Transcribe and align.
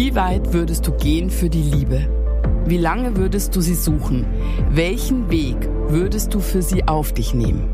Wie 0.00 0.14
weit 0.14 0.54
würdest 0.54 0.86
du 0.86 0.92
gehen 0.92 1.28
für 1.28 1.50
die 1.50 1.60
Liebe? 1.60 2.08
Wie 2.64 2.78
lange 2.78 3.18
würdest 3.18 3.54
du 3.54 3.60
sie 3.60 3.74
suchen? 3.74 4.24
Welchen 4.70 5.30
Weg 5.30 5.56
würdest 5.88 6.32
du 6.32 6.40
für 6.40 6.62
sie 6.62 6.88
auf 6.88 7.12
dich 7.12 7.34
nehmen? 7.34 7.68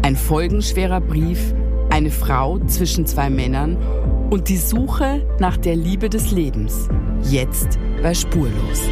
Ein 0.00 0.16
folgenschwerer 0.16 1.02
Brief, 1.02 1.52
eine 1.90 2.10
Frau 2.10 2.58
zwischen 2.60 3.04
zwei 3.04 3.28
Männern 3.28 3.76
und 4.30 4.48
die 4.48 4.56
Suche 4.56 5.20
nach 5.38 5.58
der 5.58 5.76
Liebe 5.76 6.08
des 6.08 6.30
Lebens. 6.30 6.88
Jetzt 7.24 7.78
bei 8.02 8.14
Spurlos. 8.14 8.88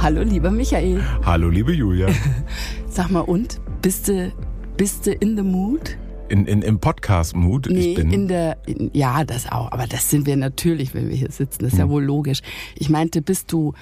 Hallo, 0.00 0.22
lieber 0.22 0.52
Michael. 0.52 1.02
Hallo, 1.26 1.48
liebe 1.48 1.72
Julia. 1.72 2.06
Sag 2.92 3.08
mal, 3.10 3.20
und? 3.20 3.60
Bist 3.82 4.08
du, 4.08 4.32
bist 4.76 5.06
du 5.06 5.12
in 5.12 5.36
the 5.36 5.44
mood? 5.44 5.96
In, 6.28 6.46
in, 6.46 6.62
Im 6.62 6.80
Podcast-Mood? 6.80 7.68
Nee, 7.70 7.90
ich 7.90 7.94
bin 7.94 8.10
in 8.12 8.26
der, 8.28 8.56
in, 8.66 8.90
ja, 8.92 9.24
das 9.24 9.50
auch. 9.50 9.70
Aber 9.70 9.86
das 9.86 10.10
sind 10.10 10.26
wir 10.26 10.36
natürlich, 10.36 10.92
wenn 10.92 11.08
wir 11.08 11.16
hier 11.16 11.30
sitzen. 11.30 11.62
Das 11.62 11.72
ist 11.72 11.78
ja 11.78 11.84
Hm. 11.84 11.90
wohl 11.90 12.04
logisch. 12.04 12.40
Ich 12.74 12.88
meinte, 12.90 13.22
bist 13.22 13.52
du 13.52 13.74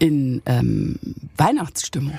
in 0.00 0.42
ähm, 0.46 0.96
Weihnachtsstimmung? 1.36 2.18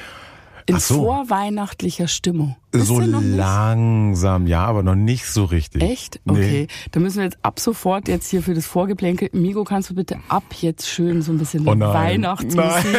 In 0.65 0.79
so. 0.79 0.95
vorweihnachtlicher 1.03 2.07
Stimmung? 2.07 2.55
Bist 2.71 2.87
so 2.87 2.99
langsam, 2.99 4.47
ja, 4.47 4.63
aber 4.65 4.81
noch 4.83 4.95
nicht 4.95 5.25
so 5.25 5.43
richtig. 5.45 5.83
Echt? 5.83 6.21
Nee. 6.25 6.31
Okay. 6.31 6.67
Dann 6.91 7.03
müssen 7.03 7.17
wir 7.17 7.25
jetzt 7.25 7.37
ab 7.41 7.59
sofort 7.59 8.07
jetzt 8.07 8.29
hier 8.29 8.41
für 8.41 8.53
das 8.53 8.65
Vorgeplänkel. 8.65 9.29
Migo, 9.33 9.63
kannst 9.63 9.89
du 9.89 9.95
bitte 9.95 10.17
ab 10.29 10.43
jetzt 10.61 10.87
schön 10.87 11.21
so 11.21 11.31
ein 11.31 11.37
bisschen 11.37 11.67
Oh 11.67 11.75
nein. 11.75 11.93
Weihnachtsmusik. 11.93 12.95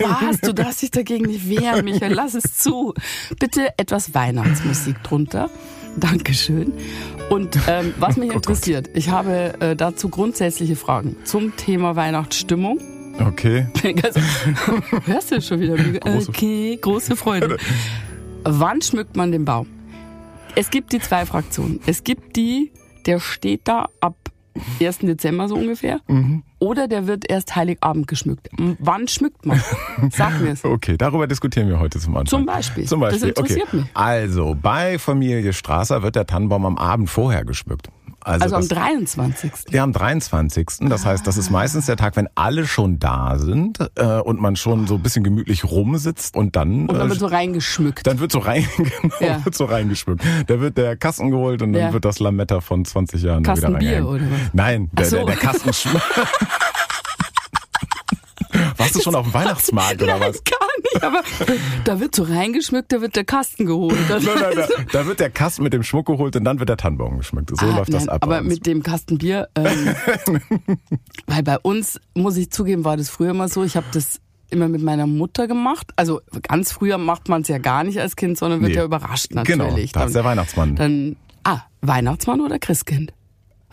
Was? 0.00 0.40
Du 0.40 0.52
darfst 0.52 0.82
dich 0.82 0.90
dagegen 0.90 1.26
nicht 1.26 1.48
wehren, 1.48 1.84
Michael. 1.84 2.12
Lass 2.12 2.34
es 2.34 2.56
zu. 2.56 2.94
Bitte 3.40 3.76
etwas 3.78 4.14
Weihnachtsmusik 4.14 5.02
drunter. 5.02 5.50
Dankeschön. 5.96 6.72
Und 7.28 7.58
ähm, 7.66 7.92
was 7.98 8.16
mich 8.16 8.30
Oh 8.30 8.34
Gott. 8.34 8.46
interessiert, 8.46 8.90
ich 8.94 9.08
habe 9.10 9.60
äh, 9.60 9.74
dazu 9.74 10.08
grundsätzliche 10.08 10.76
Fragen 10.76 11.16
zum 11.24 11.56
Thema 11.56 11.96
Weihnachtsstimmung. 11.96 12.78
Okay. 13.18 13.66
Also, 14.02 14.20
hörst 15.06 15.30
du 15.32 15.40
schon 15.40 15.60
wieder? 15.60 15.74
Große- 15.76 16.28
Okay, 16.28 16.78
große 16.80 17.16
Freude. 17.16 17.56
Wann 18.44 18.80
schmückt 18.82 19.16
man 19.16 19.32
den 19.32 19.44
Baum? 19.44 19.66
Es 20.54 20.70
gibt 20.70 20.92
die 20.92 21.00
zwei 21.00 21.26
Fraktionen. 21.26 21.80
Es 21.86 22.04
gibt 22.04 22.36
die, 22.36 22.72
der 23.06 23.20
steht 23.20 23.62
da 23.64 23.88
ab 24.00 24.16
1. 24.80 24.98
Dezember 24.98 25.46
so 25.48 25.54
ungefähr. 25.56 26.00
Mhm. 26.08 26.42
Oder 26.58 26.88
der 26.88 27.06
wird 27.06 27.30
erst 27.30 27.54
Heiligabend 27.54 28.08
geschmückt. 28.08 28.48
Wann 28.80 29.06
schmückt 29.06 29.46
man? 29.46 29.62
Sag 30.10 30.40
mir 30.40 30.50
es. 30.50 30.64
Okay, 30.64 30.96
darüber 30.96 31.28
diskutieren 31.28 31.68
wir 31.68 31.78
heute 31.78 32.00
zum 32.00 32.16
Anfang. 32.16 32.26
Zum 32.26 32.46
Beispiel. 32.46 32.84
Zum 32.84 32.98
Beispiel. 33.00 33.20
Das 33.20 33.28
interessiert 33.38 33.68
okay. 33.68 33.76
mich. 33.78 33.86
Also, 33.94 34.56
bei 34.60 34.98
Familie 34.98 35.52
Strasser 35.52 36.02
wird 36.02 36.16
der 36.16 36.26
Tannenbaum 36.26 36.66
am 36.66 36.76
Abend 36.78 37.08
vorher 37.08 37.44
geschmückt. 37.44 37.88
Also 38.20 38.56
am 38.56 38.60
das- 38.62 38.68
23. 38.68 39.52
Ja, 39.70 39.84
am 39.84 39.92
23. 39.92 40.66
Das 40.88 41.06
heißt, 41.06 41.26
das 41.26 41.36
ist 41.36 41.50
meistens 41.50 41.86
der 41.86 41.96
Tag, 41.96 42.16
wenn 42.16 42.28
alle 42.34 42.66
schon 42.66 42.98
da 42.98 43.38
sind 43.38 43.78
äh, 43.94 44.18
und 44.20 44.40
man 44.40 44.56
schon 44.56 44.86
so 44.86 44.96
ein 44.96 45.02
bisschen 45.02 45.24
gemütlich 45.24 45.64
rumsitzt 45.64 46.34
und 46.36 46.54
dann, 46.56 46.88
Und 46.88 46.94
dann 46.98 47.06
äh, 47.06 47.10
wird 47.10 47.20
so 47.20 47.26
reingeschmückt. 47.26 48.06
dann 48.06 48.18
wird 48.20 48.32
so 48.32 48.40
rein, 48.40 48.66
genau, 48.76 49.14
Ja. 49.20 49.44
wird 49.44 49.54
so 49.54 49.64
reingeschmückt. 49.64 50.22
Da 50.46 50.60
wird 50.60 50.76
der 50.76 50.96
Kasten 50.96 51.30
geholt 51.30 51.62
und 51.62 51.72
dann 51.72 51.82
Ja. 51.82 51.92
wird 51.92 52.04
das 52.04 52.18
Lametta 52.18 52.60
von 52.60 52.84
20 52.84 53.22
Jahren 53.22 53.42
Kasten 53.44 53.68
wieder 53.68 53.78
Bier 53.78 53.88
reingehängt. 54.04 54.22
oder 54.22 54.30
was? 54.30 54.50
Nein, 54.52 54.90
der, 54.92 55.04
so. 55.06 55.16
der, 55.16 55.24
der 55.26 55.36
Kasten 55.36 55.70
Warst 58.76 58.94
du 58.94 59.00
schon 59.00 59.14
auf 59.14 59.24
dem 59.26 59.34
Weihnachtsmarkt 59.34 60.02
oder 60.02 60.18
Nein, 60.18 60.28
was? 60.32 60.42
gar 60.44 60.58
nicht. 60.78 61.02
Aber 61.04 61.22
da 61.84 62.00
wird 62.00 62.14
so 62.14 62.22
reingeschmückt, 62.24 62.92
da 62.92 63.00
wird 63.00 63.16
der 63.16 63.24
Kasten 63.24 63.66
geholt. 63.66 63.96
Das 64.08 64.24
Nein, 64.24 64.34
nein, 64.40 64.52
nein. 64.56 64.86
Da 64.92 65.06
wird 65.06 65.20
der 65.20 65.30
Kasten 65.30 65.62
mit 65.62 65.72
dem 65.72 65.82
Schmuck 65.82 66.06
geholt 66.06 66.34
und 66.36 66.44
dann 66.44 66.58
wird 66.58 66.68
der 66.68 66.76
Tannenbaum 66.76 67.18
geschmückt. 67.18 67.50
So 67.50 67.66
Ah, 67.66 67.76
läuft 67.76 67.92
das 67.92 68.06
nein, 68.06 68.14
ab. 68.16 68.20
bei 68.28 68.38
Aber 68.38 68.42
mit 68.48 68.66
dem 68.66 68.82
Kasten 68.82 69.18
Bier, 69.18 69.48
ähm, 69.54 69.94
weil 71.26 71.42
bei 71.42 71.58
uns, 71.58 72.00
muss 72.14 72.36
ich 72.36 72.50
zugeben, 72.50 72.84
war 72.84 72.96
das 72.96 73.08
früher 73.10 73.30
immer 73.30 73.48
so, 73.48 73.64
ich 73.64 73.76
habe 73.76 73.86
das 73.92 74.20
immer 74.50 74.68
mit 74.68 74.82
meiner 74.82 75.06
Mutter 75.06 75.46
gemacht. 75.46 75.92
Also 75.96 76.20
ganz 76.42 76.72
früher 76.72 76.96
macht 76.98 77.28
man 77.28 77.42
es 77.42 77.48
ja 77.48 77.58
gar 77.58 77.84
nicht 77.84 78.00
als 78.00 78.16
Kind, 78.16 78.38
sondern 78.38 78.60
wird 78.60 78.70
Nee. 78.72 78.78
ja 78.78 78.84
überrascht 78.84 79.30
Genau, 79.30 79.64
natürlich. 79.66 79.92
da 79.92 80.04
ist 80.04 80.14
der 80.14 80.24
Weihnachtsmann. 80.24 80.76
Dann, 80.76 81.16
ah, 81.44 81.60
Weihnachtsmann 81.82 82.40
oder 82.40 82.58
Christkind? 82.58 83.12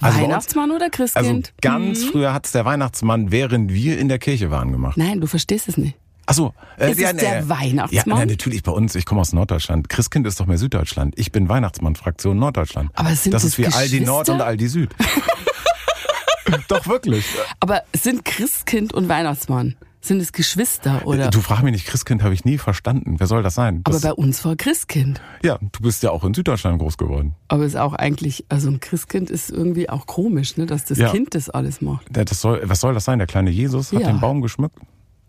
Also 0.01 0.17
bei 0.17 0.23
uns- 0.23 0.29
Weihnachtsmann 0.31 0.71
oder 0.71 0.85
also 0.85 0.91
Christkind? 0.91 1.53
ganz 1.61 2.01
Hm. 2.03 2.09
früher 2.11 2.33
hat's 2.33 2.51
der 2.51 2.65
Weihnachtsmann, 2.65 3.31
während 3.31 3.71
wir 3.73 3.97
in 3.97 4.09
der 4.09 4.19
Kirche 4.19 4.51
waren, 4.51 4.73
gemacht. 4.73 4.97
Nein, 4.97 5.21
du 5.21 5.27
verstehst 5.27 5.69
es 5.69 5.77
nicht. 5.77 5.95
Ach 6.27 6.33
so, 6.33 6.53
äh, 6.77 6.91
Ist 6.91 6.99
es 7.01 7.15
der 7.17 7.47
Weihnachtsmann? 7.49 7.91
Ja, 7.91 8.03
nein, 8.05 8.27
natürlich 8.27 8.63
bei 8.63 8.71
uns. 8.71 8.95
Ich 8.95 9.05
komme 9.05 9.21
aus 9.21 9.31
Norddeutschland. 9.33 9.89
Christkind 9.89 10.25
ist 10.25 10.39
doch 10.39 10.47
mehr 10.47 10.57
Süddeutschland. 10.57 11.13
Ich 11.17 11.31
bin 11.31 11.47
Weihnachtsmann-Fraktion 11.49 12.37
Norddeutschland. 12.37 12.89
Aber 12.95 13.15
sind 13.15 13.33
das 13.33 13.43
das 13.43 13.51
ist 13.51 13.57
wie 13.59 13.67
Aldi 13.67 14.01
Nord 14.01 14.29
und 14.29 14.41
Aldi 14.41 14.67
Süd. 14.67 14.95
doch 16.67 16.87
wirklich. 16.87 17.25
Aber 17.59 17.81
sind 17.95 18.25
Christkind 18.25 18.93
und 18.93 19.07
Weihnachtsmann, 19.09 19.75
sind 20.01 20.19
es 20.21 20.31
Geschwister 20.33 21.01
oder? 21.05 21.29
Du 21.31 21.41
frag 21.41 21.63
mich 21.63 21.71
nicht, 21.73 21.87
Christkind 21.87 22.21
habe 22.23 22.33
ich 22.33 22.45
nie 22.45 22.57
verstanden. 22.57 23.15
Wer 23.19 23.27
soll 23.27 23.41
das 23.43 23.55
sein? 23.55 23.81
aber 23.83 23.93
Das, 23.93 24.01
bei 24.03 24.13
uns 24.13 24.43
war 24.45 24.55
Christkind. 24.55 25.19
ja, 25.43 25.57
du 25.59 25.81
bist 25.81 26.03
ja 26.03 26.11
auch 26.11 26.23
in 26.23 26.33
Süddeutschland 26.33 26.79
groß 26.79 26.97
geworden. 26.97 27.35
Aber 27.47 27.65
ist 27.65 27.75
auch 27.75 27.93
eigentlich, 27.93 28.45
also 28.49 28.69
ein 28.69 28.79
Christkind 28.79 29.29
ist 29.31 29.49
irgendwie 29.49 29.89
auch 29.89 30.05
komisch, 30.05 30.57
ne, 30.57 30.65
dass 30.67 30.85
das 30.85 30.97
Ja. 30.99 31.09
Kind 31.11 31.33
das 31.33 31.49
alles 31.49 31.81
macht. 31.81 32.05
Das 32.11 32.39
soll, 32.39 32.61
was 32.65 32.79
soll 32.81 32.93
das 32.93 33.05
sein? 33.05 33.17
Der 33.17 33.27
kleine 33.27 33.49
Jesus 33.49 33.91
hat 33.91 34.01
Ja. 34.01 34.07
den 34.07 34.19
Baum 34.19 34.41
geschmückt? 34.41 34.77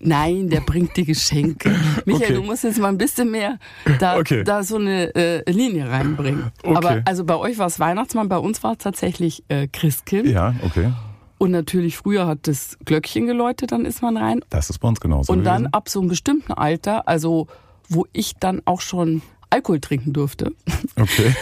Nein, 0.06 0.49
der 0.49 0.61
bringt 0.61 0.97
die 0.97 1.05
Geschenke. 1.05 1.71
Michael, 2.05 2.25
Okay. 2.27 2.34
du 2.34 2.43
musst 2.43 2.65
jetzt 2.65 2.78
mal 2.78 2.89
ein 2.89 2.99
bisschen 2.99 3.31
mehr 3.31 3.59
da, 3.99 4.17
Okay. 4.19 4.44
da 4.44 4.62
so 4.62 4.77
eine 4.77 5.15
äh, 5.15 5.50
Linie 5.50 5.89
reinbringen. 5.91 6.53
Okay. 6.62 6.77
Aber 6.77 7.03
also 7.05 7.25
bei 7.25 7.37
euch 7.37 7.59
war 7.59 7.67
es 7.67 7.81
Weihnachtsmann, 7.81 8.28
bei 8.28 8.39
uns 8.39 8.62
war 8.62 8.72
es 8.72 8.78
tatsächlich 8.78 9.43
äh, 9.49 9.66
Christkind. 9.66 10.28
Ja, 10.28 10.55
okay. 10.65 10.93
Und 11.39 11.50
natürlich 11.50 11.97
früher 11.97 12.27
hat 12.27 12.47
das 12.47 12.78
Glöckchen 12.84 13.27
geläutet, 13.27 13.72
dann 13.72 13.84
ist 13.84 14.00
man 14.00 14.16
rein. 14.16 14.41
Das 14.49 14.71
ist 14.71 14.78
bei 14.78 14.89
uns 14.89 15.00
genauso. 15.00 15.33
Und 15.33 15.45
dann 15.45 15.66
ab 15.66 15.89
so 15.89 16.00
einem 16.00 16.09
bestimmten 16.09 16.53
Alter, 16.53 17.06
also 17.09 17.49
wo 17.89 18.06
ich 18.12 18.34
dann 18.41 18.62
auch 18.65 18.81
schon 18.81 19.22
Alkohol 19.50 19.81
trinken 19.81 20.12
durfte, 20.12 20.53
Okay. 20.99 21.34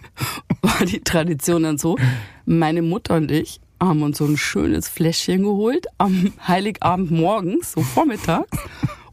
war 0.62 0.84
die 0.84 1.00
Tradition 1.00 1.62
dann 1.62 1.78
so, 1.78 1.96
meine 2.46 2.82
Mutter 2.82 3.14
und 3.16 3.30
ich 3.30 3.60
haben 3.80 4.02
uns 4.02 4.18
so 4.18 4.24
ein 4.24 4.36
schönes 4.36 4.88
Fläschchen 4.88 5.42
geholt 5.42 5.86
am 5.98 6.32
Heiligabend 6.46 7.10
morgens, 7.10 7.72
so 7.72 7.82
vormittags. 7.82 8.58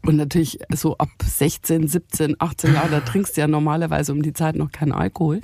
Und 0.02 0.16
natürlich 0.16 0.60
so 0.72 0.96
ab 0.98 1.08
16, 1.24 1.88
17, 1.88 2.36
18 2.38 2.74
Jahren, 2.74 2.90
da 2.90 3.00
trinkst 3.00 3.36
du 3.36 3.40
ja 3.40 3.48
normalerweise 3.48 4.12
um 4.12 4.22
die 4.22 4.32
Zeit 4.32 4.54
noch 4.54 4.70
keinen 4.70 4.92
Alkohol. 4.92 5.40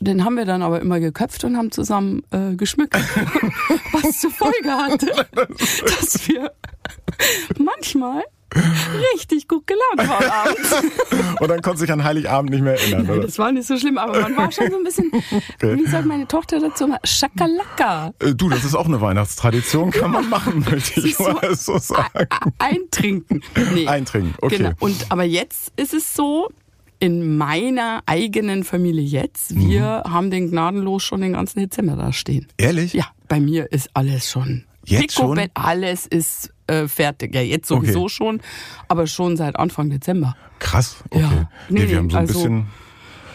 Den 0.00 0.24
haben 0.24 0.36
wir 0.36 0.46
dann 0.46 0.62
aber 0.62 0.80
immer 0.80 0.98
geköpft 0.98 1.44
und 1.44 1.56
haben 1.56 1.70
zusammen 1.70 2.22
äh, 2.30 2.56
geschmückt. 2.56 2.94
Was 3.92 4.20
zur 4.20 4.30
Folge 4.30 4.70
hatte, 4.70 5.06
dass 5.34 6.26
wir 6.26 6.52
manchmal 7.58 8.22
richtig 9.14 9.48
gut 9.48 9.66
gelaunt 9.66 10.08
waren 10.10 10.30
abends. 10.30 10.74
Und 11.40 11.48
dann 11.48 11.62
konnte 11.62 11.78
sich 11.80 11.90
an 11.92 12.02
Heiligabend 12.04 12.50
nicht 12.50 12.62
mehr 12.62 12.74
erinnern, 12.74 13.06
Nein, 13.06 13.16
oder? 13.18 13.26
das 13.26 13.38
war 13.38 13.52
nicht 13.52 13.66
so 13.66 13.76
schlimm, 13.78 13.98
aber 13.98 14.20
man 14.20 14.36
war 14.36 14.50
schon 14.52 14.70
so 14.70 14.76
ein 14.76 14.84
bisschen, 14.84 15.10
wie 15.60 15.86
sagt 15.86 16.06
meine 16.06 16.26
Tochter 16.26 16.60
dazu, 16.60 16.86
mal, 16.86 16.98
Schakalaka. 17.04 18.12
Äh, 18.18 18.34
Du, 18.34 18.48
das 18.48 18.64
ist 18.64 18.74
auch 18.74 18.86
eine 18.86 19.00
Weihnachtstradition, 19.00 19.90
kann 19.90 20.10
man 20.10 20.28
machen, 20.28 20.64
möchte 20.70 21.00
ich 21.00 21.18
mal 21.18 21.54
so 21.54 21.78
sagen. 21.78 22.26
Eintrinken. 22.58 23.42
Nee. 23.74 23.86
Eintrinken, 23.86 24.34
okay. 24.40 24.56
Genau. 24.58 24.70
Und, 24.80 25.06
aber 25.10 25.24
jetzt 25.24 25.72
ist 25.76 25.94
es 25.94 26.14
so, 26.14 26.48
in 26.98 27.38
meiner 27.38 28.02
eigenen 28.06 28.62
Familie 28.64 29.02
jetzt, 29.02 29.54
wir 29.56 30.02
Mhm. 30.06 30.12
haben 30.12 30.30
den 30.30 30.50
gnadenlos 30.50 31.02
schon 31.02 31.22
den 31.22 31.32
ganzen 31.32 31.60
Dezember 31.60 31.96
da 31.96 32.12
stehen. 32.12 32.46
Ehrlich? 32.58 32.92
Ja, 32.92 33.06
bei 33.28 33.40
mir 33.40 33.72
ist 33.72 33.88
alles 33.94 34.30
schon. 34.30 34.64
Jetzt 34.84 35.14
schon? 35.14 35.36
Picobello, 35.36 35.50
alles 35.54 36.06
ist 36.06 36.50
äh, 36.70 36.88
fertig. 36.88 37.34
Ja, 37.34 37.40
jetzt 37.40 37.68
sowieso 37.68 38.00
Okay. 38.04 38.08
schon, 38.10 38.40
aber 38.88 39.06
schon 39.06 39.36
seit 39.36 39.56
Anfang 39.56 39.90
Dezember. 39.90 40.36
Krass, 40.58 40.96
okay. 41.10 41.20
Ja. 41.22 41.50
Nee, 41.68 41.80
Nee, 41.84 41.88
wir 41.88 41.96
haben 41.98 42.10
so 42.10 42.16
ein 42.16 42.20
also- 42.22 42.34
bisschen, 42.34 42.66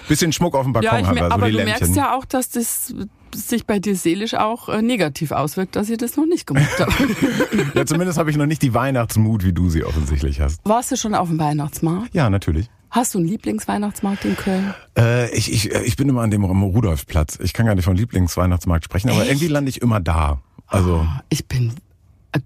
bisschen 0.07 0.31
Schmuck 0.33 0.55
auf 0.55 0.63
dem 0.63 0.73
Balkon, 0.73 0.91
Ja, 0.93 0.99
ich 0.99 1.07
haben 1.07 1.15
wir, 1.15 1.25
so 1.27 1.31
aber 1.31 1.47
du 1.49 1.57
Lämpchen. 1.57 1.79
merkst 1.79 1.95
ja 1.95 2.15
auch, 2.15 2.25
dass 2.25 2.49
das 2.49 2.93
sich 3.35 3.65
bei 3.65 3.79
dir 3.79 3.95
seelisch 3.95 4.33
auch 4.35 4.69
äh, 4.69 4.81
negativ 4.81 5.31
auswirkt, 5.31 5.75
dass 5.75 5.89
ich 5.89 5.97
das 5.97 6.15
noch 6.15 6.25
nicht 6.25 6.47
gemacht 6.47 6.79
habe. 6.79 6.91
Ja, 7.73 7.85
zumindest 7.85 8.17
habe 8.17 8.29
ich 8.31 8.37
noch 8.37 8.45
nicht 8.45 8.61
die 8.61 8.73
Weihnachtsmut, 8.73 9.43
wie 9.43 9.51
du 9.51 9.69
sie 9.69 9.83
offensichtlich 9.83 10.39
hast. 10.39 10.61
Warst 10.63 10.91
du 10.91 10.95
schon 10.95 11.13
auf 11.15 11.27
dem 11.27 11.37
Weihnachtsmarkt? 11.39 12.13
Ja, 12.15 12.29
natürlich. 12.29 12.69
Hast 12.91 13.13
du 13.13 13.17
einen 13.17 13.27
Lieblingsweihnachtsmarkt 13.27 14.23
in 14.23 14.37
Köln? 14.37 14.73
Äh, 14.97 15.29
ich, 15.35 15.51
ich, 15.51 15.69
ich 15.71 15.95
bin 15.97 16.07
immer 16.07 16.21
an 16.21 16.31
dem 16.31 16.45
Rudolfplatz. 16.45 17.37
Ich 17.41 17.51
kann 17.51 17.65
gar 17.65 17.75
nicht 17.75 17.83
von 17.83 17.97
Lieblingsweihnachtsmarkt 17.97 18.85
sprechen, 18.85 19.09
aber 19.09 19.21
Echt? 19.23 19.31
irgendwie 19.31 19.47
lande 19.47 19.69
ich 19.69 19.81
immer 19.81 19.99
da. 19.99 20.39
Also, 20.67 21.05
Ich 21.29 21.45
bin, 21.47 21.73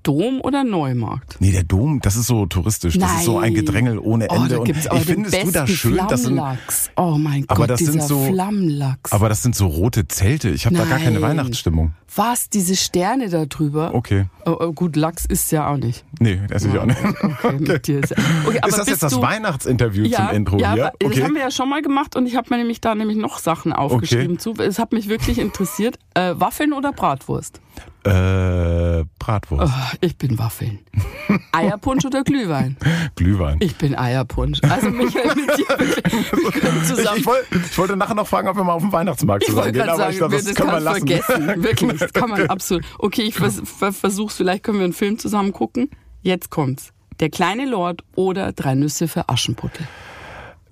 Dom 0.04 0.42
oder 0.42 0.64
Neumarkt? 0.64 1.38
Nee, 1.40 1.52
der 1.52 1.64
Dom, 1.64 2.00
das 2.02 2.16
ist 2.16 2.28
so 2.28 2.46
touristisch. 2.46 2.98
Das 2.98 3.18
ist 3.18 3.26
so 3.26 3.38
ein 3.38 3.54
Nein. 3.54 3.66
Gedrängel 3.66 4.00
ohne 4.00 4.28
Oh, 4.30 4.36
Ende. 4.36 4.60
gibt's 4.64 4.86
und 4.86 4.92
aber 4.92 5.00
ich 5.02 5.06
finde 5.06 5.30
es 5.30 5.54
du 5.54 5.68
schön, 5.68 5.98
das 6.10 6.22
sind, 6.24 6.34
Flammlachs. 6.34 6.90
Oh 6.96 7.18
mein 7.18 7.46
Aber 7.48 7.62
Gott, 7.62 7.70
das 7.72 7.80
sind 7.80 7.94
dieser 7.96 8.08
so- 8.08 8.26
Flammlachs. 8.26 9.12
aber 9.12 9.30
das 9.30 9.42
sind 9.44 9.56
so 9.56 9.68
rote 9.68 10.08
Zelte. 10.08 10.50
Ich 10.50 10.66
habe 10.66 10.76
da 10.76 10.86
gar 10.86 11.00
keine 11.00 11.20
Nein. 11.20 11.38
Weihnachtsstimmung. 11.38 11.94
Was, 12.16 12.50
diese 12.50 12.76
Sterne 12.76 13.30
da 13.30 13.46
drüber? 13.46 13.94
Okay. 13.94 14.26
Oh, 14.46 14.56
oh, 14.60 14.72
gut, 14.74 14.96
Lachs 14.96 15.26
ist 15.26 15.52
ja 15.52 15.68
auch 15.72 15.78
nicht. 15.78 16.04
Nee, 16.20 16.40
esse 16.50 16.68
ich 16.70 16.78
auch 16.80 16.86
nicht. 16.86 16.98
Okay, 17.44 17.80
dir 17.80 18.00
ist, 18.04 18.10
ja. 18.10 18.18
okay, 18.48 18.58
aber 18.62 18.70
ist 18.70 18.78
das 18.80 18.88
jetzt 18.90 19.04
das 19.04 19.22
Weihnachtsinterview 19.22 20.06
ja, 20.06 20.28
zum 20.28 20.36
Intro 20.36 20.58
ja, 20.58 20.74
hier? 20.74 20.86
aber 20.88 20.94
Das 21.00 21.12
Okay. 21.12 21.24
haben 21.24 21.36
wir 21.36 21.42
ja 21.42 21.52
schon 21.52 21.70
mal 21.70 21.82
gemacht 21.84 22.16
und 22.16 22.26
ich 22.26 22.36
habe 22.36 22.48
mir 22.50 22.58
nämlich 22.58 22.82
da 22.82 22.96
nämlich 22.96 23.18
noch 23.18 23.38
Sachen 23.38 23.74
aufgeschrieben 23.74 24.40
zu. 24.40 24.54
Es 24.56 24.80
hat 24.80 24.92
mich 24.92 25.08
wirklich 25.08 25.38
interessiert. 25.38 26.00
Äh, 26.16 26.34
Waffeln 26.36 26.74
oder 26.74 26.92
Bratwurst? 26.92 27.62
Äh, 28.04 29.06
Bratwurst, 29.20 29.74
Oh, 29.76 29.98
ich 30.02 30.18
bin 30.18 30.38
Waffeln. 30.40 30.80
Eierpunsch 31.52 32.06
oder 32.06 32.24
Glühwein? 32.24 32.78
Glühwein. 33.16 33.58
Ich 33.62 33.76
bin 33.76 33.96
Eierpunsch. 33.98 34.60
Also 34.64 34.90
Michael, 34.90 35.36
mit 35.36 35.58
dir 35.58 35.68
wir 35.78 36.52
können 36.52 36.82
Ich, 36.82 36.88
zusammen. 36.88 37.18
ich, 37.20 37.26
wollte, 37.26 37.46
ich 37.58 37.78
wollte 37.78 37.96
nachher 37.98 38.16
noch 38.16 38.28
fragen, 38.28 38.48
ob 38.48 38.56
wir 38.56 38.64
mal 38.64 38.74
auf 38.74 38.82
den 38.84 38.92
Weihnachtsmarkt 38.92 39.46
zusammen 39.46 39.72
gehen, 39.74 39.82
aber 39.82 39.98
sagen, 39.98 40.12
ich 40.12 40.18
glaube, 40.18 40.36
das, 40.36 40.46
das 40.46 40.56
kann 40.56 40.68
man 40.68 40.84
lassen. 40.84 41.08
vergessen. 41.08 41.48
Wirklich, 41.64 42.00
das 42.00 42.14
kann 42.14 42.30
man 42.30 42.48
absolut. 42.48 42.84
Okay, 42.98 43.24
ich 43.24 43.36
vers 43.36 43.62
ver 43.64 43.92
versuch's, 43.94 44.36
vielleicht 44.38 44.64
können 44.64 44.78
wir 44.80 44.86
einen 44.86 44.94
Film 44.94 45.20
zusammen 45.20 45.52
gucken. 45.54 45.90
Jetzt 46.22 46.50
kommt's. 46.50 46.92
Der 47.20 47.30
kleine 47.30 47.66
Lord 47.66 48.02
oder 48.16 48.54
Drei 48.54 48.76
Nüsse 48.76 49.08
für 49.08 49.28
Aschenputtel. 49.30 49.86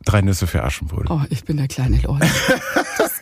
Drei 0.06 0.22
Nüsse 0.22 0.48
für 0.48 0.64
Aschenbrödel. 0.64 1.08
Oh, 1.12 1.22
ich 1.30 1.44
bin 1.44 1.58
der 1.58 1.68
kleine 1.68 2.00
Lord. 2.00 2.24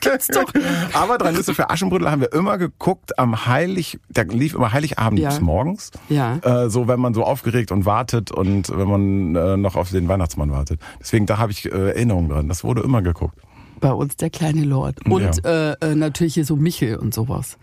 Das 0.05 0.27
doch. 0.27 0.51
Aber 0.93 1.17
Drei 1.17 1.31
Nüsse 1.31 1.53
für 1.53 1.69
Aschenbrödel 1.69 2.09
haben 2.09 2.21
wir 2.21 2.31
immer 2.33 2.57
geguckt 2.57 3.17
am 3.19 3.45
Heilig, 3.47 3.99
der 4.09 4.25
lief 4.25 4.53
immer 4.53 4.71
Heiligabend 4.71 5.19
Ja. 5.19 5.29
bis 5.29 5.41
morgens. 5.41 5.91
Ja. 6.09 6.37
Äh, 6.37 6.69
so, 6.69 6.87
wenn 6.87 6.99
man 6.99 7.13
so 7.13 7.23
aufgeregt 7.23 7.71
und 7.71 7.85
wartet 7.85 8.31
und 8.31 8.69
wenn 8.75 8.87
man 8.87 9.35
äh, 9.35 9.57
noch 9.57 9.75
auf 9.75 9.89
den 9.91 10.07
Weihnachtsmann 10.07 10.51
wartet. 10.51 10.79
Deswegen, 10.99 11.25
da 11.25 11.37
habe 11.37 11.51
ich 11.51 11.65
äh, 11.65 11.69
Erinnerungen 11.89 12.29
dran. 12.29 12.47
Das 12.47 12.63
wurde 12.63 12.81
immer 12.81 13.01
geguckt. 13.01 13.37
Bei 13.81 13.91
uns 13.91 14.15
der 14.15 14.29
kleine 14.29 14.63
Lord. 14.63 15.05
Und 15.05 15.43
äh, 15.45 15.73
äh, 15.73 15.95
natürlich 15.95 16.35
hier 16.35 16.45
so 16.45 16.55
Michel 16.55 16.95
und 16.97 17.13
sowas. 17.13 17.57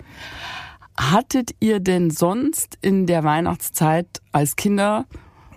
Hattet 0.96 1.52
ihr 1.60 1.80
denn 1.80 2.10
sonst 2.10 2.76
in 2.82 3.06
der 3.06 3.24
Weihnachtszeit 3.24 4.06
als 4.30 4.56
Kinder 4.56 5.06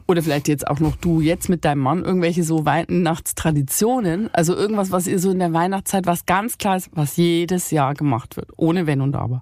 oder 0.08 0.22
vielleicht 0.22 0.48
jetzt 0.48 0.68
auch 0.68 0.80
noch 0.80 0.96
du 0.96 1.22
jetzt 1.22 1.50
mit 1.50 1.66
deinem 1.66 1.82
Mann 1.82 2.04
irgendwelche 2.04 2.44
so 2.44 2.66
Weihnachtstraditionen? 2.66 4.30
Also 4.34 4.56
irgendwas, 4.56 4.92
was 4.92 5.08
ihr 5.08 5.20
so 5.20 5.32
in 5.32 5.40
der 5.40 5.54
Weihnachtszeit, 5.54 6.06
was 6.06 6.26
ganz 6.26 6.58
klar 6.58 6.78
ist, 6.78 6.90
was 6.94 7.18
jedes 7.18 7.72
Jahr 7.72 7.94
gemacht 7.94 8.38
wird, 8.38 8.50
ohne 8.56 8.88
Wenn 8.88 9.02
und 9.02 9.16
Aber. 9.16 9.42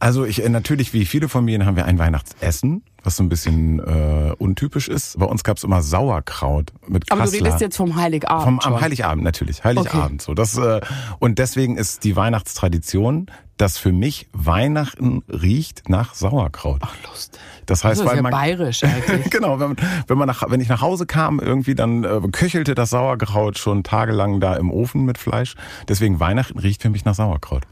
Also 0.00 0.24
ich 0.24 0.42
äh, 0.42 0.48
natürlich, 0.48 0.92
wie 0.92 1.04
viele 1.04 1.28
Familien, 1.28 1.66
haben 1.66 1.76
wir 1.76 1.84
ein 1.84 1.98
Weihnachtsessen, 1.98 2.82
was 3.02 3.16
so 3.16 3.22
ein 3.22 3.28
bisschen 3.28 3.78
äh, 3.80 4.32
untypisch 4.38 4.88
ist. 4.88 5.18
Bei 5.18 5.26
uns 5.26 5.44
gab's 5.44 5.62
immer 5.62 5.82
Sauerkraut 5.82 6.72
mit 6.88 7.10
Aber 7.10 7.22
du 7.22 7.30
Kassler. 7.30 7.46
redest 7.46 7.60
jetzt 7.60 7.76
vom 7.76 7.96
Heiligabend. 7.96 8.62
Vom, 8.62 8.74
am 8.74 8.80
Heiligabend 8.80 9.24
natürlich, 9.24 9.62
Heiligabend 9.62 10.22
so. 10.22 10.34
Das 10.34 10.56
äh, 10.56 10.80
und 11.18 11.38
deswegen 11.38 11.76
ist 11.76 12.04
die 12.04 12.16
Weihnachtstradition, 12.16 13.30
dass 13.60 13.76
für 13.76 13.92
mich 13.92 14.26
Weihnachten 14.32 15.22
riecht 15.28 15.88
nach 15.90 16.14
Sauerkraut. 16.14 16.80
Ach, 16.82 16.96
lustig. 17.06 17.38
Das 17.66 17.84
heißt, 17.84 18.00
Das 18.00 18.06
ist 18.06 18.10
weil 18.10 18.16
ja 18.16 18.22
man 18.22 18.32
bayerisch 18.32 18.82
eigentlich. 18.84 19.30
genau, 19.30 19.60
wenn, 19.60 19.76
wenn 20.06 20.16
man 20.16 20.26
nach, 20.26 20.50
wenn 20.50 20.60
ich 20.60 20.68
nach 20.68 20.80
Hause 20.80 21.04
kam, 21.04 21.40
irgendwie 21.40 21.74
dann 21.74 22.04
äh, 22.04 22.20
köchelte 22.32 22.74
das 22.74 22.90
Sauerkraut 22.90 23.58
schon 23.58 23.82
tagelang 23.82 24.40
da 24.40 24.56
im 24.56 24.70
Ofen 24.70 25.04
mit 25.04 25.18
Fleisch. 25.18 25.56
Deswegen 25.88 26.20
Weihnachten 26.20 26.58
riecht 26.58 26.80
für 26.80 26.88
mich 26.88 27.04
nach 27.04 27.14
Sauerkraut. 27.14 27.64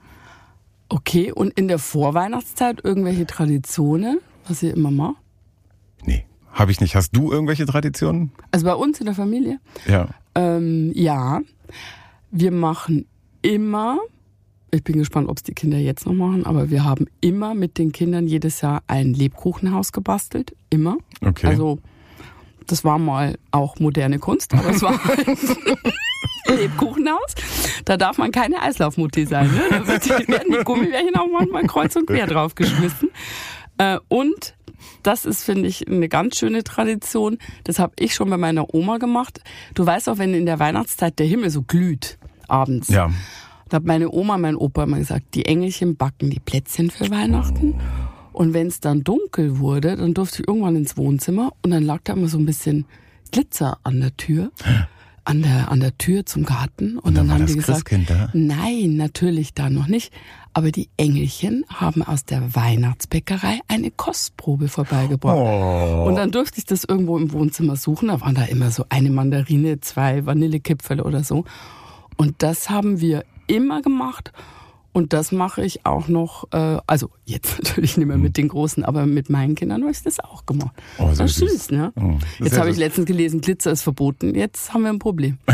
Okay, 0.91 1.33
und 1.33 1.59
in 1.59 1.69
der 1.69 1.79
Vorweihnachtszeit 1.79 2.85
irgendwelche 2.85 3.27
Traditionen, 3.27 4.21
was 4.47 4.63
ihr 4.63 4.75
immer 4.75 4.91
macht? 4.91 5.17
Nee, 6.05 6.27
habe 6.53 6.71
ich 6.71 6.81
nicht. 6.81 6.97
Hast 6.97 7.17
du 7.17 7.33
irgendwelche 7.33 7.65
Traditionen? 7.65 8.33
Also 8.51 8.67
bei 8.67 8.75
uns 8.75 9.01
in 9.01 9.07
der 9.07 9.15
Familie? 9.15 9.59
Ja. 9.87 10.09
Ähm, 10.35 10.93
ja, 10.95 11.41
wir 12.31 12.53
machen 12.53 13.07
immer, 13.41 13.99
ich 14.71 14.85
bin 14.85 14.99
gespannt, 14.99 15.29
ob 15.29 15.39
es 15.39 15.43
die 15.43 15.55
Kinder 15.55 15.79
jetzt 15.79 16.07
noch 16.07 16.13
machen, 16.13 16.45
aber 16.45 16.71
wir 16.71 16.85
haben 16.85 17.07
immer 17.21 17.55
mit 17.55 17.79
den 17.79 17.93
Kindern 17.93 18.27
jedes 18.27 18.61
Jahr 18.61 18.83
ein 18.87 19.15
Lebkuchenhaus 19.15 19.93
gebastelt. 19.93 20.55
Immer. 20.71 20.99
Okay. 21.25 21.47
Also, 21.47 21.79
das 22.67 22.85
war 22.85 22.99
mal 22.99 23.39
auch 23.51 23.79
moderne 23.79 24.19
Kunst, 24.19 24.55
aber 24.55 24.71
es 24.71 24.83
war 24.83 25.03
halt 25.05 25.27
ein 25.29 26.59
Lebkuchenhaus. 26.59 27.35
Da 27.85 27.97
darf 27.97 28.19
man 28.19 28.31
keine 28.31 28.61
Eislaufmutti 28.61 29.27
sein. 29.27 29.51
Ne? 29.51 29.63
Da 29.71 29.87
werden 29.89 30.53
die 30.53 30.65
Gummibärchen 30.65 31.17
auch 31.17 31.29
manchmal 31.33 31.67
kreuz 31.67 31.97
und 31.97 32.07
quer 32.07 32.27
draufgeschmissen. 32.27 33.11
Äh, 33.79 33.99
und 34.09 34.55
das 35.03 35.25
ist, 35.25 35.45
finde 35.45 35.69
ich, 35.69 35.89
eine 35.89 36.09
ganz 36.09 36.37
schöne 36.37 36.65
Tradition. 36.65 37.39
Das 37.65 37.79
habe 37.79 37.95
ich 37.99 38.15
schon 38.15 38.29
bei 38.29 38.37
meiner 38.37 38.75
Oma 38.75 38.99
gemacht. 38.99 39.41
Du 39.75 39.87
weißt 39.87 40.09
auch, 40.09 40.19
wenn 40.19 40.35
in 40.35 40.47
der 40.47 40.59
Weihnachtszeit 40.59 41.19
der 41.19 41.27
Himmel 41.27 41.51
so 41.51 41.63
glüht 41.63 42.19
abends. 42.49 42.89
Ja. 42.89 43.11
Da 43.69 43.77
hat 43.77 43.85
meine 43.85 44.11
Oma, 44.11 44.39
mein 44.39 44.57
Opa 44.57 44.85
immer 44.85 44.99
gesagt, 44.99 45.35
die 45.35 45.45
Engelchen 45.45 45.97
backen 45.97 46.31
die 46.31 46.41
Plätzchen 46.41 46.91
für 46.91 47.11
Weihnachten. 47.11 47.75
Und 48.33 48.55
wenn 48.55 48.69
es 48.69 48.81
dann 48.81 49.05
dunkel 49.05 49.59
wurde, 49.59 49.97
dann 49.97 50.15
durfte 50.15 50.43
ich 50.43 50.49
irgendwann 50.49 50.77
ins 50.77 50.97
Wohnzimmer 50.97 51.53
und 51.63 51.71
dann 51.71 51.83
lag 51.83 52.01
da 52.05 52.13
immer 52.13 52.29
so 52.29 52.39
ein 52.39 52.47
bisschen 52.47 52.87
Glitzer 53.33 53.79
an 53.83 54.01
der 54.01 54.17
Tür. 54.17 54.53
An 55.25 55.43
der, 55.43 55.71
an 55.71 55.81
der 55.81 55.99
Tür 55.99 56.25
zum 56.25 56.47
Garten. 56.47 56.97
Und, 56.99 57.15
dann 57.15 57.27
dann, 57.27 57.29
war 57.29 57.35
haben 57.35 57.43
das 57.43 57.51
die 57.51 57.59
gesagt, 57.59 57.93
da? 58.09 58.31
nein, 58.33 58.97
natürlich 58.97 59.53
da 59.53 59.69
noch 59.69 59.87
nicht. 59.87 60.11
Aber 60.55 60.73
die 60.73 60.89
Engelchen 60.97 61.67
haben 61.69 62.03
aus 62.03 62.25
der 62.25 62.55
Weihnachtsbäckerei 62.55 63.61
eine 63.69 63.91
Kostprobe 63.91 64.69
vorbeigebracht. 64.69 65.37
Oh. 65.37 66.07
Und 66.09 66.15
dann 66.15 66.31
durfte 66.31 66.61
ich 66.61 66.65
das 66.65 66.85
irgendwo 66.85 67.19
im 67.19 67.31
Wohnzimmer 67.33 67.77
suchen. 67.77 68.09
Da 68.09 68.23
waren 68.23 68.37
da 68.37 68.45
immer 68.45 68.71
so 68.71 68.87
eine 68.89 69.11
Mandarine, 69.11 69.81
zwei 69.81 70.25
Vanillekipferl 70.25 71.03
oder 71.03 71.23
so. 71.23 71.45
Und 72.17 72.37
das 72.39 72.71
haben 72.71 73.03
wir 73.03 73.25
immer 73.49 73.83
gemacht. 73.83 74.33
Und 74.93 75.13
das 75.13 75.31
mache 75.31 75.65
ich 75.65 75.87
auch 75.87 76.09
noch, 76.09 76.49
äh, 76.53 76.79
also 76.87 77.11
jetzt 77.25 77.59
natürlich 77.63 77.97
nicht 77.99 78.07
mehr 78.07 78.17
mit 78.17 78.37
den 78.37 78.49
Großen, 78.49 78.85
aber 78.85 79.07
mit 79.07 79.31
meinen 79.31 79.55
Kindern 79.55 79.83
habe 79.83 79.93
ich 79.93 80.03
das 80.03 80.19
auch 80.19 80.45
gemacht. 80.47 80.75
Oh, 80.99 81.07
das 81.09 81.21
ist 81.21 81.37
süß. 81.37 81.53
süß, 81.53 81.71
ne? 81.71 81.93
Oh, 81.95 82.15
jetzt 82.41 82.59
habe 82.59 82.71
ich 82.71 82.77
letztens 82.77 83.07
gelesen, 83.07 83.41
Glitzer 83.41 83.71
ist 83.71 83.83
verboten. 83.83 84.35
Jetzt 84.35 84.73
haben 84.75 84.83
wir 84.83 84.91
ein 84.91 84.99
Problem. 84.99 85.39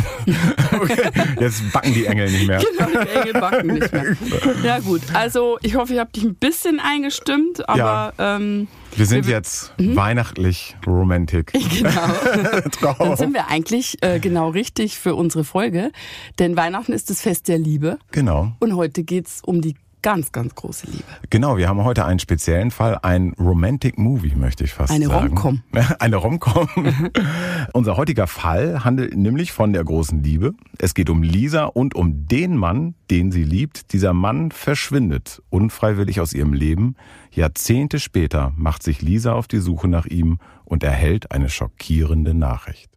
Okay. 0.74 1.10
Jetzt 1.38 1.72
backen 1.72 1.94
die 1.94 2.06
Engel 2.06 2.30
nicht 2.30 2.48
mehr. 2.48 2.58
Genau, 2.78 3.02
die 3.04 3.08
Engel 3.08 3.32
backen 3.34 3.66
nicht 3.68 3.92
mehr. 3.92 4.16
Ja 4.64 4.80
gut, 4.80 5.02
also 5.12 5.58
ich 5.62 5.76
hoffe, 5.76 5.92
ich 5.92 5.98
habe 6.00 6.10
dich 6.10 6.24
ein 6.24 6.34
bisschen 6.34 6.80
eingestimmt, 6.80 7.68
aber 7.68 8.12
ähm, 8.18 8.66
Wir 8.96 9.06
sind 9.06 9.26
jetzt 9.26 9.72
weihnachtlich 9.78 10.76
romantic. 10.86 11.52
genau. 11.70 12.94
Dann 12.98 13.16
sind 13.16 13.34
wir 13.34 13.48
eigentlich 13.48 13.98
äh, 14.02 14.20
genau 14.20 14.50
richtig 14.50 14.98
für 14.98 15.14
unsere 15.14 15.44
Folge, 15.44 15.90
denn 16.38 16.56
Weihnachten 16.56 16.92
ist 16.92 17.10
das 17.10 17.20
Fest 17.20 17.48
der 17.48 17.58
Liebe 17.58 17.98
Genau. 18.12 18.52
und 18.60 18.76
heute 18.76 19.02
geht's 19.02 19.40
um 19.44 19.60
die 19.60 19.74
ganz, 20.04 20.32
ganz 20.32 20.54
große 20.54 20.86
Liebe. 20.86 21.02
Genau, 21.30 21.56
wir 21.56 21.66
haben 21.66 21.82
heute 21.82 22.04
einen 22.04 22.18
speziellen 22.18 22.70
Fall, 22.70 22.98
ein 23.02 23.32
Romantic 23.38 23.98
Movie, 23.98 24.34
möchte 24.36 24.62
ich 24.62 24.74
fast 24.74 24.92
Eine 24.92 25.06
sagen. 25.06 25.28
Rom-Com. 25.28 25.62
Eine 25.98 26.16
Romcom. 26.16 26.68
Unser 27.72 27.96
heutiger 27.96 28.26
Fall 28.26 28.84
handelt 28.84 29.16
nämlich 29.16 29.52
von 29.52 29.72
der 29.72 29.82
großen 29.82 30.22
Liebe. 30.22 30.52
Es 30.78 30.92
geht 30.92 31.08
um 31.08 31.22
Lisa 31.22 31.64
und 31.64 31.94
um 31.94 32.28
den 32.28 32.54
Mann, 32.58 32.94
den 33.10 33.32
sie 33.32 33.44
liebt. 33.44 33.94
Dieser 33.94 34.12
Mann 34.12 34.50
verschwindet 34.50 35.42
unfreiwillig 35.48 36.20
aus 36.20 36.34
ihrem 36.34 36.52
Leben. 36.52 36.96
Jahrzehnte 37.30 37.98
später 37.98 38.52
macht 38.56 38.82
sich 38.82 39.00
Lisa 39.00 39.32
auf 39.32 39.48
die 39.48 39.58
Suche 39.58 39.88
nach 39.88 40.04
ihm 40.04 40.38
und 40.66 40.84
erhält 40.84 41.32
eine 41.32 41.48
schockierende 41.48 42.34
Nachricht. 42.34 42.90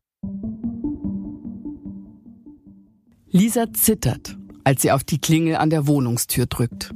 Lisa 3.30 3.72
zittert, 3.72 4.37
als 4.68 4.82
sie 4.82 4.92
auf 4.92 5.06
die 5.06 5.18
Klingel 5.18 5.56
an 5.56 5.70
der 5.70 5.88
Wohnungstür 5.88 6.46
drückt. 6.46 6.94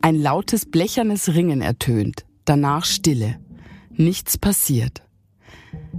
Ein 0.00 0.14
lautes 0.14 0.64
blechernes 0.64 1.34
Ringen 1.34 1.60
ertönt, 1.60 2.24
danach 2.46 2.86
Stille. 2.86 3.38
Nichts 3.90 4.38
passiert. 4.38 5.02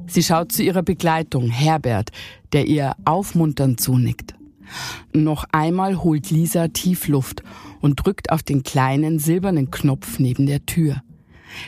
Sie 0.07 0.23
schaut 0.23 0.51
zu 0.51 0.63
ihrer 0.63 0.81
Begleitung, 0.81 1.51
Herbert, 1.51 2.09
der 2.53 2.65
ihr 2.65 2.95
aufmunternd 3.05 3.79
zunickt. 3.79 4.33
Noch 5.13 5.45
einmal 5.51 6.01
holt 6.03 6.31
Lisa 6.31 6.69
tief 6.69 7.07
Luft 7.07 7.43
und 7.81 8.03
drückt 8.03 8.31
auf 8.31 8.41
den 8.41 8.63
kleinen 8.63 9.19
silbernen 9.19 9.69
Knopf 9.69 10.17
neben 10.17 10.47
der 10.47 10.65
Tür. 10.65 11.03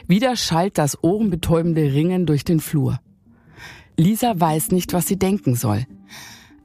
Wieder 0.07 0.35
schallt 0.35 0.79
das 0.79 1.03
ohrenbetäubende 1.03 1.93
Ringen 1.93 2.25
durch 2.25 2.43
den 2.43 2.59
Flur. 2.59 2.99
Lisa 3.97 4.33
weiß 4.35 4.71
nicht, 4.71 4.93
was 4.93 5.07
sie 5.07 5.19
denken 5.19 5.53
soll. 5.53 5.85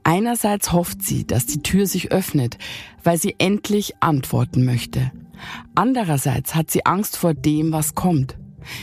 Einerseits 0.03 0.71
hofft 0.71 1.03
sie, 1.03 1.25
dass 1.25 1.45
die 1.45 1.61
Tür 1.61 1.85
sich 1.85 2.11
öffnet, 2.11 2.57
weil 3.03 3.17
sie 3.17 3.35
endlich 3.37 3.93
antworten 3.99 4.65
möchte. 4.65 5.11
Andererseits 5.75 6.55
hat 6.55 6.71
sie 6.71 6.85
Angst 6.85 7.17
vor 7.17 7.33
dem, 7.33 7.71
was 7.71 7.95
kommt. 7.95 8.37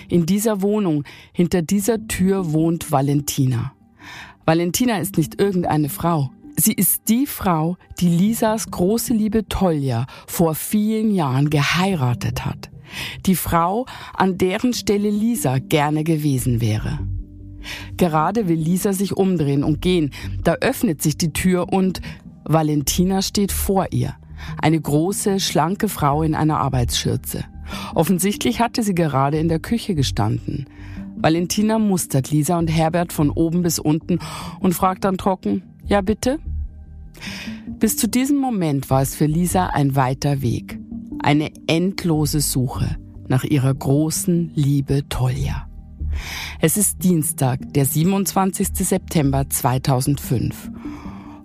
In 0.09 0.27
dieser 0.27 0.63
Wohnung, 0.63 1.05
hinter 1.33 1.63
dieser 1.63 2.07
Tür 2.09 2.53
wohnt 2.53 2.91
Valentina. 2.91 3.73
Valentina 4.45 4.99
ist 4.99 5.17
nicht 5.17 5.41
irgendeine 5.41 5.89
Frau. 5.89 6.31
Sie 6.57 6.73
ist 6.73 7.09
die 7.09 7.27
Frau, 7.27 7.77
die 8.01 8.09
Lisas 8.09 8.71
große 8.71 9.13
Liebe 9.13 9.47
Tolja 9.49 10.07
vor 10.27 10.55
vielen 10.55 11.15
Jahren 11.15 11.51
geheiratet 11.51 12.47
hat. 12.47 12.71
Die 13.27 13.35
Frau, 13.35 13.85
an 14.15 14.39
deren 14.39 14.73
Stelle 14.73 15.11
Lisa 15.11 15.59
gerne 15.59 16.05
gewesen 16.05 16.61
wäre. 16.61 17.01
Gerade 17.97 18.49
will 18.49 18.59
Lisa 18.59 18.93
sich 18.93 19.17
umdrehen 19.17 19.65
und 19.65 19.81
gehen. 19.81 20.11
Da 20.43 20.55
öffnet 20.61 21.03
sich 21.03 21.17
die 21.17 21.33
Tür 21.33 21.73
und 21.73 22.01
Valentina 22.45 23.23
steht 23.23 23.53
vor 23.53 23.87
ihr. 23.91 24.15
Eine 24.61 24.81
große, 24.81 25.41
schlanke 25.41 25.89
Frau 25.89 26.23
in 26.23 26.35
einer 26.35 26.59
Arbeitsschürze. 26.59 27.45
Offensichtlich 27.95 28.61
hatte 28.61 28.83
sie 28.83 28.95
gerade 28.95 29.39
in 29.39 29.49
der 29.49 29.59
Küche 29.59 29.95
gestanden. 29.95 30.67
Valentina 31.17 31.79
mustert 31.79 32.31
Lisa 32.31 32.59
und 32.59 32.69
Herbert 32.69 33.13
von 33.13 33.31
oben 33.31 33.63
bis 33.63 33.79
unten 33.79 34.19
und 34.61 34.75
fragt 34.75 35.05
dann 35.05 35.17
trocken, 35.17 35.63
ja 35.87 36.01
bitte? 36.03 36.39
Bis 37.79 37.97
zu 37.97 38.09
diesem 38.09 38.39
Moment 38.39 38.91
war 38.91 39.03
es 39.03 39.15
für 39.15 39.27
Lisa 39.27 39.67
ein 39.69 39.97
weiter 39.97 40.43
Weg. 40.43 40.79
Eine 41.19 41.51
endlose 41.67 42.41
Suche 42.41 42.97
nach 43.29 43.45
ihrer 43.45 43.75
großen 43.75 44.53
Liebe 44.55 45.09
Tolja. 45.09 45.66
Es 46.61 46.77
ist 46.77 47.03
Dienstag, 47.03 47.61
der 47.73 47.85
27. 47.85 48.69
September 48.75 49.49
2005. 49.49 50.71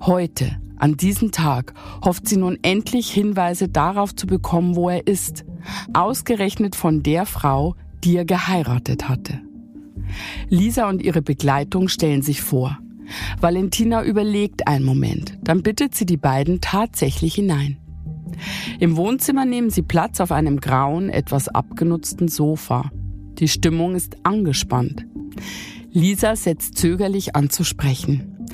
Heute, 0.02 0.58
an 0.78 0.98
diesem 0.98 1.32
Tag, 1.32 1.74
hofft 2.04 2.28
sie 2.28 2.38
nun 2.38 2.58
endlich 2.62 3.12
Hinweise 3.12 3.70
darauf 3.70 4.16
zu 4.16 4.28
bekommen, 4.28 4.76
wo 4.76 4.90
er 4.90 5.06
ist. 5.06 5.46
Ausgerechnet 5.94 6.76
von 6.76 7.04
der 7.04 7.26
Frau, 7.26 7.76
die 8.04 8.16
er 8.16 8.26
geheiratet 8.26 9.08
hatte. 9.08 9.40
Lisa 10.50 10.90
und 10.90 11.02
ihre 11.02 11.22
Begleitung 11.22 11.88
stellen 11.88 12.22
sich 12.22 12.42
vor. 12.42 12.80
Valentina 13.40 14.04
überlegt 14.04 14.68
einen 14.68 14.86
Moment, 14.86 15.38
dann 15.44 15.64
bittet 15.64 15.96
sie 15.96 16.06
die 16.06 16.18
beiden 16.18 16.62
tatsächlich 16.62 17.36
hinein. 17.36 17.78
Im 18.80 18.96
Wohnzimmer 18.98 19.46
nehmen 19.46 19.70
sie 19.70 19.82
Platz 19.82 20.20
auf 20.20 20.32
einem 20.32 20.60
grauen, 20.60 21.10
etwas 21.10 21.48
abgenutzten 21.48 22.28
Sofa. 22.28 22.90
Die 23.42 23.48
Stimmung 23.48 23.96
ist 23.96 24.18
angespannt. 24.24 25.06
Lisa 25.92 26.36
setzt 26.36 26.78
zögerlich 26.78 27.36
an 27.36 27.50
zu 27.50 27.64
sprechen. 27.64 28.48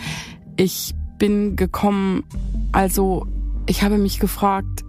Ich 0.56 0.96
bin 1.20 1.58
gekommen, 1.58 2.24
also 2.72 3.28
ich 3.68 3.84
habe 3.84 3.98
mich 3.98 4.20
gefragt. 4.20 4.86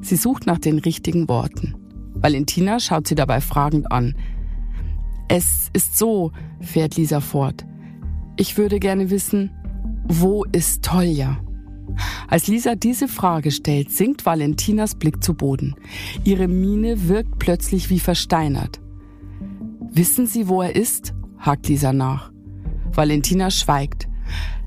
Sie 0.00 0.16
sucht 0.16 0.46
nach 0.46 0.58
den 0.58 0.78
richtigen 0.78 1.28
Worten. 1.28 1.74
Valentina 2.14 2.80
schaut 2.80 3.06
sie 3.06 3.14
dabei 3.14 3.42
fragend 3.42 3.92
an. 3.92 4.16
Es 5.28 5.68
ist 5.74 5.98
so, 5.98 6.32
fährt 6.60 6.96
Lisa 6.96 7.20
fort. 7.20 7.66
Ich 8.36 8.56
würde 8.56 8.80
gerne 8.80 9.10
wissen, 9.10 9.50
wo 10.08 10.44
ist 10.44 10.82
Tolja? 10.82 11.38
Als 12.28 12.46
Lisa 12.46 12.74
diese 12.74 13.06
Frage 13.06 13.50
stellt, 13.50 13.90
sinkt 13.90 14.24
Valentinas 14.24 14.94
Blick 14.94 15.22
zu 15.22 15.34
Boden. 15.34 15.74
Ihre 16.24 16.48
Miene 16.48 17.08
wirkt 17.08 17.38
plötzlich 17.38 17.90
wie 17.90 18.00
versteinert. 18.00 18.79
Wissen 19.92 20.26
Sie, 20.26 20.48
wo 20.48 20.62
er 20.62 20.76
ist? 20.76 21.14
hakt 21.38 21.68
Lisa 21.68 21.92
nach. 21.92 22.32
Valentina 22.92 23.50
schweigt. 23.50 24.08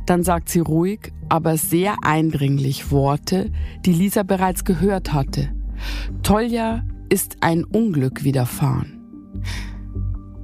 Dann 0.05 0.23
sagt 0.23 0.49
sie 0.49 0.59
ruhig, 0.59 1.13
aber 1.29 1.55
sehr 1.57 1.95
eindringlich 2.01 2.91
Worte, 2.91 3.51
die 3.85 3.93
Lisa 3.93 4.23
bereits 4.23 4.65
gehört 4.65 5.13
hatte. 5.13 5.53
Tolja 6.23 6.83
ist 7.09 7.37
ein 7.41 7.63
Unglück 7.63 8.23
widerfahren. 8.23 8.99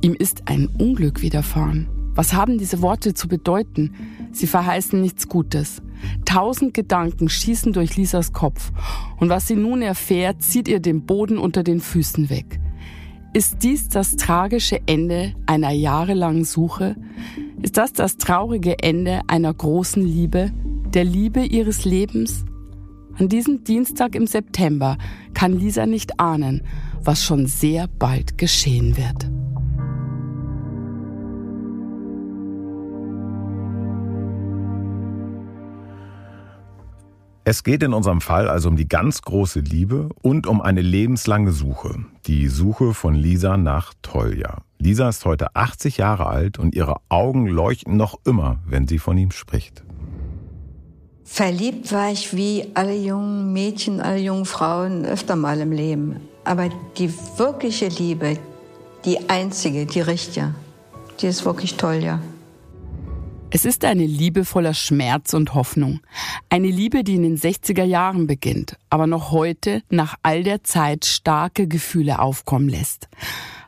Ihm 0.02 0.14
ist 0.14 0.44
ein 0.48 0.68
Unglück 0.68 1.22
widerfahren. 1.22 1.90
Was 2.16 2.34
haben 2.34 2.58
diese 2.58 2.82
Worte 2.82 3.14
zu 3.14 3.28
bedeuten? 3.28 3.94
Sie 4.32 4.48
verheißen 4.48 5.00
nichts 5.02 5.28
Gutes. 5.28 5.82
Tausend 6.26 6.74
Gedanken 6.74 7.28
schießen 7.28 7.74
durch 7.74 7.98
Lisas 7.98 8.32
Kopf. 8.32 8.72
Und 9.18 9.30
was 9.30 9.48
sie 9.48 9.56
nun 9.56 9.82
erfährt, 9.82 10.42
zieht 10.42 10.68
ihr 10.68 10.80
den 10.80 11.06
Boden 11.06 11.38
unter 11.38 11.64
den 11.64 11.82
Füßen 11.82 12.30
weg. 12.30 12.59
Ist 13.32 13.58
dies 13.62 13.90
das 13.90 14.16
tragische 14.16 14.82
Ende 14.88 15.34
einer 15.46 15.70
jahrelangen 15.70 16.46
Suche? 16.46 16.96
Ist 17.62 17.78
das 17.78 17.94
das 17.94 18.18
traurige 18.18 18.80
Ende 18.80 19.22
einer 19.28 19.54
großen 19.54 20.04
Liebe, 20.04 20.52
der 20.94 21.04
Liebe 21.04 21.42
ihres 21.46 21.86
Lebens? 21.86 22.44
An 23.20 23.30
diesem 23.30 23.64
Dienstag 23.64 24.16
im 24.16 24.26
September 24.26 24.98
kann 25.36 25.54
Lisa 25.54 25.86
nicht 25.86 26.20
ahnen, 26.20 26.64
was 27.04 27.24
schon 27.24 27.46
sehr 27.46 27.88
bald 27.88 28.40
geschehen 28.40 28.98
wird. 28.98 29.30
Es 37.46 37.64
geht 37.64 37.84
in 37.84 37.94
unserem 37.94 38.22
Fall 38.22 38.50
also 38.50 38.70
um 38.70 38.76
die 38.76 38.88
ganz 38.88 39.22
große 39.22 39.62
Liebe 39.62 40.10
und 40.22 40.46
um 40.46 40.62
eine 40.62 40.82
lebenslange 40.82 41.52
Suche. 41.52 41.96
Die 42.28 42.48
Suche 42.48 42.94
von 42.94 43.16
Lisa 43.16 43.58
nach 43.58 43.94
Tolja. 44.02 44.58
Lisa 44.78 45.10
ist 45.10 45.26
heute 45.26 45.56
80 45.56 45.98
Jahre 45.98 46.28
alt 46.28 46.60
und 46.60 46.76
ihre 46.76 46.98
Augen 47.10 47.48
leuchten 47.48 47.98
noch 47.98 48.20
immer, 48.26 48.60
wenn 48.68 48.88
sie 48.88 49.00
von 49.00 49.18
ihm 49.18 49.32
spricht. 49.32 49.84
Verliebt 51.24 51.94
war 51.94 52.12
ich 52.12 52.36
wie 52.36 52.68
alle 52.74 52.96
jungen 52.96 53.54
Mädchen, 53.54 54.02
alle 54.02 54.20
jungen 54.20 54.46
Frauen 54.46 55.06
öfter 55.06 55.36
mal 55.36 55.60
im 55.60 55.72
Leben. 55.72 56.18
Aber 56.44 56.70
die 56.98 57.14
wirkliche 57.38 57.88
Liebe, 57.88 58.38
die 59.06 59.30
einzige, 59.30 59.86
die 59.86 60.02
richtige, 60.02 60.54
die 61.20 61.28
ist 61.28 61.46
wirklich 61.46 61.78
toll, 61.78 62.04
ja. 62.04 62.20
Es 63.52 63.66
ist 63.66 63.84
eine 63.84 64.06
Liebe 64.06 64.46
voller 64.46 64.76
Schmerz 64.76 65.34
und 65.34 65.56
Hoffnung. 65.56 66.02
Eine 66.50 66.68
Liebe, 66.68 67.04
die 67.04 67.16
in 67.16 67.24
den 67.24 67.38
60er 67.38 67.84
Jahren 67.84 68.28
beginnt, 68.28 68.78
aber 68.92 69.08
noch 69.08 69.32
heute 69.32 69.82
nach 69.90 70.18
all 70.22 70.44
der 70.44 70.64
Zeit 70.64 71.06
starke 71.06 71.68
Gefühle 71.68 72.20
aufkommen 72.20 72.70
lässt. 72.70 73.10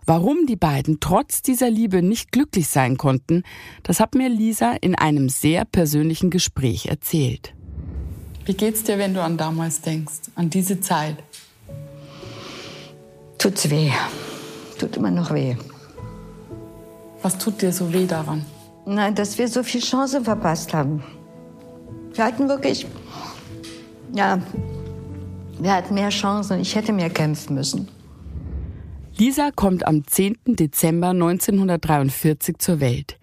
Warum 0.05 0.45
die 0.45 0.55
beiden 0.55 0.99
trotz 0.99 1.41
dieser 1.41 1.71
Liebe 1.71 2.03
nicht 2.03 2.31
glücklich 2.31 2.67
sein 2.67 2.97
konnten, 2.97 3.41
das 3.81 3.99
hat 3.99 4.13
mir 4.13 4.29
Lisa 4.29 4.73
in 4.81 4.93
einem 4.93 5.29
sehr 5.29 5.65
persönlichen 5.65 6.29
Gespräch 6.29 6.85
erzählt. 6.85 7.55
Wie 8.45 8.53
geht's 8.53 8.83
dir, 8.83 8.99
wenn 8.99 9.15
du 9.15 9.23
an 9.23 9.37
damals 9.37 9.81
denkst, 9.81 10.29
an 10.35 10.51
diese 10.51 10.79
Zeit? 10.79 11.17
Tut's 13.39 13.67
weh. 13.71 13.91
Tut 14.77 14.95
immer 14.95 15.09
noch 15.09 15.33
weh. 15.33 15.55
Was 17.23 17.39
tut 17.39 17.63
dir 17.63 17.73
so 17.73 17.91
weh 17.91 18.05
daran? 18.05 18.45
Nein, 18.93 19.15
dass 19.15 19.37
wir 19.37 19.47
so 19.47 19.63
viel 19.63 19.79
Chancen 19.79 20.25
verpasst 20.25 20.73
haben. 20.73 21.01
Wir 22.13 22.25
hatten 22.25 22.49
wirklich, 22.49 22.85
ja, 24.13 24.41
wir 25.57 25.73
hatten 25.73 25.93
mehr 25.93 26.09
Chancen. 26.09 26.59
Ich 26.59 26.75
hätte 26.75 26.91
mehr 26.91 27.09
kämpfen 27.09 27.55
müssen. 27.55 27.87
Lisa 29.17 29.51
kommt 29.55 29.87
am 29.87 30.05
10. 30.05 30.39
Dezember 30.45 31.11
1943 31.11 32.57
zur 32.57 32.81
Welt. 32.81 33.17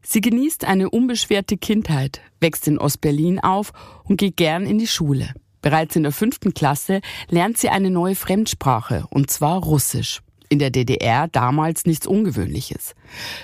Sie 0.00 0.22
genießt 0.22 0.64
eine 0.64 0.88
unbeschwerte 0.88 1.58
Kindheit, 1.58 2.22
wächst 2.40 2.66
in 2.66 2.78
Ostberlin 2.78 3.40
auf 3.40 3.72
und 4.04 4.16
geht 4.16 4.38
gern 4.38 4.64
in 4.64 4.78
die 4.78 4.86
Schule. 4.86 5.34
Bereits 5.60 5.96
in 5.96 6.04
der 6.04 6.12
fünften 6.12 6.54
Klasse 6.54 7.02
lernt 7.28 7.58
sie 7.58 7.68
eine 7.68 7.90
neue 7.90 8.14
Fremdsprache, 8.14 9.04
und 9.10 9.30
zwar 9.30 9.62
Russisch 9.62 10.22
in 10.50 10.58
der 10.58 10.70
DDR 10.70 11.28
damals 11.28 11.86
nichts 11.86 12.06
Ungewöhnliches. 12.06 12.94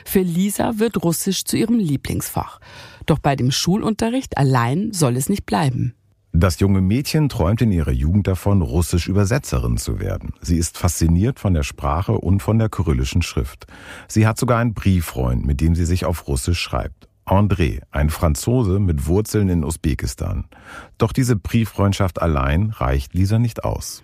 Für 0.05 0.21
Lisa 0.21 0.79
wird 0.79 1.03
Russisch 1.03 1.45
zu 1.45 1.57
ihrem 1.57 1.79
Lieblingsfach. 1.79 2.61
Doch 3.07 3.19
bei 3.19 3.37
dem 3.37 3.51
Schulunterricht 3.51 4.37
allein 4.37 4.93
soll 4.93 5.17
es 5.17 5.31
nicht 5.31 5.47
bleiben. 5.47 5.95
Das 6.33 6.61
junge 6.61 6.83
Mädchen 6.83 7.31
träumt 7.31 7.63
in 7.63 7.73
ihrer 7.73 7.93
Jugend 7.93 8.27
davon, 8.27 8.61
russisch 8.61 9.09
Übersetzerin 9.09 9.79
zu 9.79 10.01
werden. 10.01 10.35
Sie 10.43 10.59
ist 10.59 10.77
fasziniert 10.77 11.41
von 11.41 11.55
der 11.55 11.63
Sprache 11.63 12.13
und 12.13 12.43
von 12.43 12.59
der 12.59 12.69
kyrillischen 12.69 13.23
Schrift. 13.23 13.67
Sie 14.07 14.27
hat 14.27 14.39
sogar 14.39 14.59
einen 14.59 14.75
Brieffreund, 14.75 15.47
mit 15.47 15.63
dem 15.63 15.75
sie 15.75 15.87
sich 15.87 16.05
auf 16.05 16.29
Russisch 16.29 16.61
schreibt. 16.61 17.09
André, 17.25 17.81
ein 17.91 18.11
Franzose 18.11 18.79
mit 18.79 19.07
Wurzeln 19.07 19.49
in 19.49 19.65
Usbekistan. 19.65 20.45
Doch 20.99 21.13
diese 21.13 21.37
Brieffreundschaft 21.37 22.21
allein 22.21 22.71
reicht 22.71 23.15
Lisa 23.15 23.39
nicht 23.39 23.65
aus. 23.65 24.03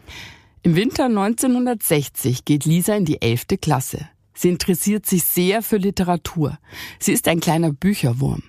Im 0.64 0.76
Winter 0.76 1.06
1960 1.06 2.44
geht 2.44 2.66
Lisa 2.66 2.94
in 2.94 3.04
die 3.04 3.20
elfte 3.20 3.58
Klasse. 3.58 4.08
Sie 4.32 4.48
interessiert 4.48 5.06
sich 5.06 5.24
sehr 5.24 5.60
für 5.60 5.76
Literatur. 5.76 6.56
Sie 7.00 7.12
ist 7.12 7.26
ein 7.26 7.40
kleiner 7.40 7.72
Bücherwurm. 7.72 8.44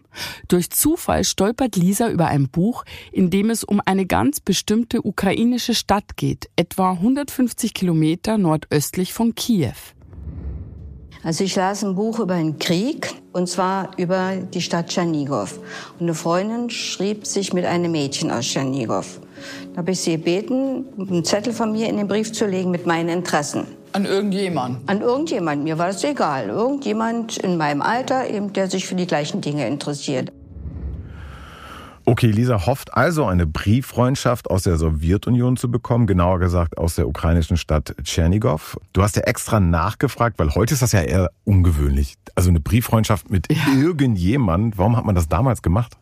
Durch 0.47 0.69
Zufall 0.69 1.23
stolpert 1.23 1.75
Lisa 1.75 2.09
über 2.09 2.27
ein 2.27 2.49
Buch, 2.49 2.85
in 3.11 3.31
dem 3.31 3.49
es 3.49 3.63
um 3.63 3.81
eine 3.83 4.05
ganz 4.05 4.41
bestimmte 4.41 5.03
ukrainische 5.03 5.73
Stadt 5.73 6.15
geht, 6.15 6.51
etwa 6.55 6.91
150 6.91 7.73
Kilometer 7.73 8.37
nordöstlich 8.37 9.11
von 9.11 9.33
Kiew. 9.33 9.73
Also 11.23 11.43
ich 11.43 11.55
las 11.55 11.83
ein 11.83 11.95
Buch 11.95 12.19
über 12.19 12.35
einen 12.35 12.59
Krieg, 12.59 13.11
und 13.31 13.49
zwar 13.49 13.97
über 13.97 14.35
die 14.35 14.61
Stadt 14.61 14.89
Tschernigow. 14.89 15.57
Und 15.93 16.01
eine 16.01 16.13
Freundin 16.13 16.69
schrieb 16.69 17.25
sich 17.25 17.53
mit 17.53 17.65
einem 17.65 17.91
Mädchen 17.91 18.29
aus 18.29 18.45
Tschernigow. 18.45 19.19
Da 19.73 19.77
habe 19.77 19.91
ich 19.91 19.99
sie 19.99 20.13
gebeten, 20.13 20.85
einen 20.97 21.23
Zettel 21.25 21.53
von 21.53 21.71
mir 21.71 21.89
in 21.89 21.97
den 21.97 22.07
Brief 22.07 22.31
zu 22.31 22.45
legen 22.45 22.71
mit 22.71 22.85
meinen 22.85 23.09
Interessen. 23.09 23.65
An 23.93 24.05
irgendjemand? 24.05 24.89
An 24.89 25.01
irgendjemand. 25.01 25.63
Mir 25.63 25.77
war 25.77 25.87
das 25.87 26.03
egal. 26.03 26.49
Irgendjemand 26.49 27.37
in 27.37 27.57
meinem 27.57 27.81
Alter, 27.81 28.27
eben, 28.27 28.51
der 28.51 28.69
sich 28.69 28.87
für 28.87 28.95
die 28.95 29.05
gleichen 29.05 29.41
Dinge 29.41 29.67
interessiert. 29.67 30.31
Okay, 32.05 32.27
Lisa 32.27 32.65
hofft 32.65 32.93
also, 32.95 33.25
eine 33.25 33.47
Brieffreundschaft 33.47 34.49
aus 34.49 34.63
der 34.63 34.75
Sowjetunion 34.75 35.55
zu 35.55 35.71
bekommen, 35.71 36.05
genauer 36.05 36.39
gesagt 36.39 36.77
aus 36.77 36.95
der 36.95 37.07
ukrainischen 37.07 37.55
Stadt 37.55 37.95
Tschernigow. 38.03 38.77
Du 38.91 39.03
hast 39.03 39.15
ja 39.15 39.21
extra 39.21 39.61
nachgefragt, 39.61 40.37
weil 40.37 40.53
heute 40.53 40.73
ist 40.73 40.81
das 40.81 40.91
ja 40.91 41.01
eher 41.01 41.31
ungewöhnlich. 41.45 42.15
Also 42.35 42.49
eine 42.49 42.59
Brieffreundschaft 42.59 43.29
mit 43.29 43.47
ja. 43.49 43.79
irgendjemand. 43.79 44.77
Warum 44.77 44.97
hat 44.97 45.05
man 45.05 45.15
das 45.15 45.29
damals 45.29 45.61
gemacht? 45.61 45.97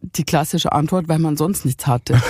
Die 0.00 0.24
klassische 0.24 0.72
Antwort, 0.72 1.08
weil 1.08 1.18
man 1.18 1.36
sonst 1.36 1.64
nichts 1.64 1.86
hatte. 1.86 2.20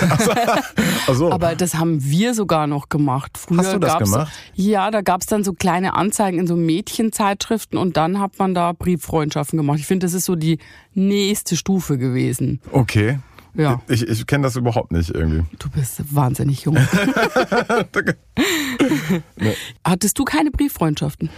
So. 1.13 1.31
Aber 1.31 1.55
das 1.55 1.75
haben 1.75 2.03
wir 2.03 2.33
sogar 2.33 2.67
noch 2.67 2.89
gemacht. 2.89 3.37
Früher 3.37 3.59
Hast 3.59 3.73
du 3.73 3.79
das 3.79 3.97
gemacht? 3.97 4.33
Ja, 4.55 4.91
da 4.91 5.01
gab 5.01 5.21
es 5.21 5.27
dann 5.27 5.43
so 5.43 5.53
kleine 5.53 5.93
Anzeigen 5.93 6.39
in 6.39 6.47
so 6.47 6.55
Mädchenzeitschriften 6.55 7.77
und 7.77 7.95
dann 7.95 8.19
hat 8.19 8.39
man 8.39 8.53
da 8.53 8.73
Brieffreundschaften 8.73 9.57
gemacht. 9.57 9.79
Ich 9.79 9.87
finde, 9.87 10.05
das 10.05 10.13
ist 10.13 10.25
so 10.25 10.35
die 10.35 10.59
nächste 10.93 11.55
Stufe 11.55 11.97
gewesen. 11.97 12.59
Okay. 12.71 13.19
Ja. 13.53 13.81
Ich, 13.87 14.07
ich 14.07 14.27
kenne 14.27 14.43
das 14.43 14.55
überhaupt 14.55 14.91
nicht 14.91 15.09
irgendwie. 15.09 15.43
Du 15.57 15.69
bist 15.69 16.13
wahnsinnig 16.13 16.63
jung. 16.63 16.77
Hattest 19.83 20.19
du 20.19 20.25
keine 20.25 20.51
Brieffreundschaften? 20.51 21.29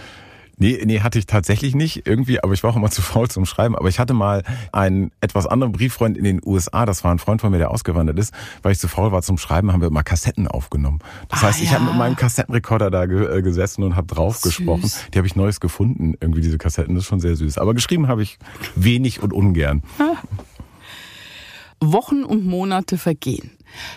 Nee, 0.60 0.82
nee, 0.84 1.00
hatte 1.00 1.18
ich 1.18 1.24
tatsächlich 1.24 1.74
nicht 1.74 2.06
irgendwie, 2.06 2.42
aber 2.42 2.52
ich 2.52 2.62
war 2.62 2.70
auch 2.70 2.76
immer 2.76 2.90
zu 2.90 3.02
faul 3.02 3.28
zum 3.28 3.46
Schreiben. 3.46 3.74
Aber 3.74 3.88
ich 3.88 3.98
hatte 3.98 4.12
mal 4.14 4.44
einen 4.72 5.10
etwas 5.20 5.46
anderen 5.46 5.72
Brieffreund 5.72 6.16
in 6.16 6.24
den 6.24 6.40
USA, 6.44 6.86
das 6.86 7.02
war 7.02 7.10
ein 7.12 7.18
Freund 7.18 7.40
von 7.40 7.50
mir, 7.50 7.58
der 7.58 7.70
ausgewandert 7.70 8.18
ist. 8.18 8.32
Weil 8.62 8.72
ich 8.72 8.78
zu 8.78 8.86
faul 8.86 9.10
war 9.10 9.22
zum 9.22 9.38
Schreiben, 9.38 9.72
haben 9.72 9.80
wir 9.80 9.88
immer 9.88 10.02
Kassetten 10.02 10.46
aufgenommen. 10.46 11.00
Das 11.28 11.42
ah, 11.42 11.46
heißt, 11.48 11.62
ich 11.62 11.70
ja. 11.70 11.78
habe 11.78 11.86
mit 11.86 11.96
meinem 11.96 12.14
Kassettenrekorder 12.14 12.90
da 12.90 13.04
äh, 13.04 13.42
gesessen 13.42 13.82
und 13.82 13.96
habe 13.96 14.06
drauf 14.06 14.36
süß. 14.36 14.56
gesprochen. 14.56 14.90
Die 15.14 15.18
habe 15.18 15.26
ich 15.26 15.34
Neues 15.34 15.60
gefunden, 15.60 16.14
irgendwie 16.20 16.42
diese 16.42 16.58
Kassetten, 16.58 16.94
das 16.94 17.04
ist 17.04 17.08
schon 17.08 17.20
sehr 17.20 17.36
süß. 17.36 17.56
Aber 17.56 17.72
geschrieben 17.72 18.06
habe 18.08 18.22
ich 18.22 18.38
wenig 18.76 19.22
und 19.22 19.32
ungern. 19.32 19.82
Wochen 21.80 22.24
und 22.24 22.44
Monate 22.44 22.98
vergehen. 22.98 23.50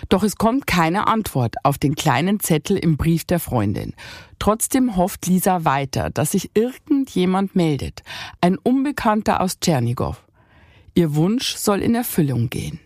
Doch 0.10 0.24
es 0.24 0.38
kommt 0.38 0.68
keine 0.68 1.08
Antwort 1.08 1.56
auf 1.64 1.78
den 1.78 1.96
kleinen 1.96 2.40
Zettel 2.40 2.78
im 2.78 2.98
Brief 2.98 3.26
der 3.26 3.40
Freundin. 3.40 3.94
Trotzdem 4.40 4.98
hofft 4.98 5.26
Lisa 5.28 5.66
weiter, 5.66 6.10
dass 6.10 6.32
sich 6.32 6.52
irgendjemand 6.54 7.56
meldet. 7.56 8.04
Ein 8.42 8.58
Unbekannter 8.58 9.42
aus 9.42 9.60
Tschernigow. 9.60 10.22
Ihr 10.96 11.16
Wunsch 11.16 11.56
soll 11.56 11.82
in 11.82 11.96
Erfüllung 11.96 12.50
gehen. 12.50 12.80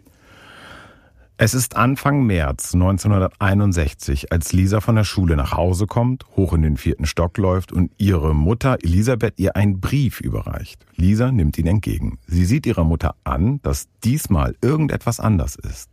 Es 1.39 1.53
ist 1.53 1.75
Anfang 1.75 2.25
März 2.25 2.73
1961, 2.73 4.31
als 4.31 4.53
Lisa 4.53 4.81
von 4.81 4.95
der 4.95 5.03
Schule 5.03 5.35
nach 5.35 5.53
Hause 5.53 5.85
kommt, 5.85 6.25
hoch 6.35 6.53
in 6.53 6.63
den 6.63 6.77
vierten 6.77 7.05
Stock 7.05 7.37
läuft 7.37 7.71
und 7.71 7.91
ihre 7.99 8.33
Mutter 8.33 8.79
Elisabeth 8.81 9.35
ihr 9.37 9.55
einen 9.55 9.79
Brief 9.79 10.19
überreicht. 10.19 10.83
Lisa 10.95 11.31
nimmt 11.31 11.59
ihn 11.59 11.67
entgegen. 11.67 12.17
Sie 12.25 12.43
sieht 12.43 12.65
ihrer 12.65 12.83
Mutter 12.83 13.13
an, 13.23 13.61
dass 13.61 13.87
diesmal 14.03 14.55
irgendetwas 14.63 15.19
anders 15.19 15.57
ist. 15.57 15.91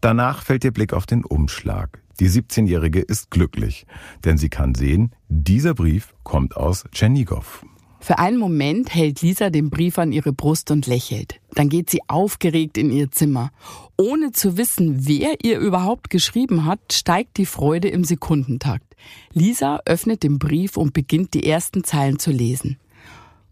Danach 0.00 0.42
fällt 0.42 0.64
ihr 0.64 0.72
Blick 0.72 0.92
auf 0.92 1.06
den 1.06 1.24
Umschlag. 1.24 2.02
Die 2.20 2.28
17-Jährige 2.28 3.00
ist 3.00 3.30
glücklich, 3.30 3.86
denn 4.24 4.38
sie 4.38 4.48
kann 4.48 4.74
sehen, 4.74 5.12
dieser 5.28 5.74
Brief 5.74 6.14
kommt 6.22 6.56
aus 6.56 6.84
Tschernigow. 6.92 7.64
Für 8.00 8.18
einen 8.18 8.38
Moment 8.38 8.94
hält 8.94 9.22
Lisa 9.22 9.50
den 9.50 9.68
Brief 9.68 9.98
an 9.98 10.12
ihre 10.12 10.32
Brust 10.32 10.70
und 10.70 10.86
lächelt. 10.86 11.40
Dann 11.54 11.68
geht 11.68 11.90
sie 11.90 12.00
aufgeregt 12.06 12.78
in 12.78 12.90
ihr 12.90 13.10
Zimmer. 13.10 13.50
Ohne 13.98 14.32
zu 14.32 14.56
wissen, 14.56 15.08
wer 15.08 15.44
ihr 15.44 15.58
überhaupt 15.58 16.08
geschrieben 16.08 16.66
hat, 16.66 16.92
steigt 16.92 17.36
die 17.36 17.46
Freude 17.46 17.88
im 17.88 18.04
Sekundentakt. 18.04 18.94
Lisa 19.32 19.80
öffnet 19.86 20.22
den 20.22 20.38
Brief 20.38 20.76
und 20.76 20.92
beginnt 20.92 21.34
die 21.34 21.46
ersten 21.46 21.84
Zeilen 21.84 22.18
zu 22.18 22.30
lesen. 22.30 22.78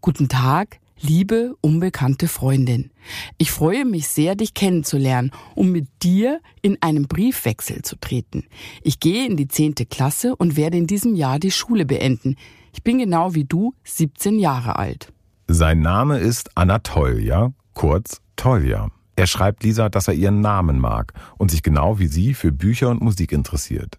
Guten 0.01 0.29
Tag, 0.29 0.79
liebe 0.99 1.55
unbekannte 1.61 2.27
Freundin. 2.27 2.91
Ich 3.37 3.51
freue 3.51 3.85
mich 3.85 4.07
sehr, 4.07 4.35
dich 4.35 4.53
kennenzulernen, 4.53 5.31
um 5.55 5.71
mit 5.71 5.87
dir 6.03 6.39
in 6.61 6.77
einen 6.81 7.07
Briefwechsel 7.07 7.81
zu 7.81 7.95
treten. 7.97 8.45
Ich 8.81 8.99
gehe 8.99 9.25
in 9.25 9.37
die 9.37 9.47
zehnte 9.47 9.85
Klasse 9.85 10.35
und 10.35 10.57
werde 10.57 10.77
in 10.77 10.87
diesem 10.87 11.15
Jahr 11.15 11.39
die 11.39 11.51
Schule 11.51 11.85
beenden. 11.85 12.35
Ich 12.73 12.83
bin 12.83 12.97
genau 12.97 13.35
wie 13.35 13.45
du 13.45 13.73
17 13.83 14.39
Jahre 14.39 14.77
alt. 14.77 15.11
Sein 15.47 15.79
Name 15.79 16.17
ist 16.17 16.57
Anatolja, 16.57 17.53
kurz 17.73 18.21
Tolja. 18.35 18.89
Er 19.15 19.27
schreibt 19.27 19.63
Lisa, 19.63 19.87
dass 19.87 20.09
er 20.09 20.13
ihren 20.13 20.41
Namen 20.41 20.79
mag 20.79 21.13
und 21.37 21.51
sich 21.51 21.63
genau 21.63 21.99
wie 21.99 22.07
sie 22.07 22.33
für 22.33 22.51
Bücher 22.51 22.89
und 22.89 23.01
Musik 23.01 23.31
interessiert. 23.31 23.97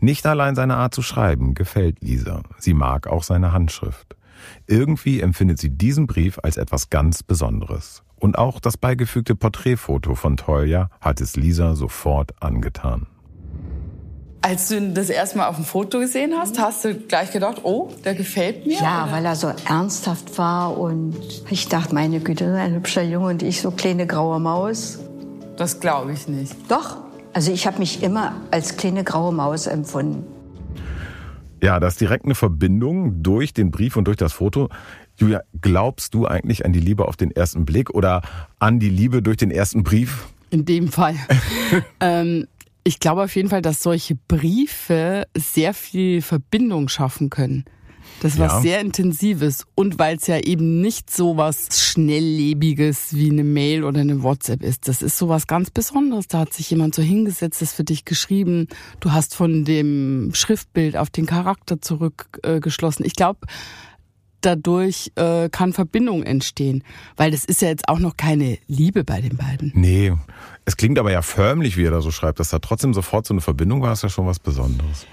Nicht 0.00 0.24
allein 0.26 0.54
seine 0.54 0.76
Art 0.76 0.94
zu 0.94 1.02
schreiben 1.02 1.54
gefällt 1.54 2.00
Lisa. 2.00 2.42
Sie 2.58 2.72
mag 2.72 3.06
auch 3.06 3.22
seine 3.22 3.52
Handschrift. 3.52 4.16
Irgendwie 4.66 5.20
empfindet 5.20 5.58
sie 5.58 5.70
diesen 5.70 6.06
Brief 6.06 6.38
als 6.42 6.56
etwas 6.56 6.90
ganz 6.90 7.22
Besonderes. 7.22 8.02
Und 8.18 8.38
auch 8.38 8.60
das 8.60 8.76
beigefügte 8.76 9.34
Porträtfoto 9.34 10.14
von 10.14 10.36
Tolja 10.36 10.90
hat 11.00 11.20
es 11.20 11.36
Lisa 11.36 11.74
sofort 11.74 12.34
angetan. 12.40 13.06
Als 14.42 14.68
du 14.68 14.80
das 14.92 15.10
erste 15.10 15.38
Mal 15.38 15.48
auf 15.48 15.56
dem 15.56 15.64
Foto 15.64 15.98
gesehen 15.98 16.34
hast, 16.38 16.60
hast 16.60 16.84
du 16.84 16.94
gleich 16.94 17.32
gedacht, 17.32 17.62
oh, 17.64 17.90
der 18.04 18.14
gefällt 18.14 18.64
mir? 18.64 18.78
Ja, 18.78 19.04
oder? 19.04 19.12
weil 19.12 19.24
er 19.24 19.34
so 19.34 19.52
ernsthaft 19.68 20.38
war 20.38 20.78
und 20.78 21.16
ich 21.50 21.68
dachte, 21.68 21.94
meine 21.94 22.20
Güte, 22.20 22.54
ein 22.54 22.74
hübscher 22.74 23.02
Junge 23.02 23.26
und 23.26 23.42
ich 23.42 23.60
so 23.60 23.72
kleine 23.72 24.06
graue 24.06 24.38
Maus. 24.38 25.00
Das 25.56 25.80
glaube 25.80 26.12
ich 26.12 26.28
nicht. 26.28 26.54
Doch, 26.68 26.98
also 27.32 27.50
ich 27.50 27.66
habe 27.66 27.78
mich 27.78 28.02
immer 28.02 28.34
als 28.52 28.76
kleine 28.76 29.02
graue 29.02 29.32
Maus 29.32 29.66
empfunden. 29.66 30.35
Ja, 31.66 31.80
das 31.80 31.94
ist 31.94 32.00
direkt 32.00 32.24
eine 32.26 32.36
Verbindung 32.36 33.24
durch 33.24 33.52
den 33.52 33.72
Brief 33.72 33.96
und 33.96 34.04
durch 34.04 34.16
das 34.16 34.32
Foto. 34.32 34.68
Julia, 35.16 35.40
glaubst 35.60 36.14
du 36.14 36.24
eigentlich 36.24 36.64
an 36.64 36.72
die 36.72 36.78
Liebe 36.78 37.08
auf 37.08 37.16
den 37.16 37.32
ersten 37.32 37.64
Blick 37.64 37.90
oder 37.90 38.22
an 38.60 38.78
die 38.78 38.88
Liebe 38.88 39.20
durch 39.20 39.36
den 39.36 39.50
ersten 39.50 39.82
Brief? 39.82 40.28
In 40.50 40.64
dem 40.64 40.86
Fall. 40.86 41.16
ähm, 42.00 42.46
ich 42.84 43.00
glaube 43.00 43.24
auf 43.24 43.34
jeden 43.34 43.48
Fall, 43.48 43.62
dass 43.62 43.82
solche 43.82 44.14
Briefe 44.28 45.26
sehr 45.36 45.74
viel 45.74 46.22
Verbindung 46.22 46.86
schaffen 46.88 47.30
können. 47.30 47.64
Das 48.20 48.38
war 48.38 48.48
ja. 48.48 48.60
sehr 48.60 48.80
intensives 48.80 49.66
und 49.74 49.98
weil 49.98 50.16
es 50.16 50.26
ja 50.26 50.38
eben 50.38 50.80
nicht 50.80 51.10
so 51.10 51.36
was 51.36 51.68
schnelllebiges 51.78 53.14
wie 53.14 53.30
eine 53.30 53.44
Mail 53.44 53.84
oder 53.84 54.00
eine 54.00 54.22
WhatsApp 54.22 54.62
ist. 54.62 54.88
Das 54.88 55.02
ist 55.02 55.18
so 55.18 55.28
was 55.28 55.46
ganz 55.46 55.70
Besonderes. 55.70 56.28
Da 56.28 56.40
hat 56.40 56.52
sich 56.52 56.70
jemand 56.70 56.94
so 56.94 57.02
hingesetzt, 57.02 57.60
das 57.60 57.72
für 57.72 57.84
dich 57.84 58.04
geschrieben. 58.04 58.68
Du 59.00 59.12
hast 59.12 59.34
von 59.34 59.64
dem 59.64 60.30
Schriftbild 60.34 60.96
auf 60.96 61.10
den 61.10 61.26
Charakter 61.26 61.80
zurückgeschlossen. 61.80 63.04
Äh, 63.04 63.08
ich 63.08 63.14
glaube, 63.14 63.40
dadurch 64.40 65.12
äh, 65.16 65.48
kann 65.50 65.72
Verbindung 65.72 66.22
entstehen. 66.22 66.84
Weil 67.16 67.30
das 67.30 67.44
ist 67.44 67.62
ja 67.62 67.68
jetzt 67.68 67.88
auch 67.88 67.98
noch 67.98 68.16
keine 68.16 68.58
Liebe 68.66 69.04
bei 69.04 69.20
den 69.20 69.36
beiden. 69.36 69.72
Nee, 69.74 70.12
es 70.64 70.76
klingt 70.76 70.98
aber 70.98 71.12
ja 71.12 71.22
förmlich, 71.22 71.76
wie 71.76 71.84
er 71.84 71.90
da 71.90 72.00
so 72.00 72.10
schreibt, 72.10 72.40
dass 72.40 72.50
da 72.50 72.58
trotzdem 72.58 72.94
sofort 72.94 73.26
so 73.26 73.34
eine 73.34 73.40
Verbindung 73.40 73.82
war, 73.82 73.92
ist 73.92 74.02
ja 74.02 74.08
schon 74.08 74.26
was 74.26 74.38
Besonderes. 74.38 75.06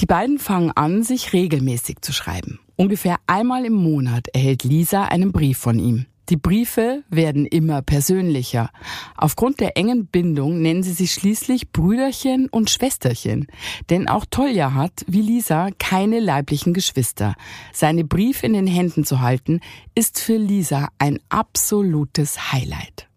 Die 0.00 0.06
beiden 0.06 0.38
fangen 0.38 0.72
an, 0.72 1.02
sich 1.02 1.32
regelmäßig 1.32 2.00
zu 2.00 2.12
schreiben. 2.12 2.60
Ungefähr 2.76 3.16
einmal 3.26 3.64
im 3.64 3.74
Monat 3.74 4.28
erhält 4.32 4.64
Lisa 4.64 5.04
einen 5.04 5.32
Brief 5.32 5.58
von 5.58 5.78
ihm. 5.78 6.06
Die 6.28 6.36
Briefe 6.36 7.02
werden 7.10 7.46
immer 7.46 7.82
persönlicher. 7.82 8.70
Aufgrund 9.16 9.60
der 9.60 9.76
engen 9.76 10.06
Bindung 10.06 10.62
nennen 10.62 10.82
sie 10.82 10.92
sich 10.92 11.12
schließlich 11.12 11.72
Brüderchen 11.72 12.48
und 12.48 12.70
Schwesterchen. 12.70 13.48
Denn 13.90 14.08
auch 14.08 14.24
Tolja 14.30 14.72
hat, 14.72 15.04
wie 15.06 15.20
Lisa, 15.20 15.68
keine 15.78 16.20
leiblichen 16.20 16.74
Geschwister. 16.74 17.34
Seine 17.72 18.04
Briefe 18.04 18.46
in 18.46 18.52
den 18.52 18.68
Händen 18.68 19.04
zu 19.04 19.20
halten, 19.20 19.60
ist 19.94 20.20
für 20.20 20.36
Lisa 20.36 20.88
ein 20.98 21.18
absolutes 21.28 22.52
Highlight. 22.52 23.08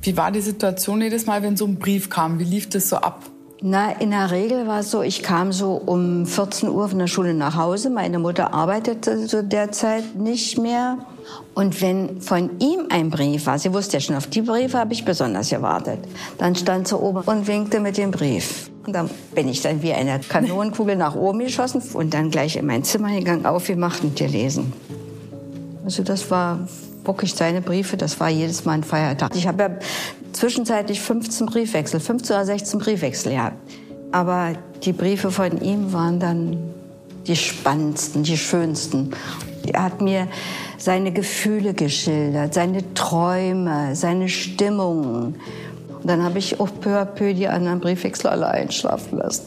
Wie 0.00 0.16
war 0.16 0.30
die 0.30 0.40
Situation 0.40 1.02
jedes 1.02 1.26
Mal, 1.26 1.42
wenn 1.42 1.56
so 1.56 1.66
ein 1.66 1.78
Brief 1.78 2.08
kam? 2.08 2.38
Wie 2.38 2.44
lief 2.44 2.68
das 2.68 2.88
so 2.88 2.96
ab? 2.96 3.28
Na, 3.60 3.90
in 3.90 4.12
der 4.12 4.30
Regel 4.30 4.68
war 4.68 4.80
es 4.80 4.92
so, 4.92 5.02
ich 5.02 5.22
kam 5.24 5.50
so 5.50 5.72
um 5.72 6.26
14 6.26 6.68
Uhr 6.68 6.88
von 6.88 6.98
der 6.98 7.08
Schule 7.08 7.34
nach 7.34 7.56
Hause. 7.56 7.90
Meine 7.90 8.20
Mutter 8.20 8.54
arbeitete 8.54 9.26
zu 9.26 9.42
der 9.42 9.72
Zeit 9.72 10.14
nicht 10.14 10.58
mehr. 10.58 10.98
Und 11.54 11.82
wenn 11.82 12.20
von 12.20 12.50
ihm 12.60 12.86
ein 12.88 13.10
Brief 13.10 13.46
war, 13.46 13.58
sie 13.58 13.72
wusste 13.74 13.96
ja 13.96 14.00
schon, 14.00 14.14
auf 14.14 14.28
die 14.28 14.42
Briefe 14.42 14.78
habe 14.78 14.92
ich 14.92 15.04
besonders 15.04 15.50
gewartet, 15.50 15.98
dann 16.38 16.54
stand 16.54 16.86
sie 16.86 16.96
oben 16.96 17.22
und 17.22 17.48
winkte 17.48 17.80
mit 17.80 17.96
dem 17.96 18.12
Brief. 18.12 18.70
Und 18.86 18.92
dann 18.92 19.10
bin 19.34 19.48
ich 19.48 19.60
dann 19.60 19.82
wie 19.82 19.92
eine 19.92 20.20
Kanonenkugel 20.20 20.94
nach 20.94 21.16
oben 21.16 21.40
geschossen 21.40 21.82
und 21.94 22.14
dann 22.14 22.30
gleich 22.30 22.56
in 22.56 22.64
mein 22.64 22.84
Zimmer 22.84 23.10
gegangen, 23.10 23.44
aufgemacht 23.44 24.04
und 24.04 24.14
gelesen. 24.14 24.72
Also 25.84 26.04
das 26.04 26.30
war 26.30 26.60
wirklich 27.04 27.34
seine 27.34 27.60
Briefe, 27.60 27.96
das 27.96 28.20
war 28.20 28.28
jedes 28.28 28.64
Mal 28.64 28.74
ein 28.74 28.84
Feiertag. 28.84 29.34
Ich 29.34 29.46
habe 29.48 29.62
ja 29.62 29.70
zwischenzeitlich 30.32 31.00
15 31.00 31.46
Briefwechsel, 31.46 32.00
15 32.00 32.36
oder 32.36 32.44
16 32.44 32.78
Briefwechsel 32.80 33.32
gehabt. 33.32 33.56
Aber 34.12 34.54
die 34.82 34.92
Briefe 34.92 35.30
von 35.30 35.60
ihm 35.60 35.92
waren 35.92 36.20
dann 36.20 36.56
die 37.26 37.36
spannendsten, 37.36 38.22
die 38.22 38.38
schönsten. 38.38 39.10
Er 39.66 39.84
hat 39.84 40.00
mir 40.00 40.28
seine 40.78 41.12
Gefühle 41.12 41.74
geschildert, 41.74 42.54
seine 42.54 42.94
Träume, 42.94 43.94
seine 43.94 44.28
Stimmungen. 44.28 45.36
Und 46.00 46.06
dann 46.06 46.22
habe 46.22 46.38
ich 46.38 46.58
auch 46.60 46.70
peu 46.80 46.98
à 46.98 47.04
peu 47.04 47.34
die 47.34 47.48
anderen 47.48 47.80
Briefwechsel 47.80 48.30
alle 48.30 48.48
einschlafen 48.48 49.18
lassen. 49.18 49.46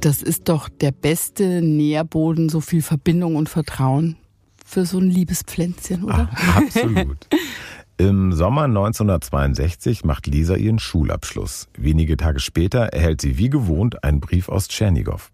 Das 0.00 0.22
ist 0.22 0.48
doch 0.48 0.68
der 0.68 0.92
beste 0.92 1.62
Nährboden, 1.62 2.48
so 2.48 2.60
viel 2.60 2.82
Verbindung 2.82 3.36
und 3.36 3.48
Vertrauen 3.48 4.16
für 4.64 4.84
so 4.84 4.98
ein 4.98 5.08
Liebespflänzchen, 5.08 6.04
oder? 6.04 6.28
Ach, 6.34 6.56
absolut. 6.56 7.28
Im 7.98 8.34
Sommer 8.34 8.64
1962 8.64 10.04
macht 10.04 10.26
Lisa 10.26 10.54
ihren 10.54 10.78
Schulabschluss. 10.78 11.68
Wenige 11.78 12.18
Tage 12.18 12.40
später 12.40 12.80
erhält 12.88 13.22
sie 13.22 13.38
wie 13.38 13.48
gewohnt 13.48 14.04
einen 14.04 14.20
Brief 14.20 14.50
aus 14.50 14.68
Tschernigow. 14.68 15.30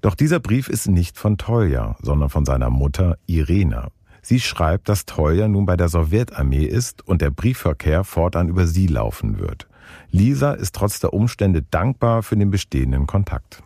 Doch 0.00 0.16
dieser 0.16 0.40
Brief 0.40 0.68
ist 0.68 0.88
nicht 0.88 1.16
von 1.16 1.38
Tolja, 1.38 1.94
sondern 2.02 2.30
von 2.30 2.44
seiner 2.44 2.68
Mutter 2.68 3.16
Irena. 3.26 3.88
Sie 4.22 4.40
schreibt, 4.40 4.88
dass 4.88 5.06
Tolja 5.06 5.46
nun 5.46 5.66
bei 5.66 5.76
der 5.76 5.88
Sowjetarmee 5.88 6.64
ist 6.64 7.06
und 7.06 7.22
der 7.22 7.30
Briefverkehr 7.30 8.02
fortan 8.02 8.48
über 8.48 8.66
sie 8.66 8.88
laufen 8.88 9.38
wird. 9.38 9.68
Lisa 10.10 10.54
ist 10.54 10.74
trotz 10.74 10.98
der 10.98 11.12
Umstände 11.14 11.62
dankbar 11.62 12.24
für 12.24 12.36
den 12.36 12.50
bestehenden 12.50 13.06
Kontakt. 13.06 13.62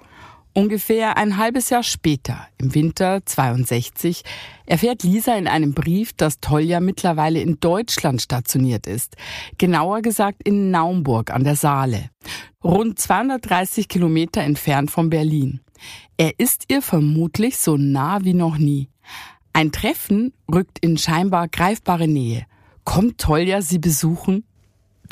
Ungefähr 0.54 1.16
ein 1.16 1.38
halbes 1.38 1.70
Jahr 1.70 1.82
später, 1.82 2.46
im 2.58 2.74
Winter 2.74 3.24
62, 3.24 4.22
erfährt 4.66 5.02
Lisa 5.02 5.34
in 5.34 5.48
einem 5.48 5.72
Brief, 5.72 6.12
dass 6.12 6.40
Tolja 6.40 6.80
mittlerweile 6.80 7.40
in 7.40 7.58
Deutschland 7.58 8.20
stationiert 8.20 8.86
ist. 8.86 9.16
Genauer 9.56 10.02
gesagt 10.02 10.42
in 10.46 10.70
Naumburg 10.70 11.30
an 11.30 11.44
der 11.44 11.56
Saale. 11.56 12.10
Rund 12.62 12.98
230 12.98 13.88
Kilometer 13.88 14.42
entfernt 14.42 14.90
von 14.90 15.08
Berlin. 15.08 15.60
Er 16.18 16.38
ist 16.38 16.64
ihr 16.68 16.82
vermutlich 16.82 17.56
so 17.56 17.78
nah 17.78 18.22
wie 18.22 18.34
noch 18.34 18.58
nie. 18.58 18.90
Ein 19.54 19.72
Treffen 19.72 20.34
rückt 20.52 20.78
in 20.80 20.98
scheinbar 20.98 21.48
greifbare 21.48 22.08
Nähe. 22.08 22.44
Kommt 22.84 23.18
Tolja 23.18 23.62
sie 23.62 23.78
besuchen? 23.78 24.44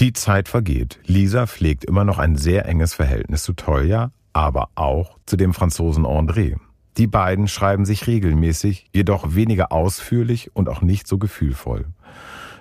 Die 0.00 0.12
Zeit 0.12 0.48
vergeht. 0.48 0.98
Lisa 1.07 1.46
pflegt 1.46 1.85
immer 1.85 2.05
noch 2.05 2.18
ein 2.18 2.37
sehr 2.37 2.66
enges 2.66 2.94
Verhältnis 2.94 3.42
zu 3.42 3.55
Tolja, 3.55 4.12
aber 4.33 4.69
auch 4.75 5.19
zu 5.27 5.37
dem 5.37 5.55
Franzosen 5.55 6.05
André. 6.05 6.57
Die 6.97 7.07
beiden 7.07 7.49
schreiben 7.49 7.85
sich 7.85 8.07
regelmäßig, 8.07 8.87
jedoch 8.93 9.35
weniger 9.35 9.73
ausführlich 9.73 10.51
und 10.55 10.69
auch 10.69 10.83
nicht 10.83 11.07
so 11.07 11.19
gefühlvoll. 11.19 11.87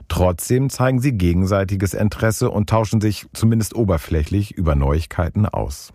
Trotzdem 0.08 0.69
zeigen 0.69 0.99
sie 0.99 1.13
gegenseitiges 1.13 1.93
Interesse 1.93 2.49
und 2.49 2.69
tauschen 2.69 2.99
sich 2.99 3.27
zumindest 3.34 3.75
oberflächlich 3.75 4.51
über 4.51 4.75
Neuigkeiten 4.75 5.45
aus. 5.45 5.93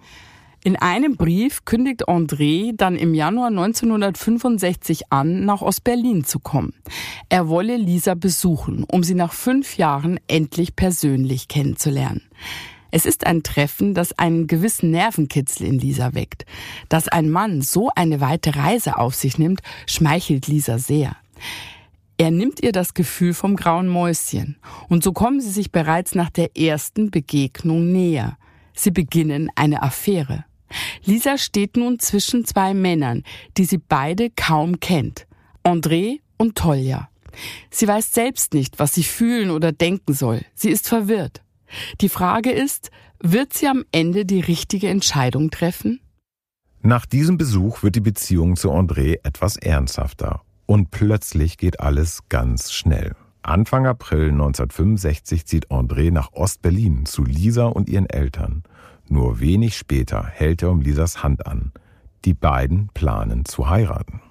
In 0.66 0.76
einem 0.76 1.16
Brief 1.16 1.66
kündigt 1.66 2.08
André 2.08 2.72
dann 2.74 2.96
im 2.96 3.12
Januar 3.12 3.48
1965 3.48 5.12
an, 5.12 5.44
nach 5.44 5.60
Ostberlin 5.60 6.24
zu 6.24 6.38
kommen. 6.38 6.72
Er 7.28 7.48
wolle 7.48 7.76
Lisa 7.76 8.14
besuchen, 8.14 8.84
um 8.84 9.02
sie 9.02 9.14
nach 9.14 9.34
fünf 9.34 9.76
Jahren 9.76 10.18
endlich 10.26 10.74
persönlich 10.74 11.48
kennenzulernen. 11.48 12.22
Es 12.96 13.06
ist 13.06 13.26
ein 13.26 13.42
Treffen, 13.42 13.92
das 13.92 14.16
einen 14.20 14.46
gewissen 14.46 14.92
Nervenkitzel 14.92 15.66
in 15.66 15.80
Lisa 15.80 16.14
weckt. 16.14 16.46
Dass 16.88 17.08
ein 17.08 17.28
Mann 17.28 17.60
so 17.60 17.90
eine 17.92 18.20
weite 18.20 18.54
Reise 18.54 18.98
auf 18.98 19.16
sich 19.16 19.36
nimmt, 19.36 19.62
schmeichelt 19.88 20.46
Lisa 20.46 20.78
sehr. 20.78 21.16
Er 22.18 22.30
nimmt 22.30 22.62
ihr 22.62 22.70
das 22.70 22.94
Gefühl 22.94 23.34
vom 23.34 23.56
grauen 23.56 23.88
Mäuschen. 23.88 24.58
Und 24.88 25.02
so 25.02 25.12
kommen 25.12 25.40
sie 25.40 25.50
sich 25.50 25.72
bereits 25.72 26.14
nach 26.14 26.30
der 26.30 26.56
ersten 26.56 27.10
Begegnung 27.10 27.90
näher. 27.90 28.38
Sie 28.74 28.92
beginnen 28.92 29.50
eine 29.56 29.82
Affäre. 29.82 30.44
Lisa 31.04 31.36
steht 31.36 31.76
nun 31.76 31.98
zwischen 31.98 32.44
zwei 32.44 32.74
Männern, 32.74 33.24
die 33.56 33.64
sie 33.64 33.78
beide 33.78 34.30
kaum 34.30 34.78
kennt. 34.78 35.26
André 35.64 36.20
und 36.36 36.54
Tolja. 36.54 37.08
Sie 37.70 37.88
weiß 37.88 38.14
selbst 38.14 38.54
nicht, 38.54 38.78
was 38.78 38.94
sie 38.94 39.02
fühlen 39.02 39.50
oder 39.50 39.72
denken 39.72 40.14
soll. 40.14 40.42
Sie 40.54 40.70
ist 40.70 40.88
verwirrt. 40.88 41.43
Die 42.00 42.08
Frage 42.08 42.50
ist, 42.50 42.90
wird 43.20 43.52
sie 43.52 43.68
am 43.68 43.84
Ende 43.92 44.24
die 44.24 44.40
richtige 44.40 44.88
Entscheidung 44.88 45.50
treffen? 45.50 46.00
Nach 46.82 47.06
diesem 47.06 47.38
Besuch 47.38 47.82
wird 47.82 47.96
die 47.96 48.00
Beziehung 48.00 48.56
zu 48.56 48.70
André 48.70 49.18
etwas 49.22 49.56
ernsthafter. 49.56 50.42
Und 50.66 50.90
plötzlich 50.90 51.56
geht 51.56 51.80
alles 51.80 52.20
ganz 52.28 52.72
schnell. 52.72 53.14
Anfang 53.42 53.86
April 53.86 54.30
1965 54.30 55.46
zieht 55.46 55.70
André 55.70 56.10
nach 56.10 56.32
Ostberlin 56.32 57.04
zu 57.04 57.24
Lisa 57.24 57.66
und 57.66 57.88
ihren 57.88 58.08
Eltern. 58.08 58.62
Nur 59.08 59.40
wenig 59.40 59.76
später 59.76 60.24
hält 60.24 60.62
er 60.62 60.70
um 60.70 60.80
Lisas 60.80 61.22
Hand 61.22 61.46
an. 61.46 61.72
Die 62.24 62.34
beiden 62.34 62.88
planen 62.94 63.44
zu 63.44 63.68
heiraten. 63.68 64.22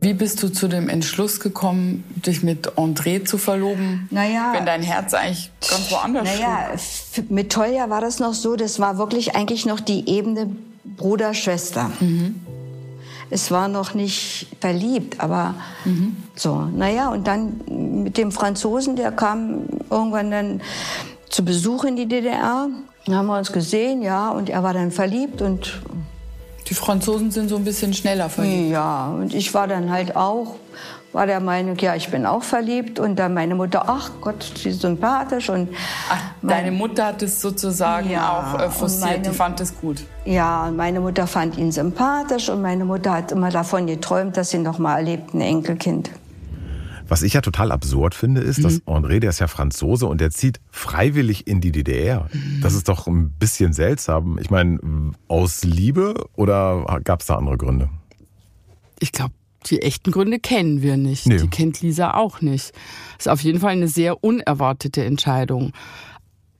Wie 0.00 0.12
bist 0.12 0.42
du 0.42 0.48
zu 0.48 0.68
dem 0.68 0.88
Entschluss 0.88 1.40
gekommen, 1.40 2.04
dich 2.14 2.42
mit 2.42 2.68
André 2.76 3.24
zu 3.24 3.38
verloben? 3.38 4.08
Naja, 4.10 4.52
wenn 4.54 4.66
dein 4.66 4.82
Herz 4.82 5.14
eigentlich 5.14 5.50
ganz 5.68 5.90
woanders 5.90 6.24
naja, 6.24 6.68
steht? 6.78 7.30
mit 7.30 7.50
Tolja 7.50 7.88
war 7.90 8.00
das 8.00 8.18
noch 8.18 8.34
so, 8.34 8.56
das 8.56 8.78
war 8.78 8.98
wirklich 8.98 9.34
eigentlich 9.34 9.66
noch 9.66 9.80
die 9.80 10.08
Ebene 10.08 10.50
Bruder-Schwester. 10.84 11.90
Mhm. 12.00 12.36
Es 13.30 13.50
war 13.50 13.68
noch 13.68 13.94
nicht 13.94 14.46
verliebt, 14.60 15.20
aber 15.20 15.54
mhm. 15.84 16.16
so. 16.36 16.60
Naja, 16.62 17.08
und 17.08 17.26
dann 17.26 17.60
mit 18.04 18.18
dem 18.18 18.30
Franzosen, 18.30 18.94
der 18.96 19.10
kam 19.10 19.62
irgendwann 19.90 20.30
dann 20.30 20.60
zu 21.28 21.44
Besuch 21.44 21.84
in 21.84 21.96
die 21.96 22.06
DDR. 22.06 22.68
Dann 23.06 23.14
haben 23.14 23.26
wir 23.26 23.38
uns 23.38 23.50
gesehen, 23.50 24.02
ja, 24.02 24.30
und 24.30 24.48
er 24.48 24.62
war 24.62 24.74
dann 24.74 24.92
verliebt 24.92 25.42
und 25.42 25.80
die 26.68 26.74
Franzosen 26.74 27.30
sind 27.30 27.48
so 27.48 27.56
ein 27.56 27.64
bisschen 27.64 27.94
schneller 27.94 28.28
verliebt. 28.28 28.72
Ja, 28.72 29.08
und 29.08 29.34
ich 29.34 29.54
war 29.54 29.68
dann 29.68 29.90
halt 29.90 30.16
auch, 30.16 30.56
war 31.12 31.26
der 31.26 31.40
Meinung, 31.40 31.76
ja, 31.78 31.94
ich 31.94 32.10
bin 32.10 32.26
auch 32.26 32.42
verliebt. 32.42 32.98
Und 32.98 33.16
dann 33.16 33.34
meine 33.34 33.54
Mutter, 33.54 33.84
ach 33.86 34.10
Gott, 34.20 34.52
sie 34.56 34.70
ist 34.70 34.80
sympathisch. 34.80 35.48
Und 35.48 35.68
ach, 36.10 36.20
deine 36.42 36.72
Mutter 36.72 37.06
hat 37.06 37.22
es 37.22 37.40
sozusagen 37.40 38.10
ja, 38.10 38.32
auch 38.32 38.60
äh, 38.60 38.68
forciert, 38.68 39.10
meine, 39.10 39.22
die 39.22 39.30
fand 39.30 39.60
es 39.60 39.78
gut. 39.80 40.02
Ja, 40.24 40.66
und 40.66 40.76
meine 40.76 41.00
Mutter 41.00 41.26
fand 41.26 41.56
ihn 41.56 41.70
sympathisch 41.70 42.48
und 42.48 42.62
meine 42.62 42.84
Mutter 42.84 43.12
hat 43.12 43.32
immer 43.32 43.50
davon 43.50 43.86
geträumt, 43.86 44.36
dass 44.36 44.50
sie 44.50 44.58
noch 44.58 44.78
mal 44.78 44.96
erlebt 44.96 45.34
ein 45.34 45.40
Enkelkind. 45.40 46.10
Was 47.08 47.22
ich 47.22 47.34
ja 47.34 47.40
total 47.40 47.72
absurd 47.72 48.14
finde, 48.14 48.40
ist, 48.40 48.58
mhm. 48.58 48.62
dass 48.62 48.82
André, 48.86 49.20
der 49.20 49.30
ist 49.30 49.38
ja 49.38 49.46
Franzose 49.46 50.06
und 50.06 50.20
der 50.20 50.30
zieht 50.30 50.60
freiwillig 50.70 51.46
in 51.46 51.60
die 51.60 51.72
DDR. 51.72 52.28
Mhm. 52.32 52.60
Das 52.62 52.74
ist 52.74 52.88
doch 52.88 53.06
ein 53.06 53.30
bisschen 53.30 53.72
seltsam. 53.72 54.38
Ich 54.38 54.50
meine, 54.50 54.78
aus 55.28 55.64
Liebe 55.64 56.26
oder 56.34 57.00
gab 57.04 57.20
es 57.20 57.26
da 57.26 57.36
andere 57.36 57.56
Gründe? 57.56 57.88
Ich 58.98 59.12
glaube, 59.12 59.34
die 59.66 59.82
echten 59.82 60.10
Gründe 60.10 60.38
kennen 60.38 60.82
wir 60.82 60.96
nicht. 60.96 61.26
Nee. 61.26 61.38
Die 61.38 61.48
kennt 61.48 61.80
Lisa 61.80 62.14
auch 62.14 62.40
nicht. 62.40 62.72
Das 63.16 63.26
ist 63.26 63.28
auf 63.28 63.40
jeden 63.40 63.60
Fall 63.60 63.72
eine 63.72 63.88
sehr 63.88 64.22
unerwartete 64.22 65.04
Entscheidung. 65.04 65.72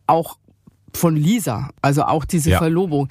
Auch 0.07 0.39
von 0.93 1.17
Lisa, 1.17 1.71
also 1.83 2.05
auch 2.05 2.25
diese 2.25 2.51
ja. 2.51 2.59
Verlobung. 2.59 3.09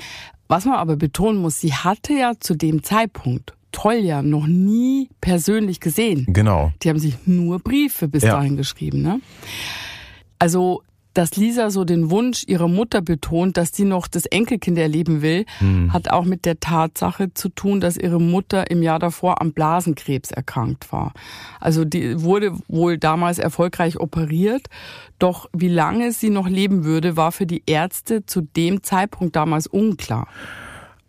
Was 0.48 0.66
man 0.66 0.76
aber 0.76 0.96
betonen 0.96 1.42
muss, 1.42 1.60
sie 1.60 1.74
hatte 1.74 2.14
ja 2.14 2.34
zu 2.40 2.56
dem 2.56 2.84
Zeitpunkt 2.84 3.54
Tolja 3.76 4.22
noch 4.22 4.48
nie 4.48 5.10
persönlich 5.20 5.82
gesehen. 5.82 6.26
Genau. 6.30 6.72
Die 6.82 6.90
haben 6.90 6.98
sich 6.98 7.16
nur 7.26 7.60
Briefe 7.60 8.08
bis 8.08 8.24
ja. 8.24 8.32
dahin 8.32 8.56
geschrieben. 8.56 9.02
Ne? 9.02 9.20
Also 10.40 10.82
dass 11.14 11.38
Lisa 11.38 11.70
so 11.70 11.86
den 11.86 12.12
Wunsch 12.12 12.44
ihrer 12.46 12.68
Mutter 12.68 13.02
betont, 13.02 13.56
dass 13.58 13.74
sie 13.74 13.86
noch 13.86 14.08
das 14.08 14.26
Enkelkind 14.26 14.78
erleben 14.78 15.22
will, 15.22 15.46
hm. 15.60 15.94
hat 15.94 16.12
auch 16.12 16.26
mit 16.26 16.46
der 16.46 16.60
Tatsache 16.60 17.34
zu 17.34 17.50
tun, 17.50 17.80
dass 17.80 17.96
ihre 17.96 18.20
Mutter 18.20 18.70
im 18.70 18.84
Jahr 18.84 19.00
davor 19.00 19.42
am 19.42 19.54
Blasenkrebs 19.54 20.32
erkrankt 20.32 20.92
war. 20.92 21.14
Also 21.62 21.86
die 21.86 22.22
wurde 22.22 22.52
wohl 22.68 22.98
damals 22.98 23.40
erfolgreich 23.40 23.98
operiert, 24.00 24.68
doch 25.18 25.50
wie 25.54 25.70
lange 25.70 26.12
sie 26.12 26.30
noch 26.30 26.50
leben 26.50 26.84
würde, 26.84 27.16
war 27.16 27.32
für 27.32 27.46
die 27.46 27.64
Ärzte 27.66 28.26
zu 28.26 28.42
dem 28.42 28.84
Zeitpunkt 28.84 29.38
damals 29.38 29.68
unklar. 29.68 30.28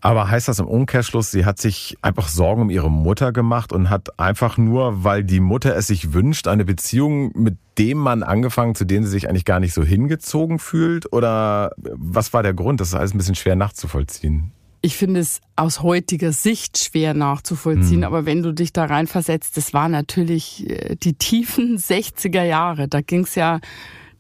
Aber 0.07 0.31
heißt 0.31 0.47
das 0.47 0.61
im 0.61 0.69
Umkehrschluss, 0.69 1.33
sie 1.33 1.45
hat 1.45 1.59
sich 1.59 1.99
einfach 2.01 2.29
Sorgen 2.29 2.63
um 2.63 2.71
ihre 2.71 2.93
Mutter 2.93 3.33
gemacht 3.33 3.73
und 3.73 3.91
hat 3.91 4.21
einfach 4.21 4.57
nur, 4.57 5.03
weil 5.03 5.25
die 5.25 5.41
Mutter 5.41 5.75
es 5.75 5.89
sich 5.89 6.13
wünscht, 6.13 6.47
eine 6.47 6.65
Beziehung 6.65 7.33
mit 7.35 7.57
dem 7.77 7.99
Mann 7.99 8.23
angefangen, 8.23 8.77
zu 8.77 8.85
dem 8.85 9.03
sie 9.03 9.11
sich 9.11 9.29
eigentlich 9.29 9.45
gar 9.45 9.59
nicht 9.59 9.75
so 9.75 9.83
hingezogen 9.83 10.61
fühlt? 10.61 11.13
Oder 11.13 11.73
was 11.77 12.33
war 12.33 12.45
der 12.45 12.55
Grund? 12.55 12.81
Das 12.81 12.87
ist 12.91 12.95
alles 12.95 13.15
ein 13.15 13.19
bisschen 13.19 13.35
schwer 13.35 13.57
nachzuvollziehen. 13.57 14.53
Ich 14.81 14.97
finde 14.97 15.19
es 15.19 15.41
aus 15.57 15.83
heutiger 15.83 16.31
Sicht 16.31 16.79
schwer 16.79 17.13
nachzuvollziehen, 17.13 17.99
mhm. 17.99 18.05
aber 18.05 18.27
wenn 18.27 18.45
du 18.45 18.53
dich 18.55 18.73
da 18.73 18.85
reinversetzt, 18.85 19.57
das 19.57 19.75
war 19.75 19.89
natürlich 19.89 20.71
äh, 20.71 20.95
die 20.95 21.15
tiefen 21.15 21.79
60er 21.79 22.45
Jahre. 22.45 22.87
Da 22.87 23.01
ging 23.01 23.25
es 23.25 23.35
ja 23.35 23.59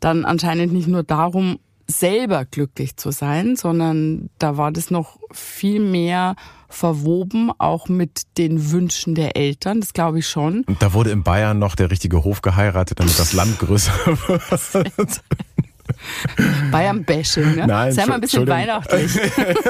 dann 0.00 0.24
anscheinend 0.24 0.72
nicht 0.72 0.88
nur 0.88 1.04
darum, 1.04 1.60
selber 1.86 2.44
glücklich 2.44 2.96
zu 2.96 3.10
sein, 3.10 3.56
sondern 3.56 4.30
da 4.38 4.56
war 4.56 4.72
das 4.72 4.90
noch 4.90 5.18
viel 5.32 5.80
mehr 5.80 6.36
verwoben, 6.68 7.52
auch 7.58 7.88
mit 7.88 8.22
den 8.38 8.72
Wünschen 8.72 9.14
der 9.14 9.36
Eltern, 9.36 9.80
das 9.80 9.92
glaube 9.92 10.18
ich 10.18 10.28
schon. 10.28 10.64
Und 10.64 10.82
da 10.82 10.92
wurde 10.92 11.10
in 11.10 11.22
Bayern 11.22 11.58
noch 11.58 11.76
der 11.76 11.90
richtige 11.90 12.24
Hof 12.24 12.42
geheiratet, 12.42 13.00
damit 13.00 13.18
das 13.18 13.32
Land 13.32 13.58
größer 13.58 13.92
wird. 14.06 15.22
Bayern-Bashing, 16.72 17.54
ne? 17.54 17.66
Nein, 17.66 17.92
Sei 17.92 18.06
mal 18.06 18.14
ein 18.14 18.20
bisschen 18.20 18.46
weihnachtlich. 18.46 19.12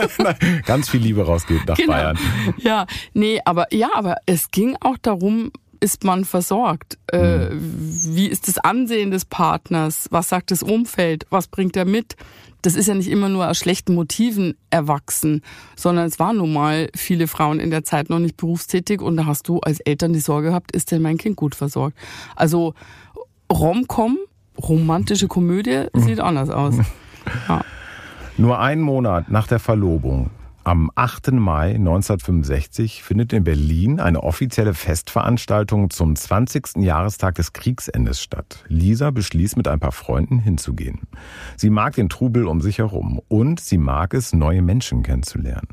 Ganz 0.67 0.89
viel 0.89 1.01
Liebe 1.01 1.25
rausgeht 1.25 1.67
nach 1.67 1.77
genau. 1.77 1.93
Bayern. 1.93 2.19
Ja, 2.57 2.87
nee, 3.13 3.41
aber 3.45 3.73
ja, 3.73 3.91
aber 3.95 4.17
es 4.25 4.51
ging 4.51 4.77
auch 4.81 4.97
darum, 4.97 5.53
ist 5.81 6.05
man 6.05 6.25
versorgt? 6.25 6.99
Äh, 7.13 7.51
mhm. 7.51 8.17
Wie 8.17 8.27
ist 8.27 8.49
das 8.49 8.59
Ansehen 8.59 9.11
des 9.11 9.25
Partners? 9.25 10.09
Was 10.11 10.29
sagt 10.29 10.51
das 10.51 10.63
Umfeld? 10.63 11.27
Was 11.31 11.49
bringt 11.49 11.77
er 11.77 11.85
mit? 11.85 12.17
Das 12.63 12.75
ist 12.75 12.89
ja 12.89 12.95
nicht 12.95 13.09
immer 13.09 13.29
nur 13.29 13.49
aus 13.49 13.59
schlechten 13.59 13.95
Motiven 13.95 14.55
erwachsen, 14.71 15.43
sondern 15.77 16.07
es 16.07 16.19
waren 16.19 16.39
nun 16.39 16.53
mal 16.53 16.89
viele 16.97 17.29
Frauen 17.29 17.61
in 17.61 17.71
der 17.71 17.85
Zeit 17.85 18.11
noch 18.11 18.19
nicht 18.19 18.37
berufstätig 18.37 19.01
und 19.01 19.17
da 19.17 19.27
hast 19.27 19.49
du 19.49 19.61
als 19.61 19.81
Eltern 19.81 20.13
die 20.13 20.21
Sorge 20.21 20.49
gehabt, 20.49 20.73
ist 20.73 20.91
denn 20.91 21.03
mein 21.03 21.17
Kind 21.17 21.37
gut 21.37 21.55
versorgt? 21.55 21.97
Also 22.35 22.75
Romcom, 23.53 24.19
romantische 24.59 25.29
Komödie, 25.29 25.85
sieht 25.95 26.21
anders 26.21 26.51
aus. 26.51 26.75
Ja. 27.49 27.63
Nur 28.37 28.61
einen 28.61 28.83
Monat 28.83 29.31
nach 29.31 29.49
der 29.49 29.59
Verlobung 29.59 30.31
am 30.67 30.91
8. 30.97 31.31
Mai 31.31 31.77
1965 31.77 33.05
findet 33.05 33.33
in 33.33 33.45
Berlin 33.45 34.01
eine 34.01 34.25
offizielle 34.25 34.75
Festveranstaltung 34.75 35.91
zum 35.91 36.17
20. 36.17 36.79
Jahrestag 36.79 37.37
des 37.37 37.53
Kriegsendes 37.53 38.21
statt. 38.21 38.65
Lisa 38.67 39.13
beschließt 39.13 39.57
mit 39.57 39.69
ein 39.69 39.79
paar 39.79 39.93
Freunden 39.93 40.41
hinzugehen. 40.41 41.03
Sie 41.57 41.71
mag 41.71 41.95
den 41.95 42.09
Trubel 42.09 42.49
um 42.49 42.61
sich 42.61 42.79
herum 42.79 43.21
und 43.29 43.61
sie 43.61 43.79
mag 43.79 44.13
es, 44.13 44.33
neue 44.33 44.61
Menschen 44.61 45.05
kennenzulernen. 45.05 45.69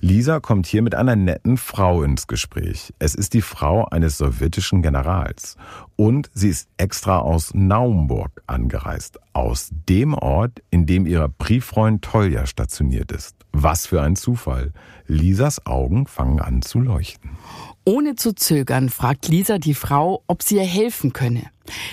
Lisa 0.00 0.40
kommt 0.40 0.66
hier 0.66 0.82
mit 0.82 0.96
einer 0.96 1.14
netten 1.14 1.56
Frau 1.56 2.02
ins 2.02 2.26
Gespräch. 2.26 2.92
Es 2.98 3.14
ist 3.14 3.34
die 3.34 3.42
Frau 3.42 3.84
eines 3.84 4.18
sowjetischen 4.18 4.82
Generals. 4.82 5.56
Und 5.94 6.30
sie 6.34 6.48
ist 6.48 6.68
extra 6.78 7.20
aus 7.20 7.54
Naumburg 7.54 8.42
angereist, 8.48 9.20
aus 9.34 9.70
dem 9.88 10.14
Ort, 10.14 10.62
in 10.70 10.84
dem 10.84 11.06
ihr 11.06 11.28
Brieffreund 11.28 12.02
Tolja 12.02 12.44
stationiert 12.44 13.12
ist. 13.12 13.41
Was 13.52 13.86
für 13.86 14.02
ein 14.02 14.16
Zufall. 14.16 14.72
Lisas 15.06 15.66
Augen 15.66 16.06
fangen 16.06 16.40
an 16.40 16.62
zu 16.62 16.80
leuchten. 16.80 17.30
Ohne 17.84 18.14
zu 18.14 18.34
zögern 18.34 18.88
fragt 18.88 19.28
Lisa 19.28 19.58
die 19.58 19.74
Frau, 19.74 20.22
ob 20.26 20.42
sie 20.42 20.56
ihr 20.56 20.64
helfen 20.64 21.12
könne. 21.12 21.50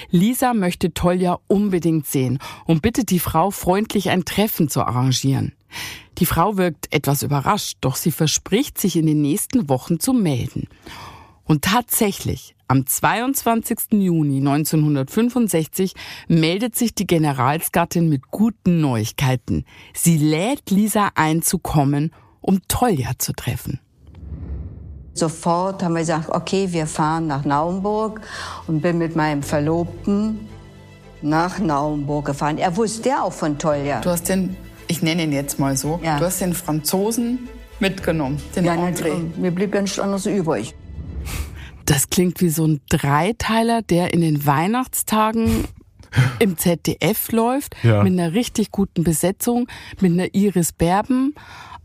Lisa 0.10 0.54
möchte 0.54 0.94
Tolja 0.94 1.40
unbedingt 1.48 2.08
sehen 2.08 2.40
und 2.66 2.82
bittet 2.82 3.10
die 3.10 3.20
Frau 3.20 3.52
freundlich 3.52 4.10
ein 4.10 4.26
Treffen 4.26 4.70
zu 4.70 4.82
arrangieren. 4.82 5.54
Die 6.18 6.26
Frau 6.26 6.58
wirkt 6.58 6.94
etwas 6.94 7.24
überrascht, 7.24 7.78
doch 7.82 7.96
sie 7.96 8.12
verspricht, 8.12 8.78
sich 8.78 8.96
in 8.96 9.06
den 9.06 9.22
nächsten 9.22 9.70
Wochen 9.70 10.00
zu 10.00 10.14
melden. 10.14 10.68
Und 11.44 11.64
tatsächlich, 11.64 12.56
am 12.70 12.86
22. 12.86 13.94
Juni 13.94 14.38
1965 14.38 15.96
meldet 16.28 16.76
sich 16.76 16.94
die 16.94 17.08
Generalsgattin 17.08 18.08
mit 18.08 18.30
guten 18.30 18.80
Neuigkeiten. 18.80 19.66
Sie 19.94 20.18
lädt 20.18 20.70
Lisa 20.70 21.10
ein 21.16 21.42
zu 21.42 21.58
kommen, 21.58 22.14
um 22.42 22.62
Tolja 22.68 23.12
zu 23.18 23.34
treffen. 23.34 23.80
Sofort 25.16 25.84
haben 25.84 25.94
wir 25.94 26.02
gesagt, 26.02 26.30
okay, 26.30 26.72
wir 26.72 26.86
fahren 26.86 27.28
nach 27.28 27.44
Naumburg 27.44 28.22
und 28.68 28.82
bin 28.82 29.00
mit 29.00 29.16
meinem 29.16 29.42
Verlobten 29.42 30.48
nach 31.24 31.58
Naumburg 31.60 32.26
gefahren. 32.26 32.60
Er 32.60 32.78
wusste 32.78 33.10
ja 33.10 33.24
auch 33.24 33.34
von 33.34 33.58
Tolja. 33.58 34.00
Du 34.02 34.12
hast 34.12 34.30
den, 34.30 34.56
ich 34.88 35.02
nenne 35.02 35.24
ihn 35.24 35.34
jetzt 35.34 35.60
mal 35.60 35.76
so, 35.76 36.00
ja. 36.04 36.20
du 36.20 36.26
hast 36.26 36.40
den 36.40 36.54
Franzosen 36.54 37.50
mitgenommen, 37.80 38.40
den 38.56 38.66
ja, 38.66 38.74
André. 38.74 39.38
Mir 39.38 39.52
blieb 39.52 39.74
ja 39.74 39.82
nichts 39.82 40.00
anderes 40.00 40.28
übrig. 40.28 40.76
Das 41.90 42.12
klingt 42.12 42.40
wie 42.40 42.50
so 42.50 42.68
ein 42.68 42.82
Dreiteiler, 42.88 43.82
der 43.82 44.14
in 44.14 44.22
den 44.22 44.46
Weihnachtstagen 44.46 45.66
im 46.40 46.56
ZDF 46.56 47.32
läuft, 47.32 47.76
ja. 47.82 48.04
mit 48.04 48.14
einer 48.14 48.34
richtig 48.34 48.72
guten 48.72 49.04
Besetzung, 49.04 49.68
mit 50.00 50.12
einer 50.12 50.36
Iris 50.36 50.72
Berben 50.72 51.34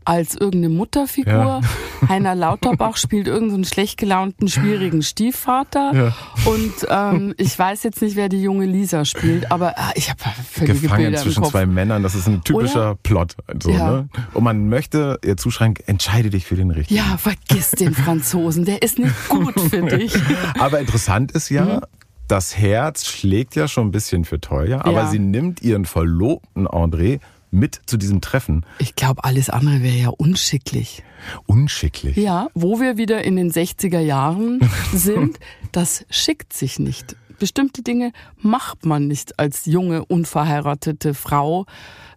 als 0.05 0.35
irgendeine 0.35 0.69
Mutterfigur. 0.69 1.33
Ja. 1.33 1.61
Heiner 2.09 2.35
Lauterbach 2.35 2.97
spielt 2.97 3.27
irgendeinen 3.27 3.63
so 3.63 3.69
schlecht 3.69 3.97
gelaunten, 3.97 4.47
schwierigen 4.47 5.01
Stiefvater. 5.01 5.91
Ja. 5.93 6.15
Und 6.45 6.73
ähm, 6.89 7.33
ich 7.37 7.57
weiß 7.57 7.83
jetzt 7.83 8.01
nicht, 8.01 8.15
wer 8.15 8.29
die 8.29 8.41
junge 8.41 8.65
Lisa 8.65 9.03
spielt, 9.03 9.51
aber 9.51 9.73
ah, 9.77 9.91
ich 9.95 10.09
habe 10.09 10.19
völlige 10.49 10.79
Gefangen 10.79 11.03
Bilder 11.03 11.21
zwischen 11.21 11.43
zwei 11.45 11.65
Männern, 11.65 12.03
das 12.03 12.15
ist 12.15 12.27
ein 12.27 12.43
typischer 12.43 12.91
Oder? 12.91 12.95
Plot. 13.01 13.35
So, 13.61 13.71
ja. 13.71 13.91
ne? 13.91 14.09
Und 14.33 14.43
man 14.43 14.69
möchte 14.69 15.19
ihr 15.25 15.37
zuschreien, 15.37 15.73
entscheide 15.87 16.29
dich 16.29 16.45
für 16.45 16.55
den 16.55 16.71
richtigen. 16.71 16.99
Ja, 16.99 17.17
vergiss 17.17 17.71
den 17.71 17.93
Franzosen, 17.95 18.65
der 18.65 18.81
ist 18.81 18.99
nicht 18.99 19.29
gut 19.29 19.59
für 19.59 19.81
dich. 19.81 20.13
aber 20.59 20.79
interessant 20.79 21.31
ist 21.31 21.49
ja, 21.49 21.65
mhm 21.65 21.81
das 22.27 22.57
Herz 22.57 23.05
schlägt 23.05 23.55
ja 23.55 23.67
schon 23.67 23.87
ein 23.87 23.91
bisschen 23.91 24.25
für 24.25 24.41
Teuer, 24.41 24.83
aber 24.83 25.03
ja. 25.03 25.07
sie 25.07 25.19
nimmt 25.19 25.61
ihren 25.61 25.85
Verlobten 25.85 26.67
André 26.67 27.19
mit 27.55 27.79
zu 27.85 27.97
diesem 27.97 28.21
Treffen. 28.21 28.65
Ich 28.79 28.95
glaube, 28.95 29.23
alles 29.23 29.49
andere 29.49 29.81
wäre 29.81 29.95
ja 29.95 30.09
unschicklich. 30.09 31.03
Unschicklich? 31.47 32.17
Ja, 32.17 32.47
wo 32.53 32.79
wir 32.79 32.97
wieder 32.97 33.23
in 33.23 33.35
den 33.35 33.51
60er 33.51 33.99
Jahren 33.99 34.59
sind, 34.93 35.39
das 35.71 36.05
schickt 36.09 36.53
sich 36.53 36.77
nicht. 36.77 37.15
Bestimmte 37.39 37.81
Dinge 37.81 38.11
macht 38.37 38.85
man 38.85 39.07
nicht 39.07 39.39
als 39.39 39.65
junge, 39.65 40.05
unverheiratete 40.05 41.13
Frau 41.13 41.65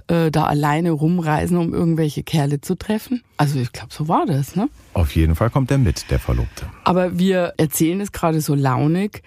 äh, 0.08 0.30
da 0.30 0.44
alleine 0.44 0.90
rumreisen, 0.90 1.56
um 1.56 1.74
irgendwelche 1.74 2.22
Kerle 2.22 2.60
zu 2.60 2.74
treffen. 2.76 3.22
Also 3.36 3.58
ich 3.58 3.72
glaube, 3.72 3.92
so 3.92 4.08
war 4.08 4.26
das, 4.26 4.56
ne? 4.56 4.68
Auf 4.94 5.14
jeden 5.14 5.34
Fall 5.34 5.50
kommt 5.50 5.70
er 5.70 5.78
mit, 5.78 6.10
der 6.10 6.18
Verlobte. 6.18 6.66
Aber 6.84 7.18
wir 7.18 7.54
erzählen 7.56 8.00
es 8.00 8.12
gerade 8.12 8.40
so 8.40 8.54
launig. 8.54 9.22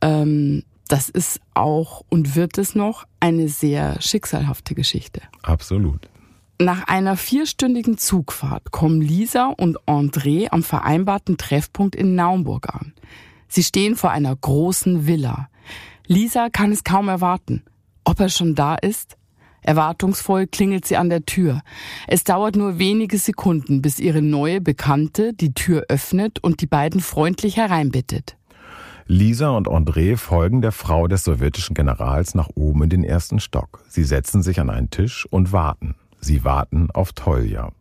Ähm, 0.00 0.62
das 0.88 1.08
ist 1.08 1.40
auch 1.54 2.02
und 2.08 2.36
wird 2.36 2.58
es 2.58 2.74
noch 2.74 3.06
eine 3.20 3.48
sehr 3.48 4.00
schicksalhafte 4.00 4.74
Geschichte. 4.74 5.22
Absolut. 5.42 6.08
Nach 6.60 6.86
einer 6.86 7.16
vierstündigen 7.16 7.98
Zugfahrt 7.98 8.70
kommen 8.70 9.00
Lisa 9.00 9.52
und 9.56 9.80
André 9.86 10.48
am 10.50 10.62
vereinbarten 10.62 11.36
Treffpunkt 11.36 11.96
in 11.96 12.14
Naumburg 12.14 12.72
an. 12.72 12.92
Sie 13.48 13.62
stehen 13.62 13.96
vor 13.96 14.10
einer 14.10 14.34
großen 14.34 15.06
Villa. 15.06 15.48
Lisa 16.06 16.50
kann 16.50 16.70
es 16.70 16.84
kaum 16.84 17.08
erwarten. 17.08 17.64
Ob 18.04 18.20
er 18.20 18.28
schon 18.28 18.54
da 18.54 18.76
ist? 18.76 19.16
Erwartungsvoll 19.62 20.46
klingelt 20.46 20.86
sie 20.86 20.96
an 20.96 21.08
der 21.08 21.24
Tür. 21.24 21.62
Es 22.06 22.22
dauert 22.22 22.54
nur 22.54 22.78
wenige 22.78 23.18
Sekunden, 23.18 23.80
bis 23.80 23.98
ihre 23.98 24.22
neue 24.22 24.60
Bekannte 24.60 25.32
die 25.32 25.54
Tür 25.54 25.86
öffnet 25.88 26.38
und 26.44 26.60
die 26.60 26.66
beiden 26.66 27.00
freundlich 27.00 27.56
hereinbittet. 27.56 28.36
Lisa 29.06 29.50
und 29.50 29.68
André 29.68 30.16
folgen 30.16 30.62
der 30.62 30.72
Frau 30.72 31.08
des 31.08 31.24
sowjetischen 31.24 31.74
Generals 31.74 32.34
nach 32.34 32.48
oben 32.54 32.84
in 32.84 32.88
den 32.88 33.04
ersten 33.04 33.38
Stock. 33.38 33.84
Sie 33.86 34.02
setzen 34.02 34.42
sich 34.42 34.60
an 34.60 34.70
einen 34.70 34.88
Tisch 34.88 35.26
und 35.30 35.52
warten. 35.52 35.94
Sie 36.20 36.42
warten 36.42 36.88
auf 36.90 37.12
Tolja. 37.12 37.72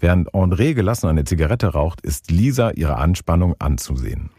Während 0.00 0.32
André 0.32 0.72
gelassen 0.72 1.08
eine 1.08 1.24
Zigarette 1.24 1.68
raucht, 1.68 2.00
ist 2.00 2.30
Lisa 2.30 2.70
ihre 2.70 2.96
Anspannung 2.96 3.54
anzusehen. 3.58 4.30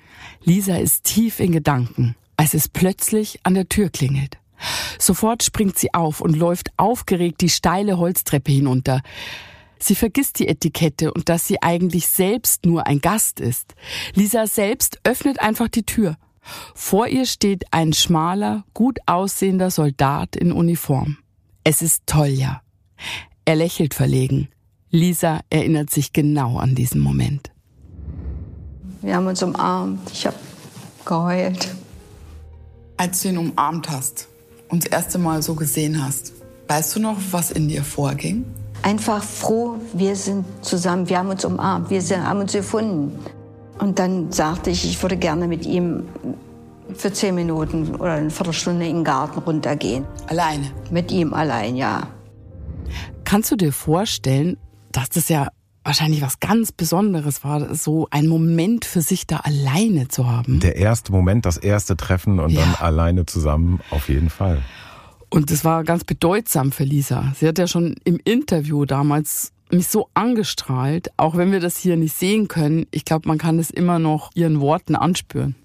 Lisa 0.44 0.78
ist 0.78 1.04
tief 1.04 1.40
in 1.40 1.52
Gedanken, 1.52 2.16
als 2.36 2.56
es 2.56 2.68
plötzlich 2.68 3.40
an 3.44 3.54
der 3.54 3.70
Tür 3.70 3.90
klingelt. 3.90 4.40
Sofort 4.98 5.44
springt 5.44 5.78
sie 5.78 5.94
auf 5.94 6.20
und 6.20 6.36
läuft 6.36 6.70
aufgeregt 6.78 7.42
die 7.42 7.50
steile 7.50 7.98
Holztreppe 8.00 8.52
hinunter. 8.52 9.02
Sie 9.84 9.96
vergisst 9.96 10.40
die 10.40 10.48
Etikette 10.48 11.14
und 11.14 11.28
dass 11.28 11.46
sie 11.46 11.62
eigentlich 11.62 12.08
selbst 12.08 12.66
nur 12.66 12.88
ein 12.88 13.02
Gast 13.02 13.42
ist. 13.42 13.76
Lisa 14.14 14.48
selbst 14.48 15.02
öffnet 15.04 15.42
einfach 15.42 15.68
die 15.68 15.84
Tür. 15.84 16.16
Vor 16.74 17.08
ihr 17.08 17.26
steht 17.26 17.66
ein 17.72 17.92
schmaler, 17.92 18.64
gut 18.74 19.00
aussehender 19.08 19.72
Soldat 19.72 20.38
in 20.38 20.54
Uniform. 20.54 21.18
Es 21.66 21.82
ist 21.82 22.04
Tolja. 22.06 22.62
Er 23.44 23.56
lächelt 23.56 23.94
verlegen. 23.94 24.48
Lisa 24.90 25.42
erinnert 25.50 25.90
sich 25.90 26.14
genau 26.14 26.60
an 26.60 26.76
diesen 26.76 27.02
Moment. 27.02 27.52
Wir 29.02 29.18
haben 29.18 29.28
uns 29.28 29.44
umarmt. 29.44 30.10
Ich 30.14 30.26
habe 30.26 30.38
geheult. 31.04 31.76
Als 32.96 33.22
du 33.22 33.28
ihn 33.28 33.38
umarmt 33.38 33.90
hast 33.90 34.30
und 34.70 34.86
das 34.86 34.92
erste 34.94 35.18
Mal 35.18 35.42
so 35.42 35.56
gesehen 35.56 36.02
hast, 36.02 36.32
weißt 36.70 36.96
du 36.96 37.02
noch, 37.02 37.18
was 37.32 37.52
in 37.52 37.68
dir 37.68 37.84
vorging? 37.84 38.46
Einfach 38.84 39.24
froh, 39.24 39.78
wir 39.94 40.16
sind 40.16 40.46
zusammen, 40.62 41.10
wir 41.10 41.18
haben 41.18 41.30
uns 41.30 41.44
umarmt, 41.44 41.90
wir 41.90 42.02
sind, 42.02 42.24
haben 42.24 42.42
uns 42.42 42.54
gefunden. 42.54 43.18
Und 43.80 43.98
dann 43.98 44.32
sagte 44.32 44.70
ich, 44.70 44.86
ich 44.86 45.02
würde 45.02 45.18
gerne 45.18 45.48
mit 45.48 45.66
ihm 45.66 46.04
für 46.96 47.12
zehn 47.12 47.34
Minuten 47.34 47.96
oder 47.96 48.14
eine 48.14 48.30
Viertelstunde 48.30 48.88
in 48.88 48.98
den 48.98 49.04
Garten 49.04 49.40
runtergehen. 49.40 50.06
Alleine? 50.28 50.70
Mit 50.92 51.12
ihm 51.12 51.34
allein, 51.34 51.76
ja. 51.76 52.04
Kannst 53.24 53.52
du 53.52 53.56
dir 53.56 53.72
vorstellen, 53.72 54.58
dass 54.92 55.10
das 55.10 55.30
ja 55.30 55.48
wahrscheinlich 55.84 56.22
was 56.22 56.40
ganz 56.40 56.72
Besonderes 56.72 57.44
war, 57.44 57.74
so 57.74 58.08
einen 58.12 58.28
Moment 58.28 58.86
für 58.86 59.02
sich 59.02 59.26
da 59.26 59.38
alleine 59.38 60.08
zu 60.08 60.30
haben? 60.30 60.60
Der 60.60 60.76
erste 60.76 61.12
Moment, 61.12 61.46
das 61.46 61.58
erste 61.58 61.98
Treffen 61.98 62.40
und 62.40 62.52
ja. 62.52 62.62
dann 62.62 62.76
alleine 62.76 63.26
zusammen, 63.26 63.82
auf 63.90 64.08
jeden 64.08 64.30
Fall. 64.30 64.62
Und 65.34 65.50
das 65.50 65.66
war 65.66 65.84
ganz 65.84 66.04
bedeutsam 66.04 66.72
für 66.72 66.84
Lisa. 66.84 67.34
Sie 67.36 67.48
hat 67.48 67.58
ja 67.58 67.66
schon 67.66 67.96
im 68.04 68.20
Interview 68.24 68.86
damals 68.86 69.52
mich 69.72 69.88
so 69.88 70.08
angestrahlt, 70.14 71.10
auch 71.18 71.36
wenn 71.36 71.52
wir 71.52 71.60
das 71.60 71.76
hier 71.76 71.98
nicht 71.98 72.16
sehen 72.16 72.48
können. 72.48 72.86
Ich 72.92 73.04
glaube, 73.04 73.28
man 73.28 73.40
kann 73.40 73.58
es 73.58 73.72
immer 73.72 73.98
noch 73.98 74.30
ihren 74.36 74.60
Worten 74.60 74.96
anspüren. 74.96 75.56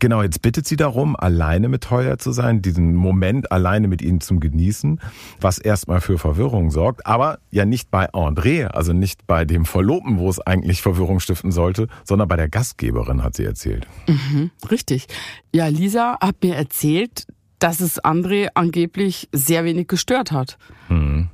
Genau, 0.00 0.22
jetzt 0.24 0.42
bittet 0.42 0.66
sie 0.66 0.74
darum, 0.74 1.14
alleine 1.14 1.68
mit 1.68 1.88
Heuer 1.92 2.18
zu 2.18 2.32
sein, 2.32 2.62
diesen 2.62 2.96
Moment 2.96 3.52
alleine 3.52 3.86
mit 3.86 4.02
ihnen 4.02 4.20
zu 4.20 4.40
genießen, 4.40 5.00
was 5.40 5.58
erstmal 5.58 6.00
für 6.00 6.18
Verwirrung 6.18 6.72
sorgt, 6.72 7.06
aber 7.06 7.38
ja 7.52 7.64
nicht 7.64 7.92
bei 7.92 8.10
André, 8.12 8.66
also 8.66 8.92
nicht 8.92 9.28
bei 9.28 9.44
dem 9.44 9.66
Verlobten, 9.66 10.18
wo 10.18 10.28
es 10.28 10.40
eigentlich 10.40 10.82
Verwirrung 10.82 11.20
stiften 11.20 11.52
sollte, 11.52 11.86
sondern 12.02 12.26
bei 12.26 12.36
der 12.36 12.48
Gastgeberin, 12.48 13.22
hat 13.22 13.36
sie 13.36 13.44
erzählt. 13.44 13.86
Mhm, 14.08 14.50
richtig. 14.68 15.06
Ja, 15.54 15.68
Lisa 15.68 16.18
hat 16.20 16.42
mir 16.42 16.56
erzählt, 16.56 17.26
dass 17.64 17.80
es 17.80 17.98
André 18.04 18.48
angeblich 18.52 19.30
sehr 19.32 19.64
wenig 19.64 19.88
gestört 19.88 20.32
hat. 20.32 20.58
Mhm. 20.90 21.30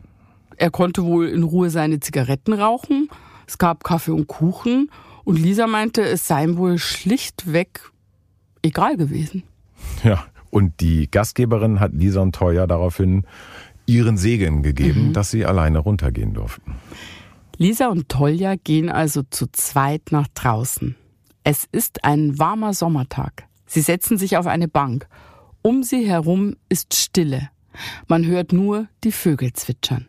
Er 0.57 0.71
konnte 0.71 1.03
wohl 1.03 1.27
in 1.27 1.43
Ruhe 1.43 1.71
seine 1.71 1.99
Zigaretten 1.99 2.53
rauchen, 2.53 3.09
es 3.49 3.59
gab 3.59 3.83
Kaffee 3.83 4.13
und 4.13 4.29
Kuchen 4.29 4.93
und 5.25 5.41
Lisa 5.41 5.67
meinte, 5.67 6.03
es 6.03 6.29
sei 6.29 6.45
ihm 6.45 6.57
wohl 6.57 6.79
schlichtweg 6.79 7.91
egal 8.63 8.97
gewesen. 8.97 9.43
Ja, 10.05 10.25
Und 10.51 10.81
die 10.81 11.11
Gastgeberin 11.11 11.81
hat 11.81 11.95
Lisa 11.95 12.21
und 12.21 12.37
Toya 12.37 12.69
daraufhin 12.69 13.25
ihren 13.87 14.17
Segen 14.17 14.63
gegeben, 14.63 15.09
mhm. 15.09 15.13
dass 15.13 15.33
sie 15.33 15.45
alleine 15.45 15.81
runtergehen 15.81 16.35
durften. 16.35 16.77
Lisa 17.57 17.89
und 17.89 18.09
Tolja 18.09 18.55
gehen 18.55 18.89
also 18.89 19.25
zu 19.29 19.49
zweit 19.51 20.13
nach 20.13 20.29
draußen. 20.29 20.95
Es 21.43 21.67
ist 21.73 22.05
ein 22.05 22.39
warmer 22.39 22.73
Sommertag. 22.73 23.49
Sie 23.67 23.81
setzen 23.81 24.17
sich 24.17 24.37
auf 24.37 24.47
eine 24.47 24.69
Bank. 24.69 25.09
Um 25.63 25.83
sie 25.83 26.07
herum 26.07 26.57
ist 26.69 26.95
Stille. 26.95 27.51
Man 28.09 28.27
hört 28.27 28.53
nur 28.53 28.89
die 29.05 29.13
Vögel 29.13 29.53
zwitschern. 29.53 30.07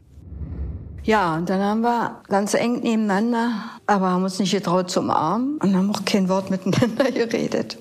Ja, 1.04 1.36
und 1.36 1.50
dann 1.50 1.62
haben 1.62 1.82
wir 1.82 2.22
ganz 2.30 2.54
eng 2.54 2.82
nebeneinander, 2.82 3.52
aber 3.88 4.12
haben 4.12 4.24
uns 4.24 4.38
nicht 4.40 4.52
getraut 4.52 4.92
zum 4.92 5.10
Arm 5.10 5.58
und 5.62 5.76
haben 5.76 5.90
auch 5.90 6.06
kein 6.06 6.30
Wort 6.30 6.52
miteinander 6.52 7.12
geredet. 7.12 7.78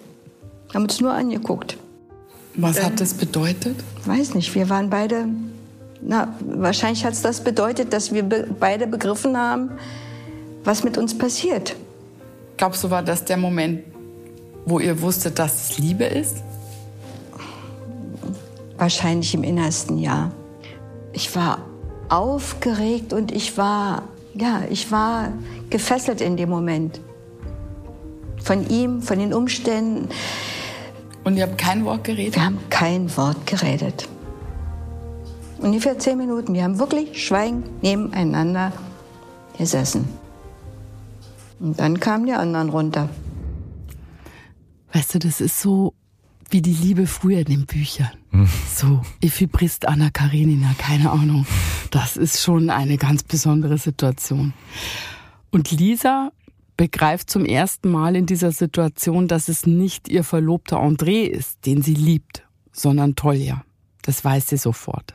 Haben 0.72 0.84
uns 0.84 1.00
nur 1.00 1.12
angeguckt. 1.12 1.76
Was 2.54 2.82
hat 2.82 3.00
das 3.00 3.14
bedeutet? 3.14 3.76
Weiß 4.04 4.34
nicht, 4.34 4.54
wir 4.54 4.68
waren 4.68 4.90
beide, 4.90 5.26
na, 6.00 6.34
wahrscheinlich 6.40 7.04
hat 7.04 7.12
es 7.12 7.22
das 7.22 7.44
bedeutet, 7.44 7.92
dass 7.92 8.12
wir 8.12 8.22
be 8.22 8.48
beide 8.58 8.86
begriffen 8.86 9.36
haben, 9.36 9.70
was 10.64 10.82
mit 10.82 10.98
uns 10.98 11.16
passiert. 11.16 11.76
Glaubst 12.56 12.82
du, 12.82 12.90
war 12.90 13.02
das 13.02 13.24
der 13.24 13.36
Moment, 13.36 13.82
wo 14.66 14.80
ihr 14.80 15.00
wusstet, 15.00 15.38
dass 15.38 15.70
es 15.70 15.78
Liebe 15.78 16.04
ist? 16.04 16.36
Wahrscheinlich 18.80 19.34
im 19.34 19.44
innersten 19.44 19.98
Jahr. 19.98 20.30
Ich 21.12 21.36
war 21.36 21.58
aufgeregt 22.08 23.12
und 23.12 23.30
ich 23.30 23.58
war, 23.58 24.04
ja, 24.32 24.62
ich 24.70 24.90
war 24.90 25.32
gefesselt 25.68 26.22
in 26.22 26.38
dem 26.38 26.48
Moment. 26.48 26.98
Von 28.42 28.66
ihm, 28.70 29.02
von 29.02 29.18
den 29.18 29.34
Umständen. 29.34 30.08
Und 31.24 31.36
ihr 31.36 31.42
habt 31.42 31.58
kein 31.58 31.84
Wort 31.84 32.04
geredet? 32.04 32.36
Wir 32.36 32.44
haben 32.46 32.58
kein 32.70 33.14
Wort 33.18 33.46
geredet. 33.46 34.08
Ungefähr 35.58 35.98
zehn 35.98 36.16
Minuten. 36.16 36.54
Wir 36.54 36.64
haben 36.64 36.78
wirklich 36.78 37.22
schweigend 37.22 37.82
nebeneinander 37.82 38.72
gesessen. 39.58 40.08
Und 41.58 41.78
dann 41.78 42.00
kamen 42.00 42.24
die 42.24 42.32
anderen 42.32 42.70
runter. 42.70 43.10
Weißt 44.94 45.16
du, 45.16 45.18
das 45.18 45.42
ist 45.42 45.60
so 45.60 45.92
wie 46.50 46.62
die 46.62 46.74
Liebe 46.74 47.06
früher 47.06 47.38
in 47.40 47.44
den 47.44 47.66
Büchern. 47.66 48.10
Hm. 48.30 48.48
So, 48.74 49.02
Ephibrist 49.20 49.86
Anna 49.86 50.10
Karenina, 50.10 50.74
keine 50.78 51.10
Ahnung. 51.10 51.46
Das 51.90 52.16
ist 52.16 52.42
schon 52.42 52.70
eine 52.70 52.96
ganz 52.96 53.22
besondere 53.22 53.78
Situation. 53.78 54.52
Und 55.50 55.70
Lisa 55.70 56.32
begreift 56.76 57.30
zum 57.30 57.44
ersten 57.44 57.90
Mal 57.90 58.16
in 58.16 58.26
dieser 58.26 58.52
Situation, 58.52 59.28
dass 59.28 59.48
es 59.48 59.66
nicht 59.66 60.08
ihr 60.08 60.24
Verlobter 60.24 60.78
André 60.78 61.24
ist, 61.24 61.66
den 61.66 61.82
sie 61.82 61.94
liebt, 61.94 62.46
sondern 62.72 63.16
Tolja. 63.16 63.64
Das 64.02 64.24
weiß 64.24 64.48
sie 64.48 64.56
sofort. 64.56 65.14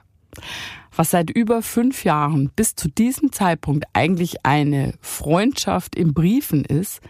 Was 0.95 1.11
seit 1.11 1.29
über 1.29 1.61
fünf 1.61 2.03
Jahren 2.03 2.51
bis 2.55 2.75
zu 2.75 2.87
diesem 2.87 3.31
Zeitpunkt 3.31 3.85
eigentlich 3.93 4.45
eine 4.45 4.93
Freundschaft 5.01 5.95
im 5.95 6.13
Briefen 6.13 6.63
ist, 6.63 7.01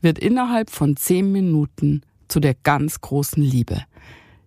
wird 0.00 0.18
innerhalb 0.18 0.70
von 0.70 0.96
zehn 0.96 1.32
Minuten 1.32 2.02
zu 2.28 2.40
der 2.40 2.54
ganz 2.54 3.00
großen 3.00 3.42
Liebe, 3.42 3.82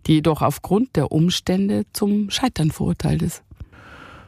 die 0.05 0.15
jedoch 0.15 0.41
aufgrund 0.41 0.95
der 0.95 1.11
Umstände 1.11 1.85
zum 1.93 2.29
Scheitern 2.29 2.71
verurteilt 2.71 3.21
ist. 3.21 3.43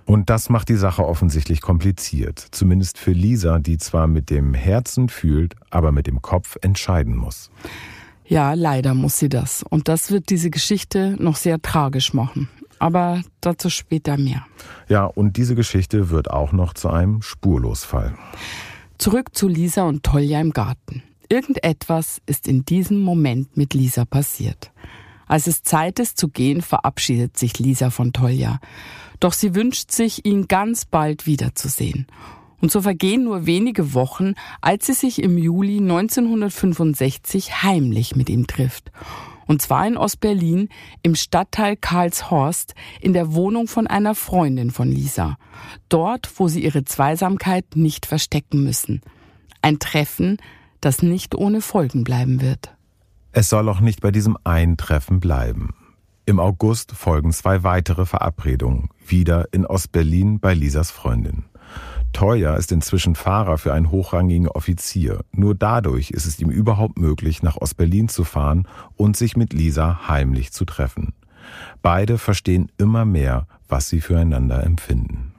Und 0.05 0.31
das 0.31 0.49
macht 0.49 0.69
die 0.69 0.75
Sache 0.75 1.05
offensichtlich 1.05 1.62
kompliziert, 1.62 2.39
zumindest 2.39 2.97
für 2.97 3.12
Lisa, 3.12 3.59
die 3.59 3.77
zwar 3.77 4.07
mit 4.07 4.31
dem 4.31 4.55
Herzen 4.55 5.07
fühlt, 5.07 5.53
aber 5.69 5.91
mit 5.91 6.07
dem 6.07 6.23
Kopf 6.23 6.57
entscheiden 6.62 7.15
muss. 7.15 7.51
Ja, 8.25 8.53
leider 8.53 8.95
muss 8.95 9.19
sie 9.19 9.29
das. 9.29 9.63
Und 9.63 9.88
das 9.88 10.09
wird 10.09 10.29
diese 10.29 10.49
Geschichte 10.49 11.15
noch 11.19 11.35
sehr 11.35 11.62
tragisch 11.62 12.13
machen. 12.13 12.49
Aber 12.79 13.21
dazu 13.41 13.69
später 13.69 14.17
mehr. 14.17 14.45
Ja, 14.88 15.05
und 15.05 15.38
diese 15.38 15.53
Geschichte 15.53 16.09
wird 16.09 16.31
auch 16.31 16.53
noch 16.53 16.73
zu 16.73 16.89
einem 16.89 17.21
Spurlosfall. 17.21 18.15
Zurück 18.97 19.35
zu 19.35 19.47
Lisa 19.47 19.83
und 19.83 20.03
Tolja 20.03 20.41
im 20.41 20.51
Garten. 20.53 21.03
Irgendetwas 21.29 22.21
ist 22.25 22.47
in 22.47 22.65
diesem 22.65 23.01
Moment 23.01 23.55
mit 23.55 23.75
Lisa 23.75 24.03
passiert. 24.03 24.71
Als 25.27 25.45
es 25.45 25.61
Zeit 25.61 25.99
ist 25.99 26.17
zu 26.17 26.27
gehen, 26.27 26.63
verabschiedet 26.63 27.37
sich 27.37 27.59
Lisa 27.59 27.91
von 27.91 28.13
Tolja. 28.13 28.59
Doch 29.19 29.33
sie 29.33 29.53
wünscht 29.53 29.91
sich, 29.91 30.25
ihn 30.25 30.47
ganz 30.47 30.85
bald 30.85 31.27
wiederzusehen. 31.27 32.07
Und 32.61 32.71
so 32.71 32.81
vergehen 32.81 33.25
nur 33.25 33.45
wenige 33.45 33.93
Wochen, 33.93 34.33
als 34.59 34.87
sie 34.87 34.93
sich 34.93 35.21
im 35.21 35.37
Juli 35.37 35.77
1965 35.77 37.61
heimlich 37.61 38.15
mit 38.15 38.27
ihm 38.27 38.47
trifft. 38.47 38.91
Und 39.45 39.61
zwar 39.61 39.85
in 39.85 39.97
Ostberlin 39.97 40.69
im 41.03 41.13
Stadtteil 41.13 41.75
Karlshorst 41.75 42.73
in 43.01 43.13
der 43.13 43.33
Wohnung 43.33 43.67
von 43.67 43.85
einer 43.85 44.15
Freundin 44.15 44.71
von 44.71 44.91
Lisa. 44.91 45.37
Dort, 45.89 46.31
wo 46.37 46.47
sie 46.47 46.63
ihre 46.63 46.85
Zweisamkeit 46.85 47.65
nicht 47.75 48.07
verstecken 48.07 48.63
müssen. 48.63 49.01
Ein 49.61 49.77
Treffen, 49.77 50.37
das 50.81 51.01
nicht 51.01 51.35
ohne 51.35 51.61
Folgen 51.61 52.03
bleiben 52.03 52.41
wird. 52.41 52.75
Es 53.31 53.49
soll 53.49 53.69
auch 53.69 53.79
nicht 53.79 54.01
bei 54.01 54.11
diesem 54.11 54.37
Eintreffen 54.43 55.19
bleiben. 55.19 55.73
Im 56.25 56.39
August 56.39 56.91
folgen 56.91 57.31
zwei 57.31 57.63
weitere 57.63 58.05
Verabredungen, 58.05 58.89
wieder 59.05 59.47
in 59.51 59.65
Ostberlin 59.65 60.39
bei 60.39 60.53
Lisas 60.53 60.91
Freundin. 60.91 61.45
Teuer 62.13 62.57
ist 62.57 62.71
inzwischen 62.71 63.15
Fahrer 63.15 63.57
für 63.57 63.73
einen 63.73 63.91
hochrangigen 63.91 64.47
Offizier. 64.47 65.21
Nur 65.31 65.55
dadurch 65.55 66.11
ist 66.11 66.25
es 66.25 66.39
ihm 66.39 66.49
überhaupt 66.49 66.97
möglich, 66.97 67.43
nach 67.43 67.57
Ostberlin 67.57 68.09
zu 68.09 68.23
fahren 68.23 68.67
und 68.95 69.15
sich 69.15 69.37
mit 69.37 69.53
Lisa 69.53 70.07
heimlich 70.07 70.51
zu 70.51 70.65
treffen. 70.65 71.13
Beide 71.81 72.17
verstehen 72.17 72.71
immer 72.77 73.05
mehr, 73.05 73.47
was 73.67 73.89
sie 73.89 74.01
füreinander 74.01 74.63
empfinden. 74.63 75.33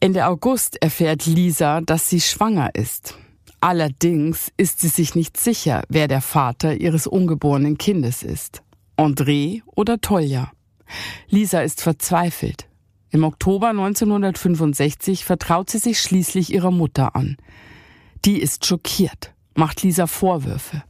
Ende 0.00 0.26
August 0.26 0.82
erfährt 0.82 1.26
Lisa, 1.26 1.80
dass 1.80 2.08
sie 2.08 2.20
schwanger 2.20 2.74
ist. 2.74 3.16
Allerdings 3.62 4.50
ist 4.56 4.80
sie 4.80 4.88
sich 4.88 5.14
nicht 5.14 5.36
sicher, 5.36 5.84
wer 5.88 6.08
der 6.08 6.20
Vater 6.20 6.74
ihres 6.74 7.06
ungeborenen 7.06 7.78
Kindes 7.78 8.24
ist. 8.24 8.64
André 8.96 9.62
oder 9.66 10.00
Tolja. 10.00 10.50
Lisa 11.28 11.60
ist 11.60 11.80
verzweifelt. 11.80 12.66
Im 13.10 13.22
Oktober 13.22 13.68
1965 13.68 15.24
vertraut 15.24 15.70
sie 15.70 15.78
sich 15.78 16.00
schließlich 16.00 16.52
ihrer 16.52 16.72
Mutter 16.72 17.14
an. 17.14 17.36
Die 18.24 18.40
ist 18.40 18.66
schockiert, 18.66 19.32
macht 19.54 19.84
Lisa 19.84 20.08
Vorwürfe. 20.08 20.82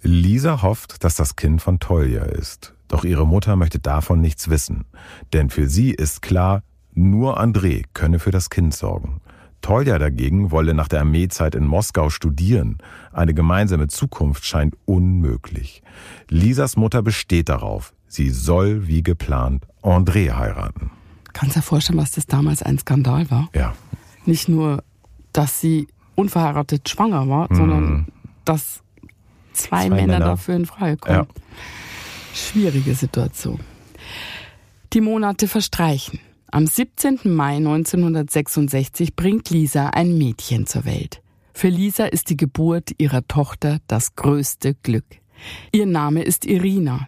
Lisa 0.00 0.62
hofft, 0.62 1.02
dass 1.02 1.16
das 1.16 1.34
Kind 1.34 1.60
von 1.60 1.80
Tolja 1.80 2.22
ist. 2.22 2.74
Doch 2.86 3.02
ihre 3.02 3.26
Mutter 3.26 3.56
möchte 3.56 3.80
davon 3.80 4.20
nichts 4.20 4.48
wissen. 4.48 4.84
Denn 5.32 5.50
für 5.50 5.68
sie 5.68 5.90
ist 5.90 6.22
klar, 6.22 6.62
nur 6.94 7.40
André 7.40 7.82
könne 7.94 8.20
für 8.20 8.30
das 8.30 8.48
Kind 8.48 8.74
sorgen. 8.74 9.20
Tolja 9.60 9.98
dagegen 9.98 10.50
wolle 10.50 10.74
nach 10.74 10.88
der 10.88 11.00
Armeezeit 11.00 11.54
in 11.54 11.66
Moskau 11.66 12.10
studieren. 12.10 12.78
Eine 13.12 13.34
gemeinsame 13.34 13.88
Zukunft 13.88 14.44
scheint 14.44 14.76
unmöglich. 14.84 15.82
Lisas 16.28 16.76
Mutter 16.76 17.02
besteht 17.02 17.48
darauf, 17.48 17.92
sie 18.06 18.30
soll 18.30 18.86
wie 18.86 19.02
geplant 19.02 19.66
André 19.82 20.36
heiraten. 20.36 20.90
Kannst 21.32 21.56
du 21.56 21.60
dir 21.60 21.64
vorstellen, 21.64 21.98
was 21.98 22.12
das 22.12 22.26
damals 22.26 22.62
ein 22.62 22.78
Skandal 22.78 23.30
war? 23.30 23.48
Ja. 23.54 23.74
Nicht 24.24 24.48
nur, 24.48 24.82
dass 25.32 25.60
sie 25.60 25.88
unverheiratet 26.14 26.88
schwanger 26.88 27.28
war, 27.28 27.46
mhm. 27.50 27.56
sondern 27.56 28.06
dass 28.44 28.82
zwei, 29.52 29.86
zwei 29.86 29.90
Männer, 29.90 30.06
Männer, 30.06 30.24
dafür 30.24 30.56
in 30.56 30.66
Frage 30.66 30.96
kommen. 30.96 31.16
Ja. 31.16 31.26
Schwierige 32.34 32.94
Situation. 32.94 33.60
Die 34.92 35.00
Monate 35.00 35.48
verstreichen. 35.48 36.20
Am 36.50 36.66
17. 36.66 37.20
Mai 37.24 37.56
1966 37.56 39.14
bringt 39.14 39.50
Lisa 39.50 39.90
ein 39.90 40.16
Mädchen 40.16 40.66
zur 40.66 40.86
Welt. 40.86 41.20
Für 41.52 41.68
Lisa 41.68 42.06
ist 42.06 42.30
die 42.30 42.38
Geburt 42.38 42.92
ihrer 42.96 43.26
Tochter 43.28 43.80
das 43.86 44.16
größte 44.16 44.74
Glück. 44.74 45.04
Ihr 45.72 45.84
Name 45.84 46.22
ist 46.22 46.46
Irina. 46.46 47.06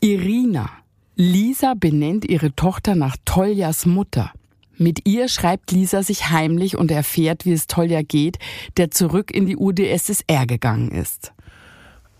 Irina. 0.00 0.68
Lisa 1.16 1.72
benennt 1.74 2.28
ihre 2.28 2.54
Tochter 2.54 2.94
nach 2.96 3.16
Toljas 3.24 3.86
Mutter. 3.86 4.30
Mit 4.76 5.08
ihr 5.08 5.28
schreibt 5.28 5.72
Lisa 5.72 6.02
sich 6.02 6.28
heimlich 6.30 6.76
und 6.76 6.90
erfährt, 6.90 7.46
wie 7.46 7.52
es 7.52 7.66
Tolja 7.66 8.02
geht, 8.02 8.38
der 8.76 8.90
zurück 8.90 9.30
in 9.30 9.46
die 9.46 9.56
UdSSR 9.56 10.46
gegangen 10.46 10.90
ist. 10.90 11.32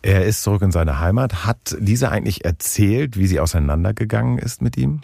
Er 0.00 0.24
ist 0.24 0.42
zurück 0.42 0.62
in 0.62 0.72
seine 0.72 1.00
Heimat. 1.00 1.44
Hat 1.44 1.76
Lisa 1.79 2.09
eigentlich 2.09 2.46
erzählt, 2.46 3.18
wie 3.18 3.26
sie 3.26 3.40
auseinandergegangen 3.40 4.38
ist 4.38 4.62
mit 4.62 4.79
ihm? 4.79 5.03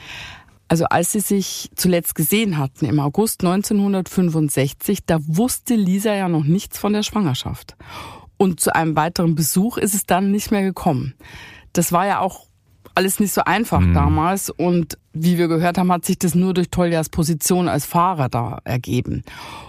Also 0.69 0.85
als 0.87 1.13
sie 1.13 1.21
sich 1.21 1.71
zuletzt 1.77 2.15
gesehen 2.15 2.59
hatten 2.59 2.87
im 2.87 2.99
August 2.99 3.45
1965, 3.45 5.01
da 5.07 5.19
wusste 5.27 5.75
Lisa 5.75 6.15
ja 6.15 6.29
noch 6.29 6.45
nichts 6.45 6.79
von 6.79 6.93
der 6.93 7.03
Schwangerschaft. 7.03 7.77
Und 8.37 8.61
zu 8.61 8.75
einem 8.75 8.97
weiteren 8.97 9.35
Besuch 9.35 9.79
ist 9.79 9.95
es 9.95 10.07
dann 10.07 10.31
nicht 10.31 10.51
mehr 10.51 10.63
gekommen. 10.63 11.15
Das 11.73 11.93
war 11.93 12.07
ja 12.07 12.21
auch 12.21 12.47
alles 12.97 13.21
nicht 13.21 13.33
so 13.33 13.43
einfach 13.45 13.81
mhm. 13.81 13.95
damals 13.95 14.51
und 14.51 14.99
wie 15.13 15.39
wir 15.39 15.49
gehört 15.49 15.79
haben, 15.79 15.93
hat 15.93 16.05
sich 16.05 16.19
das 16.19 16.35
nur 16.35 16.55
durch 16.55 16.71
Toljas 16.71 17.11
Position 17.11 17.69
als 17.69 17.85
Fahrer 17.85 18.29
da 18.29 18.59
ergeben. 18.65 19.23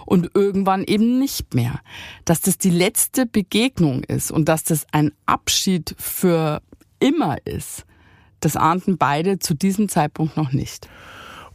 Und 0.06 0.30
irgendwann 0.34 0.84
eben 0.84 1.18
nicht 1.18 1.54
mehr. 1.54 1.80
Dass 2.24 2.40
das 2.40 2.58
die 2.58 2.70
letzte 2.70 3.26
Begegnung 3.26 4.02
ist 4.04 4.30
und 4.30 4.48
dass 4.48 4.64
das 4.64 4.86
ein 4.92 5.12
Abschied 5.26 5.94
für 5.98 6.62
immer 7.00 7.36
ist, 7.46 7.84
das 8.40 8.56
ahnten 8.56 8.98
beide 8.98 9.38
zu 9.38 9.54
diesem 9.54 9.88
Zeitpunkt 9.88 10.36
noch 10.36 10.52
nicht. 10.52 10.88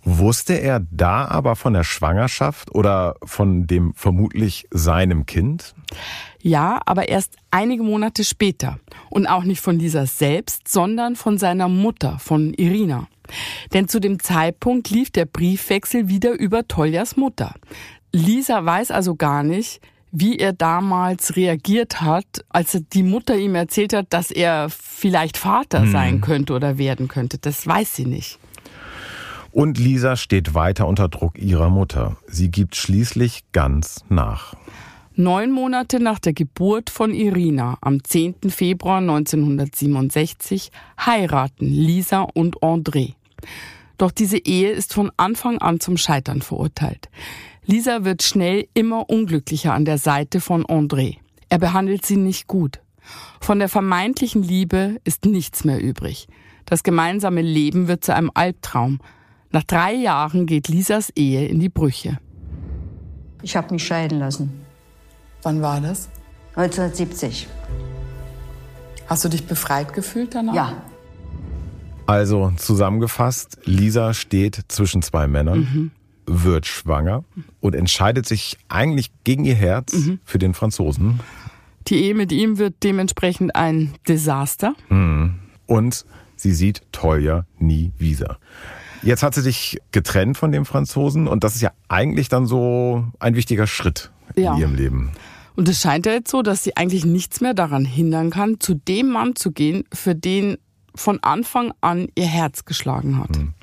Wusste 0.05 0.55
er 0.55 0.81
da 0.91 1.25
aber 1.25 1.55
von 1.55 1.73
der 1.73 1.85
Schwangerschaft 1.85 2.75
oder 2.75 3.15
von 3.23 3.67
dem 3.67 3.93
vermutlich 3.93 4.67
seinem 4.69 5.25
Kind? 5.25 5.73
Ja, 6.41 6.81
aber 6.85 7.07
erst 7.07 7.37
einige 7.51 7.83
Monate 7.83 8.25
später. 8.25 8.79
Und 9.09 9.27
auch 9.27 9.45
nicht 9.45 9.61
von 9.61 9.79
Lisa 9.79 10.05
selbst, 10.05 10.67
sondern 10.67 11.15
von 11.15 11.37
seiner 11.37 11.69
Mutter, 11.69 12.19
von 12.19 12.53
Irina. 12.53 13.07
Denn 13.73 13.87
zu 13.87 14.01
dem 14.01 14.19
Zeitpunkt 14.19 14.89
lief 14.89 15.09
der 15.09 15.25
Briefwechsel 15.25 16.09
wieder 16.09 16.37
über 16.37 16.67
Toljas 16.67 17.15
Mutter. 17.15 17.55
Lisa 18.11 18.65
weiß 18.65 18.91
also 18.91 19.15
gar 19.15 19.41
nicht, 19.43 19.79
wie 20.15 20.37
er 20.37 20.53
damals 20.53 21.35
reagiert 21.35 22.01
hat, 22.01 22.45
als 22.49 22.79
die 22.93 23.01
Mutter 23.01 23.35
ihm 23.35 23.55
erzählt 23.55 23.93
hat, 23.93 24.13
dass 24.13 24.29
er 24.29 24.69
vielleicht 24.69 25.37
Vater 25.37 25.81
hm. 25.81 25.91
sein 25.91 26.21
könnte 26.21 26.53
oder 26.53 26.77
werden 26.77 27.07
könnte. 27.07 27.39
Das 27.39 27.65
weiß 27.65 27.95
sie 27.95 28.05
nicht. 28.05 28.37
Und 29.51 29.79
Lisa 29.79 30.15
steht 30.15 30.53
weiter 30.53 30.87
unter 30.87 31.09
Druck 31.09 31.39
ihrer 31.39 31.69
Mutter. 31.69 32.15
Sie 32.27 32.49
gibt 32.49 32.75
schließlich 32.75 33.43
ganz 33.53 34.05
nach. 34.07 34.53
Neun 35.15 35.51
Monate 35.51 35.99
nach 35.99 36.19
der 36.19 36.33
Geburt 36.33 36.91
von 36.91 37.13
Irina 37.13 37.77
am 37.81 38.03
10. 38.03 38.49
Februar 38.49 38.99
1967 38.99 40.71
heiraten 41.03 41.65
Lisa 41.65 42.21
und 42.21 42.57
André. 42.61 43.13
Doch 43.97 44.11
diese 44.11 44.37
Ehe 44.37 44.71
ist 44.71 44.93
von 44.93 45.11
Anfang 45.17 45.59
an 45.59 45.79
zum 45.79 45.97
Scheitern 45.97 46.41
verurteilt. 46.41 47.09
Lisa 47.65 48.03
wird 48.03 48.23
schnell 48.23 48.67
immer 48.73 49.09
unglücklicher 49.09 49.73
an 49.73 49.85
der 49.85 49.97
Seite 49.97 50.41
von 50.41 50.65
André. 50.65 51.17
Er 51.49 51.59
behandelt 51.59 52.05
sie 52.05 52.17
nicht 52.17 52.47
gut. 52.47 52.81
Von 53.39 53.59
der 53.59 53.69
vermeintlichen 53.69 54.43
Liebe 54.43 54.99
ist 55.03 55.25
nichts 55.25 55.63
mehr 55.63 55.81
übrig. 55.81 56.27
Das 56.65 56.83
gemeinsame 56.83 57.41
Leben 57.41 57.87
wird 57.87 58.03
zu 58.03 58.13
einem 58.13 58.31
Albtraum. 58.33 58.99
Nach 59.51 59.63
drei 59.63 59.93
Jahren 59.93 60.45
geht 60.45 60.67
Lisas 60.67 61.09
Ehe 61.15 61.47
in 61.47 61.59
die 61.59 61.69
Brüche. 61.69 62.17
Ich 63.41 63.55
habe 63.55 63.73
mich 63.73 63.85
scheiden 63.85 64.19
lassen. 64.19 64.65
Wann 65.43 65.61
war 65.61 65.81
das? 65.81 66.09
1970. 66.55 67.47
Hast 69.07 69.25
du 69.25 69.29
dich 69.29 69.45
befreit 69.45 69.93
gefühlt 69.93 70.33
danach? 70.33 70.53
Ja. 70.53 70.83
Also 72.05 72.51
zusammengefasst, 72.57 73.59
Lisa 73.65 74.13
steht 74.13 74.59
zwischen 74.67 75.01
zwei 75.01 75.27
Männern, 75.27 75.59
mhm. 75.59 75.91
Wird 76.25 76.65
schwanger 76.65 77.23
und 77.59 77.75
entscheidet 77.75 78.25
sich 78.25 78.57
eigentlich 78.69 79.11
gegen 79.23 79.45
ihr 79.45 79.55
Herz 79.55 79.93
mhm. 79.93 80.19
für 80.23 80.39
den 80.39 80.53
Franzosen. 80.53 81.19
Die 81.87 82.03
Ehe 82.03 82.15
mit 82.15 82.31
ihm 82.31 82.57
wird 82.57 82.75
dementsprechend 82.83 83.55
ein 83.55 83.93
Desaster. 84.07 84.73
Mhm. 84.89 85.39
Und 85.65 86.05
sie 86.35 86.53
sieht 86.53 86.81
Tolja 86.91 87.45
nie 87.59 87.91
wieder. 87.97 88.37
Jetzt 89.01 89.21
hat 89.21 89.35
sie 89.35 89.41
sich 89.41 89.79
getrennt 89.91 90.37
von 90.37 90.51
dem 90.51 90.65
Franzosen 90.65 91.27
und 91.27 91.43
das 91.43 91.55
ist 91.55 91.61
ja 91.61 91.71
eigentlich 91.89 92.29
dann 92.29 92.45
so 92.45 93.05
ein 93.19 93.35
wichtiger 93.35 93.67
Schritt 93.67 94.11
in 94.35 94.43
ja. 94.43 94.57
ihrem 94.57 94.75
Leben. 94.75 95.11
Und 95.55 95.67
es 95.69 95.81
scheint 95.81 96.05
ja 96.05 96.13
jetzt 96.13 96.31
so, 96.31 96.41
dass 96.41 96.63
sie 96.63 96.77
eigentlich 96.77 97.05
nichts 97.05 97.41
mehr 97.41 97.53
daran 97.53 97.85
hindern 97.85 98.29
kann, 98.29 98.59
zu 98.59 98.73
dem 98.73 99.09
Mann 99.09 99.35
zu 99.35 99.51
gehen, 99.51 99.83
für 99.93 100.15
den 100.15 100.57
von 100.95 101.19
Anfang 101.21 101.73
an 101.81 102.07
ihr 102.15 102.25
Herz 102.25 102.65
geschlagen 102.65 103.19
hat. 103.19 103.35
Hm. 103.35 103.53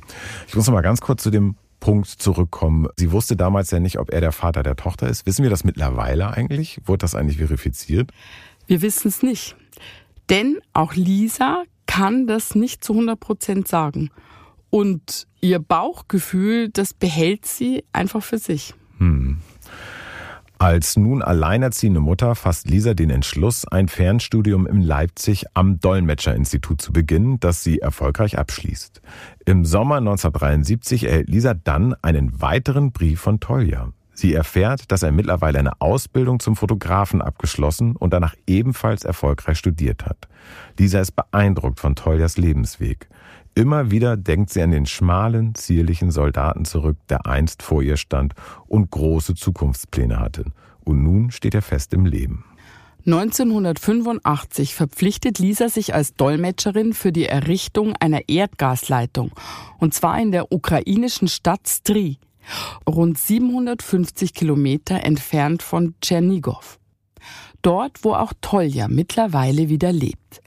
Ich 0.46 0.54
muss 0.54 0.66
noch 0.66 0.74
mal 0.74 0.82
ganz 0.82 1.00
kurz 1.00 1.22
zu 1.22 1.30
dem 1.30 1.56
Punkt 1.80 2.06
zurückkommen. 2.06 2.88
Sie 2.96 3.10
wusste 3.10 3.36
damals 3.36 3.70
ja 3.70 3.80
nicht, 3.80 3.98
ob 3.98 4.12
er 4.12 4.20
der 4.20 4.32
Vater 4.32 4.62
der 4.62 4.76
Tochter 4.76 5.08
ist. 5.08 5.26
Wissen 5.26 5.42
wir 5.42 5.50
das 5.50 5.64
mittlerweile 5.64 6.30
eigentlich? 6.30 6.80
Wurde 6.84 6.98
das 6.98 7.14
eigentlich 7.14 7.38
verifiziert? 7.38 8.12
Wir 8.66 8.82
wissen 8.82 9.08
es 9.08 9.22
nicht. 9.22 9.56
Denn 10.28 10.60
auch 10.72 10.94
Lisa 10.94 11.64
kann 11.86 12.26
das 12.26 12.54
nicht 12.54 12.84
zu 12.84 12.92
100 12.92 13.18
Prozent 13.18 13.66
sagen. 13.66 14.10
Und 14.70 15.26
ihr 15.40 15.58
Bauchgefühl, 15.58 16.68
das 16.68 16.94
behält 16.94 17.46
sie 17.46 17.84
einfach 17.92 18.22
für 18.22 18.38
sich. 18.38 18.74
Hm. 18.98 19.38
Als 20.60 20.98
nun 20.98 21.22
alleinerziehende 21.22 22.00
Mutter 22.00 22.34
fasst 22.34 22.68
Lisa 22.68 22.92
den 22.92 23.08
Entschluss, 23.08 23.66
ein 23.66 23.88
Fernstudium 23.88 24.66
in 24.66 24.82
Leipzig 24.82 25.46
am 25.54 25.80
Dolmetscherinstitut 25.80 26.82
zu 26.82 26.92
beginnen, 26.92 27.40
das 27.40 27.64
sie 27.64 27.78
erfolgreich 27.78 28.38
abschließt. 28.38 29.00
Im 29.46 29.64
Sommer 29.64 29.96
1973 29.96 31.04
erhält 31.04 31.30
Lisa 31.30 31.54
dann 31.54 31.94
einen 32.02 32.42
weiteren 32.42 32.92
Brief 32.92 33.22
von 33.22 33.40
Tolja. 33.40 33.88
Sie 34.12 34.34
erfährt, 34.34 34.92
dass 34.92 35.02
er 35.02 35.12
mittlerweile 35.12 35.58
eine 35.58 35.80
Ausbildung 35.80 36.40
zum 36.40 36.56
Fotografen 36.56 37.22
abgeschlossen 37.22 37.96
und 37.96 38.12
danach 38.12 38.34
ebenfalls 38.46 39.04
erfolgreich 39.04 39.56
studiert 39.56 40.04
hat. 40.04 40.28
Lisa 40.78 41.00
ist 41.00 41.12
beeindruckt 41.12 41.80
von 41.80 41.96
Toljas 41.96 42.36
Lebensweg. 42.36 43.08
Immer 43.60 43.90
wieder 43.90 44.16
denkt 44.16 44.48
sie 44.48 44.62
an 44.62 44.70
den 44.70 44.86
schmalen, 44.86 45.54
zierlichen 45.54 46.10
Soldaten 46.10 46.64
zurück, 46.64 46.96
der 47.10 47.26
einst 47.26 47.62
vor 47.62 47.82
ihr 47.82 47.98
stand 47.98 48.32
und 48.66 48.90
große 48.90 49.34
Zukunftspläne 49.34 50.18
hatte. 50.18 50.46
Und 50.82 51.02
nun 51.02 51.30
steht 51.30 51.54
er 51.54 51.60
fest 51.60 51.92
im 51.92 52.06
Leben. 52.06 52.46
1985 53.04 54.74
verpflichtet 54.74 55.38
Lisa 55.38 55.68
sich 55.68 55.92
als 55.92 56.14
Dolmetscherin 56.14 56.94
für 56.94 57.12
die 57.12 57.26
Errichtung 57.26 57.94
einer 58.00 58.30
Erdgasleitung, 58.30 59.30
und 59.76 59.92
zwar 59.92 60.18
in 60.18 60.32
der 60.32 60.52
ukrainischen 60.52 61.28
Stadt 61.28 61.68
Stri, 61.68 62.16
rund 62.88 63.18
750 63.18 64.32
Kilometer 64.32 65.04
entfernt 65.04 65.62
von 65.62 65.94
Tschernigow. 66.00 66.78
Dort, 67.60 68.04
wo 68.04 68.14
auch 68.14 68.32
Tolja 68.40 68.88
mittlerweile 68.88 69.68
wieder 69.68 69.92
lebt. 69.92 70.40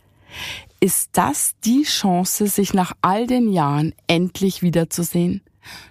Ist 0.84 1.12
das 1.14 1.54
die 1.64 1.84
Chance, 1.84 2.48
sich 2.48 2.74
nach 2.74 2.92
all 3.02 3.26
den 3.26 3.54
Jahren 3.54 3.94
endlich 4.08 4.62
wiederzusehen? 4.62 5.42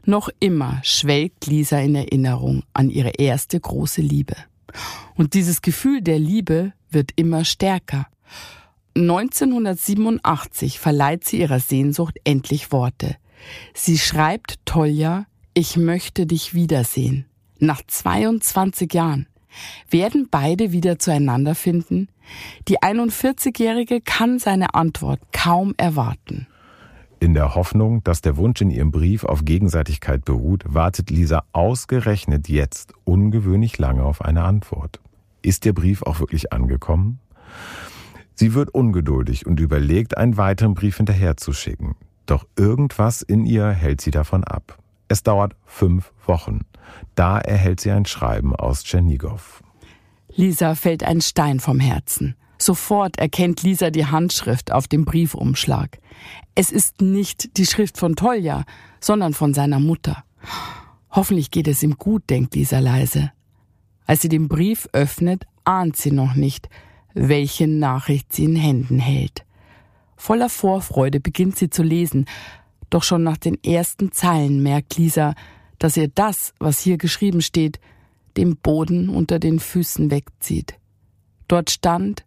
Noch 0.05 0.28
immer 0.38 0.82
schwelgt 0.84 1.47
Lisa 1.47 1.78
in 1.78 1.95
Erinnerung 1.95 2.62
an 2.74 2.90
ihre 2.90 3.12
erste 3.12 3.59
große 3.59 4.03
Liebe. 4.03 4.36
Und 5.14 5.32
dieses 5.32 5.62
Gefühl 5.62 6.03
der 6.03 6.18
Liebe 6.18 6.74
wird 6.90 7.12
immer 7.16 7.47
stärker. 7.47 8.07
1987 8.95 10.78
verleiht 10.78 11.24
sie 11.24 11.40
ihrer 11.40 11.61
Sehnsucht 11.61 12.18
endlich 12.24 12.70
Worte. 12.70 13.16
Sie 13.72 13.97
schreibt 13.97 14.57
Tolja, 14.66 15.24
ich 15.55 15.78
möchte 15.78 16.26
dich 16.26 16.53
wiedersehen. 16.53 17.24
Nach 17.59 17.80
22 17.86 18.93
Jahren. 18.93 19.26
Werden 19.90 20.28
beide 20.30 20.72
wieder 20.72 20.98
zueinander 20.98 21.55
finden? 21.55 22.09
Die 22.68 22.78
41-Jährige 22.78 24.00
kann 24.00 24.38
seine 24.38 24.74
Antwort 24.74 25.20
kaum 25.32 25.74
erwarten. 25.76 26.46
In 27.20 27.34
der 27.34 27.55
Hoffnung, 27.55 28.03
dass 28.03 28.20
der 28.20 28.36
Wunsch 28.36 28.61
in 28.61 28.70
ihrem 28.70 28.90
Brief 28.90 29.22
auf 29.24 29.44
Gegenseitigkeit 29.44 30.24
beruht, 30.24 30.64
wartet 30.66 31.09
Lisa 31.11 31.44
ausgerechnet 31.53 32.48
jetzt 32.48 32.94
ungewöhnlich 33.05 33.78
lange 33.78 34.03
auf 34.03 34.22
eine 34.22 34.42
Antwort. 34.42 34.98
Ist 35.40 35.64
der 35.64 35.72
Brief 35.72 36.03
auch 36.03 36.18
wirklich 36.18 36.53
angekommen? 36.53 37.20
Sie 38.34 38.55
wird 38.55 38.74
ungeduldig 38.74 39.46
und 39.46 39.61
überlegt, 39.61 40.16
einen 40.16 40.36
weiteren 40.36 40.74
Brief 40.74 40.96
hinterherzuschicken. 40.96 41.94
Doch 42.26 42.44
irgendwas 42.59 43.22
in 43.22 43.44
ihr 43.44 43.68
hält 43.70 44.00
sie 44.00 44.11
davon 44.11 44.42
ab. 44.42 44.81
Es 45.12 45.22
dauert 45.22 45.54
fünf 45.66 46.10
Wochen. 46.24 46.60
Da 47.14 47.38
erhält 47.38 47.80
sie 47.80 47.90
ein 47.90 48.06
Schreiben 48.06 48.56
aus 48.56 48.82
Tschernigow. 48.82 49.62
Lisa 50.34 50.74
fällt 50.74 51.04
ein 51.04 51.20
Stein 51.20 51.60
vom 51.60 51.80
Herzen. 51.80 52.34
Sofort 52.56 53.18
erkennt 53.18 53.62
Lisa 53.62 53.90
die 53.90 54.06
Handschrift 54.06 54.72
auf 54.72 54.88
dem 54.88 55.04
Briefumschlag. 55.04 55.98
Es 56.54 56.72
ist 56.72 57.02
nicht 57.02 57.58
die 57.58 57.66
Schrift 57.66 57.98
von 57.98 58.16
Tolja, 58.16 58.64
sondern 59.00 59.34
von 59.34 59.52
seiner 59.52 59.80
Mutter. 59.80 60.24
Hoffentlich 61.10 61.50
geht 61.50 61.68
es 61.68 61.82
ihm 61.82 61.98
gut, 61.98 62.30
denkt 62.30 62.54
Lisa 62.54 62.78
leise. 62.78 63.32
Als 64.06 64.22
sie 64.22 64.30
den 64.30 64.48
Brief 64.48 64.88
öffnet, 64.94 65.44
ahnt 65.64 65.96
sie 65.96 66.10
noch 66.10 66.36
nicht, 66.36 66.70
welche 67.12 67.68
Nachricht 67.68 68.32
sie 68.32 68.44
in 68.44 68.56
Händen 68.56 68.98
hält. 68.98 69.44
Voller 70.16 70.48
Vorfreude 70.48 71.20
beginnt 71.20 71.58
sie 71.58 71.68
zu 71.68 71.82
lesen, 71.82 72.24
doch 72.95 73.03
schon 73.03 73.22
nach 73.22 73.36
den 73.36 73.62
ersten 73.62 74.12
Zeilen 74.12 74.62
merkt 74.62 74.97
Lisa, 74.97 75.34
dass 75.78 75.97
ihr 75.97 76.09
das, 76.09 76.55
was 76.59 76.80
hier 76.80 76.99
geschrieben 76.99 77.43
steht, 77.43 77.80
dem 78.36 78.57
Boden 78.57 79.09
unter 79.09 79.38
den 79.38 79.59
Füßen 79.59 80.11
wegzieht. 80.11 80.74
Dort 81.49 81.70
stand 81.70 82.24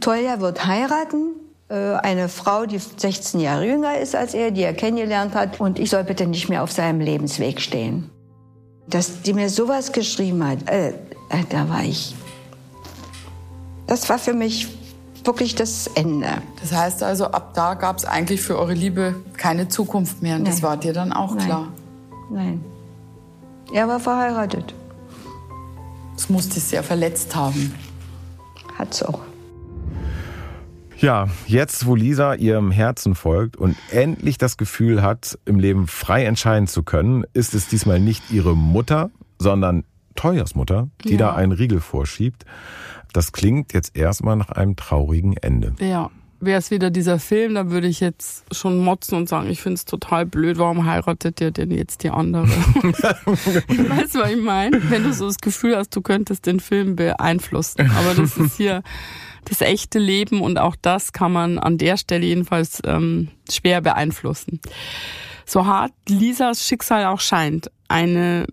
Tolja 0.00 0.40
wird 0.40 0.66
heiraten, 0.66 1.34
äh, 1.68 1.94
eine 1.94 2.28
Frau, 2.28 2.66
die 2.66 2.78
16 2.78 3.40
Jahre 3.40 3.66
jünger 3.66 3.98
ist 3.98 4.14
als 4.14 4.34
er, 4.34 4.50
die 4.50 4.62
er 4.62 4.74
kennengelernt 4.74 5.34
hat, 5.34 5.60
und 5.60 5.78
ich 5.78 5.90
soll 5.90 6.04
bitte 6.04 6.26
nicht 6.26 6.48
mehr 6.48 6.62
auf 6.62 6.72
seinem 6.72 7.00
Lebensweg 7.00 7.60
stehen. 7.60 8.10
Dass 8.88 9.22
die 9.22 9.32
mir 9.32 9.48
sowas 9.48 9.92
geschrieben 9.92 10.44
hat, 10.46 10.68
äh, 10.68 10.88
äh, 10.88 11.44
da 11.48 11.68
war 11.68 11.84
ich. 11.84 12.14
Das 13.86 14.08
war 14.08 14.18
für 14.18 14.34
mich 14.34 14.68
wirklich 15.24 15.54
das 15.54 15.86
Ende. 15.88 16.28
Das 16.60 16.72
heißt 16.72 17.02
also, 17.02 17.26
ab 17.26 17.54
da 17.54 17.74
gab 17.74 17.96
es 17.96 18.04
eigentlich 18.04 18.40
für 18.42 18.58
eure 18.58 18.74
Liebe 18.74 19.14
keine 19.36 19.68
Zukunft 19.68 20.22
mehr. 20.22 20.36
Und 20.36 20.42
Nein. 20.42 20.52
das 20.52 20.62
war 20.62 20.76
dir 20.76 20.92
dann 20.92 21.12
auch 21.12 21.34
Nein. 21.34 21.46
klar. 21.46 21.68
Nein. 22.30 22.64
Er 23.72 23.88
war 23.88 24.00
verheiratet. 24.00 24.74
Das 26.14 26.28
musste 26.28 26.54
dich 26.54 26.64
sehr 26.64 26.82
verletzt 26.82 27.34
haben. 27.34 27.74
Hat's 28.78 29.02
auch. 29.02 29.20
Ja, 30.98 31.28
jetzt, 31.46 31.86
wo 31.86 31.94
Lisa 31.96 32.34
ihrem 32.34 32.70
Herzen 32.70 33.14
folgt 33.14 33.56
und 33.56 33.76
endlich 33.90 34.38
das 34.38 34.56
Gefühl 34.56 35.02
hat, 35.02 35.38
im 35.44 35.58
Leben 35.58 35.86
frei 35.86 36.24
entscheiden 36.24 36.66
zu 36.66 36.82
können, 36.82 37.24
ist 37.34 37.52
es 37.54 37.68
diesmal 37.68 37.98
nicht 38.00 38.30
ihre 38.30 38.56
Mutter, 38.56 39.10
sondern 39.38 39.84
Toyas 40.14 40.54
Mutter, 40.54 40.88
die 41.04 41.12
Ja. 41.12 41.18
da 41.18 41.34
einen 41.34 41.52
Riegel 41.52 41.80
vorschiebt. 41.80 42.44
Das 43.14 43.32
klingt 43.32 43.72
jetzt 43.72 43.96
erstmal 43.96 44.36
nach 44.36 44.50
einem 44.50 44.76
traurigen 44.76 45.36
Ende. 45.36 45.74
Ja. 45.78 46.10
Wäre 46.40 46.58
es 46.58 46.70
wieder 46.70 46.90
dieser 46.90 47.18
Film, 47.20 47.54
dann 47.54 47.70
würde 47.70 47.86
ich 47.86 48.00
jetzt 48.00 48.44
schon 48.54 48.78
motzen 48.78 49.16
und 49.16 49.30
sagen, 49.30 49.48
ich 49.48 49.62
finde 49.62 49.76
es 49.76 49.86
total 49.86 50.26
blöd, 50.26 50.58
warum 50.58 50.84
heiratet 50.84 51.40
ihr 51.40 51.52
denn 51.52 51.70
jetzt 51.70 52.02
die 52.02 52.10
andere? 52.10 52.46
weißt 52.48 54.14
du, 54.14 54.18
was 54.18 54.30
ich 54.30 54.42
meine? 54.42 54.90
Wenn 54.90 55.04
du 55.04 55.14
so 55.14 55.26
das 55.26 55.38
Gefühl 55.38 55.74
hast, 55.74 55.96
du 55.96 56.02
könntest 56.02 56.44
den 56.44 56.60
Film 56.60 56.96
beeinflussen. 56.96 57.90
Aber 57.92 58.14
das 58.14 58.36
ist 58.36 58.58
hier 58.58 58.82
das 59.46 59.62
echte 59.62 59.98
Leben 59.98 60.42
und 60.42 60.58
auch 60.58 60.76
das 60.76 61.12
kann 61.12 61.32
man 61.32 61.58
an 61.58 61.78
der 61.78 61.96
Stelle 61.96 62.26
jedenfalls 62.26 62.82
ähm, 62.84 63.28
schwer 63.50 63.80
beeinflussen. 63.80 64.60
So 65.46 65.64
hart 65.64 65.92
Lisas 66.08 66.66
Schicksal 66.66 67.06
auch 67.06 67.20
scheint, 67.20 67.70
eine 67.88 68.46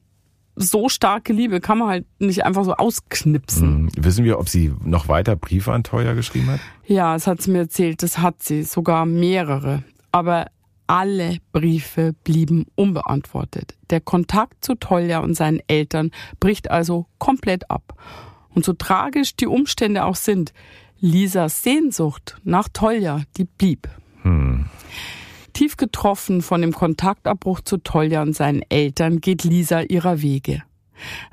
so 0.55 0.89
starke 0.89 1.33
Liebe 1.33 1.59
kann 1.61 1.77
man 1.77 1.87
halt 1.89 2.05
nicht 2.19 2.45
einfach 2.45 2.63
so 2.63 2.73
ausknipsen. 2.73 3.67
Hm, 3.67 3.89
Wissen 3.97 4.25
wir, 4.25 4.39
ob 4.39 4.49
sie 4.49 4.73
noch 4.83 5.07
weiter 5.07 5.35
Briefe 5.35 5.71
an 5.71 5.83
Teuer 5.83 6.13
geschrieben 6.13 6.47
hat? 6.49 6.59
Ja, 6.85 7.15
es 7.15 7.27
hat 7.27 7.41
sie 7.41 7.51
mir 7.51 7.59
erzählt, 7.59 8.03
das 8.03 8.17
hat 8.19 8.43
sie, 8.43 8.63
sogar 8.63 9.05
mehrere. 9.05 9.83
Aber 10.11 10.47
alle 10.87 11.37
Briefe 11.53 12.13
blieben 12.23 12.65
unbeantwortet. 12.75 13.75
Der 13.89 14.01
Kontakt 14.01 14.65
zu 14.65 14.75
Tolja 14.75 15.19
und 15.19 15.35
seinen 15.35 15.61
Eltern 15.67 16.11
bricht 16.39 16.69
also 16.69 17.05
komplett 17.17 17.71
ab. 17.71 17.97
Und 18.53 18.65
so 18.65 18.73
tragisch 18.73 19.35
die 19.37 19.47
Umstände 19.47 20.03
auch 20.03 20.15
sind, 20.15 20.53
Lisas 20.99 21.63
Sehnsucht 21.63 22.37
nach 22.43 22.67
Tolja, 22.67 23.21
die 23.37 23.45
blieb. 23.45 23.87
Tief 25.53 25.77
getroffen 25.77 26.41
von 26.41 26.61
dem 26.61 26.73
Kontaktabbruch 26.73 27.61
zu 27.61 27.77
Tolja 27.77 28.21
und 28.21 28.35
seinen 28.35 28.63
Eltern 28.69 29.21
geht 29.21 29.43
Lisa 29.43 29.81
ihrer 29.81 30.21
Wege. 30.21 30.63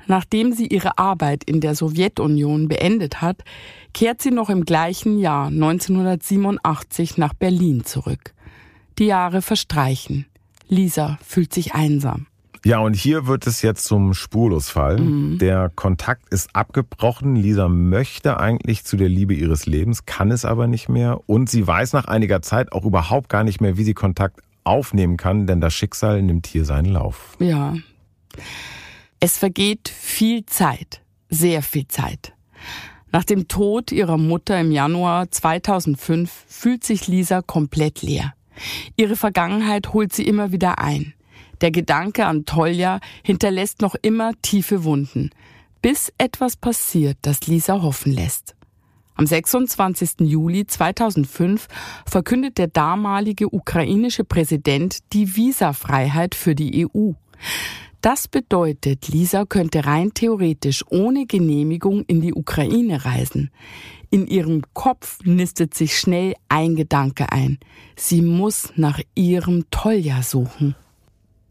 Nachdem 0.07 0.51
sie 0.51 0.67
ihre 0.67 0.97
Arbeit 0.97 1.43
in 1.43 1.61
der 1.61 1.75
Sowjetunion 1.75 2.67
beendet 2.67 3.21
hat, 3.21 3.43
kehrt 3.93 4.21
sie 4.21 4.31
noch 4.31 4.49
im 4.49 4.65
gleichen 4.65 5.19
Jahr 5.19 5.47
1987 5.47 7.17
nach 7.17 7.33
Berlin 7.33 7.85
zurück. 7.85 8.33
Die 8.97 9.05
Jahre 9.05 9.41
verstreichen. 9.41 10.25
Lisa 10.67 11.17
fühlt 11.23 11.53
sich 11.53 11.73
einsam. 11.73 12.27
Ja, 12.65 12.79
und 12.79 12.93
hier 12.93 13.27
wird 13.27 13.47
es 13.47 13.61
jetzt 13.61 13.85
zum 13.85 14.13
Spurlosfall. 14.13 14.97
Der 15.37 15.71
Kontakt 15.73 16.29
ist 16.29 16.53
abgebrochen. 16.53 17.35
Lisa 17.35 17.69
möchte 17.69 18.39
eigentlich 18.39 18.83
zu 18.83 18.97
der 18.97 19.09
Liebe 19.09 19.33
ihres 19.33 19.65
Lebens, 19.65 20.05
kann 20.05 20.31
es 20.31 20.45
aber 20.45 20.67
nicht 20.67 20.89
mehr. 20.89 21.21
Und 21.27 21.49
sie 21.49 21.65
weiß 21.65 21.93
nach 21.93 22.05
einiger 22.05 22.41
Zeit 22.41 22.71
auch 22.71 22.85
überhaupt 22.85 23.29
gar 23.29 23.43
nicht 23.43 23.61
mehr, 23.61 23.77
wie 23.77 23.83
sie 23.83 23.93
Kontakt 23.93 24.41
aufnehmen 24.63 25.17
kann, 25.17 25.47
denn 25.47 25.61
das 25.61 25.73
Schicksal 25.73 26.21
nimmt 26.21 26.47
hier 26.47 26.65
seinen 26.65 26.91
Lauf. 26.91 27.37
Ja. 27.39 27.75
Es 29.19 29.37
vergeht 29.37 29.89
viel 29.89 30.45
Zeit, 30.45 31.01
sehr 31.29 31.61
viel 31.61 31.87
Zeit. 31.87 32.33
Nach 33.11 33.23
dem 33.23 33.47
Tod 33.47 33.91
ihrer 33.91 34.17
Mutter 34.17 34.59
im 34.59 34.71
Januar 34.71 35.31
2005 35.31 36.31
fühlt 36.47 36.83
sich 36.83 37.07
Lisa 37.07 37.41
komplett 37.41 38.01
leer. 38.01 38.33
Ihre 38.97 39.15
Vergangenheit 39.15 39.93
holt 39.93 40.13
sie 40.13 40.27
immer 40.27 40.51
wieder 40.51 40.79
ein. 40.79 41.13
Der 41.61 41.71
Gedanke 41.71 42.25
an 42.25 42.45
Tolja 42.45 42.99
hinterlässt 43.23 43.81
noch 43.81 43.95
immer 44.01 44.31
tiefe 44.41 44.83
Wunden, 44.83 45.29
bis 45.81 46.13
etwas 46.17 46.55
passiert, 46.55 47.17
das 47.21 47.47
Lisa 47.47 47.81
hoffen 47.81 48.13
lässt. 48.13 48.55
Am 49.15 49.25
26. 49.25 50.21
Juli 50.21 50.65
2005 50.65 51.67
verkündet 52.05 52.57
der 52.57 52.67
damalige 52.67 53.53
ukrainische 53.53 54.23
Präsident 54.23 54.99
die 55.11 55.35
Visafreiheit 55.35 56.35
für 56.35 56.55
die 56.55 56.87
EU. 56.87 57.11
Das 57.99 58.29
bedeutet, 58.29 59.09
Lisa 59.09 59.43
könnte 59.43 59.85
rein 59.85 60.13
theoretisch 60.13 60.85
ohne 60.89 61.25
Genehmigung 61.25 62.05
in 62.05 62.21
die 62.21 62.33
Ukraine 62.33 63.03
reisen. 63.03 63.51
In 64.09 64.25
ihrem 64.25 64.61
Kopf 64.73 65.19
nistet 65.25 65.73
sich 65.73 65.99
schnell 65.99 66.33
ein 66.47 66.77
Gedanke 66.77 67.29
ein. 67.33 67.59
Sie 67.97 68.21
muss 68.21 68.71
nach 68.77 69.01
ihrem 69.15 69.69
Tolja 69.69 70.23
suchen. 70.23 70.75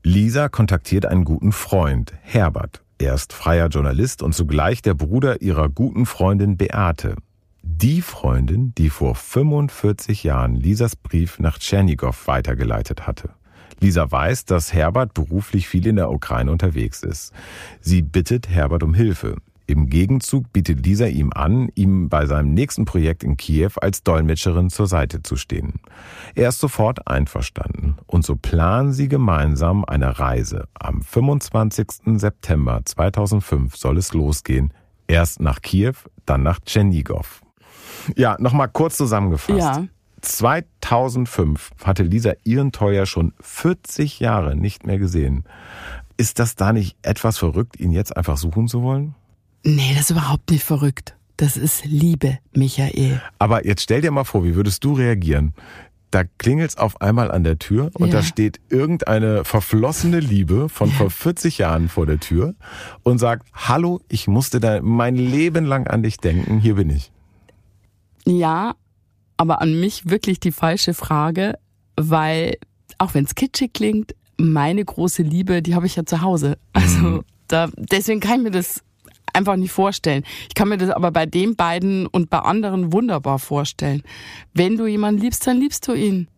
Lisa 0.03 0.49
kontaktiert 0.49 1.07
einen 1.07 1.25
guten 1.25 1.53
Freund, 1.53 2.13
Herbert. 2.23 2.83
Er 2.99 3.15
ist 3.15 3.33
freier 3.33 3.69
Journalist 3.69 4.23
und 4.23 4.35
zugleich 4.35 4.81
der 4.81 4.95
Bruder 4.95 5.43
ihrer 5.43 5.69
guten 5.69 6.07
Freundin 6.07 6.57
Beate. 6.57 7.17
Die 7.63 8.01
Freundin, 8.01 8.73
die 8.77 8.91
vor 8.91 9.15
45 9.15 10.25
Jahren 10.25 10.55
Lisas 10.55 10.97
Brief 10.97 11.39
nach 11.39 11.59
Tschernigow 11.59 12.27
weitergeleitet 12.27 13.07
hatte. 13.07 13.31
Lisa 13.81 14.11
weiß, 14.11 14.45
dass 14.47 14.73
Herbert 14.73 15.15
beruflich 15.15 15.69
viel 15.69 15.87
in 15.87 15.97
der 15.97 16.11
Ukraine 16.11 16.51
unterwegs 16.51 17.03
ist. 17.03 17.33
Sie 17.81 18.03
bittet 18.03 18.49
Herbert 18.49 18.83
um 18.83 18.95
Hilfe. 18.95 19.37
Im 19.69 19.91
Gegenzug 19.91 20.51
bietet 20.51 20.87
Lisa 20.87 21.05
ihm 21.05 21.31
an, 21.31 21.69
ihm 21.75 22.09
bei 22.09 22.25
seinem 22.25 22.55
nächsten 22.55 22.87
Projekt 22.87 23.23
in 23.23 23.37
Kiew 23.37 23.73
als 23.83 24.03
Dolmetscherin 24.03 24.71
zur 24.71 24.87
Seite 24.87 25.23
zu 25.23 25.37
stehen. 25.37 25.75
Er 26.35 26.49
ist 26.49 26.59
sofort 26.59 27.07
einverstanden 27.07 27.99
und 28.07 28.25
so 28.25 28.35
planen 28.35 28.95
sie 28.95 29.09
gemeinsam 29.09 29.85
eine 29.85 30.19
Reise. 30.19 30.69
Am 30.73 31.03
25. 31.03 32.19
September 32.19 32.81
2005 32.83 33.77
soll 33.77 33.99
es 33.99 34.15
losgehen. 34.15 34.73
Erst 35.07 35.41
nach 35.41 35.61
Kiew, 35.61 35.93
dann 36.25 36.43
nach 36.43 36.61
Tschernigow. 36.61 37.43
Ja, 38.17 38.37
nochmal 38.41 38.71
kurz 38.71 38.97
zusammengefasst. 38.97 39.59
Ja. 39.59 39.85
2005 40.23 41.73
hatte 41.85 42.05
Lisa 42.05 42.33
ihren 42.43 42.73
Teuer 42.73 43.05
schon 43.05 43.35
40 43.43 44.19
Jahre 44.19 44.57
nicht 44.57 44.87
mehr 44.87 44.99
gesehen. 44.99 45.45
Ist 46.17 46.39
das 46.39 46.57
da 46.57 46.73
nicht 46.73 46.97
etwas 47.03 47.37
verrückt, 47.37 47.79
ihn 47.79 47.93
jetzt 47.93 48.17
einfach 48.17 48.39
suchen 48.39 48.67
zu 48.67 48.83
wollen? 48.83 49.15
Nee, 49.65 49.93
das 49.95 50.03
ist 50.05 50.11
überhaupt 50.11 50.51
nicht 50.51 50.65
verrückt. 50.65 51.15
Das 51.37 51.57
ist 51.57 51.85
Liebe, 51.85 52.39
Michael. 52.53 53.21
Aber 53.39 53.65
jetzt 53.67 53.83
stell 53.83 54.01
dir 54.01 54.11
mal 54.11 54.25
vor, 54.25 54.45
wie 54.45 54.55
würdest 54.57 54.83
du 54.85 54.93
reagieren? 54.95 55.55
Da 56.11 56.25
klingelt's 56.25 56.77
auf 56.79 57.01
einmal 57.03 57.31
an 57.31 57.45
der 57.45 57.59
Tür 57.59 57.91
und 57.95 58.09
Ja. 58.09 58.15
da 58.15 58.23
steht 58.23 58.61
irgendeine 58.71 59.45
verflossene 59.45 60.21
Liebe 60.21 60.69
von 60.71 60.91
vor 60.91 61.11
40 61.11 61.59
Jahren 61.59 61.89
vor 61.89 62.07
der 62.07 62.19
Tür 62.19 62.55
und 63.03 63.19
sagt, 63.19 63.47
hallo, 63.53 64.01
ich 64.09 64.27
musste 64.27 64.59
da 64.59 64.81
mein 64.81 65.17
Leben 65.17 65.67
lang 65.67 65.87
an 65.87 66.03
dich 66.03 66.17
denken, 66.17 66.61
hier 66.61 66.77
bin 66.77 66.89
ich. 66.91 67.13
Ja, 68.25 68.75
aber 69.37 69.61
an 69.61 69.79
mich 69.79 70.09
wirklich 70.09 70.41
die 70.41 70.53
falsche 70.53 70.95
Frage, 70.95 71.59
weil 71.97 72.57
auch 72.97 73.15
wenn 73.15 73.25
es 73.25 73.35
kitschig 73.35 73.73
klingt, 73.75 74.15
meine 74.39 74.85
große 74.85 75.23
Liebe, 75.23 75.63
die 75.63 75.75
habe 75.75 75.87
ich 75.87 75.97
ja 75.97 76.05
zu 76.07 76.21
Hause. 76.23 76.59
Also 76.73 77.23
da, 77.49 77.69
deswegen 77.77 78.21
kann 78.21 78.39
ich 78.39 78.45
mir 78.45 78.51
das 78.51 78.83
einfach 79.33 79.57
nicht 79.57 79.73
vorstellen. 79.73 80.25
Ich 80.49 80.55
kann 80.55 80.69
mir 80.69 80.79
das 80.79 80.91
aber 80.91 81.11
bei 81.11 81.27
den 81.27 81.57
beiden 81.57 82.07
und 82.07 82.31
bei 82.31 82.39
anderen 82.39 82.93
wunderbar 82.93 83.39
vorstellen. 83.39 84.03
Wenn 84.55 84.77
du 84.77 84.87
jemanden 84.87 85.21
liebst, 85.21 85.47
dann 85.47 85.59
liebst 85.59 85.87
du 85.89 85.95
ihn. 85.95 86.29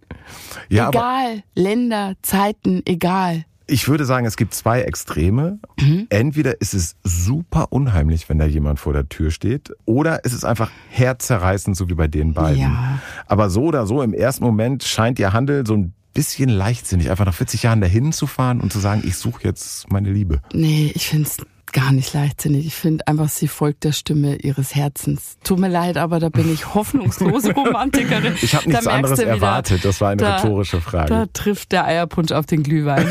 Ja, 0.69 0.89
egal, 0.89 1.43
Länder, 1.55 2.15
Zeiten, 2.23 2.83
egal. 2.85 3.45
ich 3.71 3.89
würde 3.89 4.05
sagen, 4.05 4.27
es 4.27 4.37
gibt 4.37 4.55
zwei 4.55 4.83
Extreme. 4.83 5.59
Mhm. 5.79 6.07
Entweder 6.11 6.61
ist 6.61 6.75
es 6.75 6.97
super 7.05 7.69
unheimlich, 7.71 8.29
wenn 8.29 8.39
da 8.39 8.45
jemand 8.45 8.81
vor 8.81 8.93
der 8.93 9.09
Tür 9.09 9.31
steht, 9.31 9.73
oder 9.85 10.21
es 10.25 10.33
ist 10.33 10.45
einfach 10.45 10.71
herzzerreißend, 10.91 11.77
so 11.77 11.89
wie 11.89 11.95
bei 11.95 12.09
den 12.09 12.35
beiden. 12.35 12.61
Ja. 12.61 13.01
Aber 13.27 13.51
so 13.51 13.65
oder 13.65 13.87
so, 13.87 14.03
im 14.03 14.13
ersten 14.13 14.45
Moment 14.45 14.83
scheint 14.83 15.19
ihr 15.19 15.33
Handel 15.33 15.67
so 15.67 15.75
ein 15.75 15.95
bisschen 16.13 16.49
leichtsinnig, 16.49 17.11
einfach 17.11 17.25
nach 17.25 17.35
40 17.35 17.63
Jahren 17.63 17.81
dahin 17.81 18.13
zu 18.13 18.27
fahren 18.27 18.61
und 18.61 18.73
zu 18.73 18.81
sagen, 18.81 19.03
ich 19.05 19.17
suche 19.17 19.45
jetzt 19.45 19.91
meine 19.93 20.13
Liebe. 20.13 20.41
Nee, 20.53 20.91
ich 20.95 21.09
find's 21.09 21.37
gar 21.73 21.93
nicht 21.93 22.13
leichtsinnig. 22.15 22.67
Ich 22.67 22.75
finde 22.75 23.07
einfach, 23.07 23.29
sie 23.29 23.49
folgt 23.49 23.85
der 23.85 23.93
Stimme 23.93 24.37
ihres 24.37 24.75
Herzens. 24.75 25.37
Tut 25.45 25.59
mir 25.59 25.69
leid, 25.69 25.97
aber 25.97 26.19
da 26.21 26.29
bin 26.29 26.53
ich 26.53 26.75
hoffnungslose 26.75 27.53
Romantikerin. 27.57 28.35
Ich 28.41 28.55
habe 28.55 28.69
nichts 28.69 28.87
anderes 28.87 29.19
wieder, 29.19 29.29
erwartet. 29.31 29.85
Das 29.85 30.01
war 30.01 30.11
eine 30.11 30.23
da- 30.23 30.37
rhetorische 30.37 30.81
Frage. 30.81 31.09
Da 31.09 31.27
trifft 31.27 31.73
der 31.73 31.85
Eierpunsch 31.87 32.33
auf 32.33 32.47
den 32.47 32.63
Glühwein. 32.63 33.07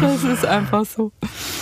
das 0.00 0.24
ist 0.24 0.44
einfach 0.46 0.84
so. 0.84 1.12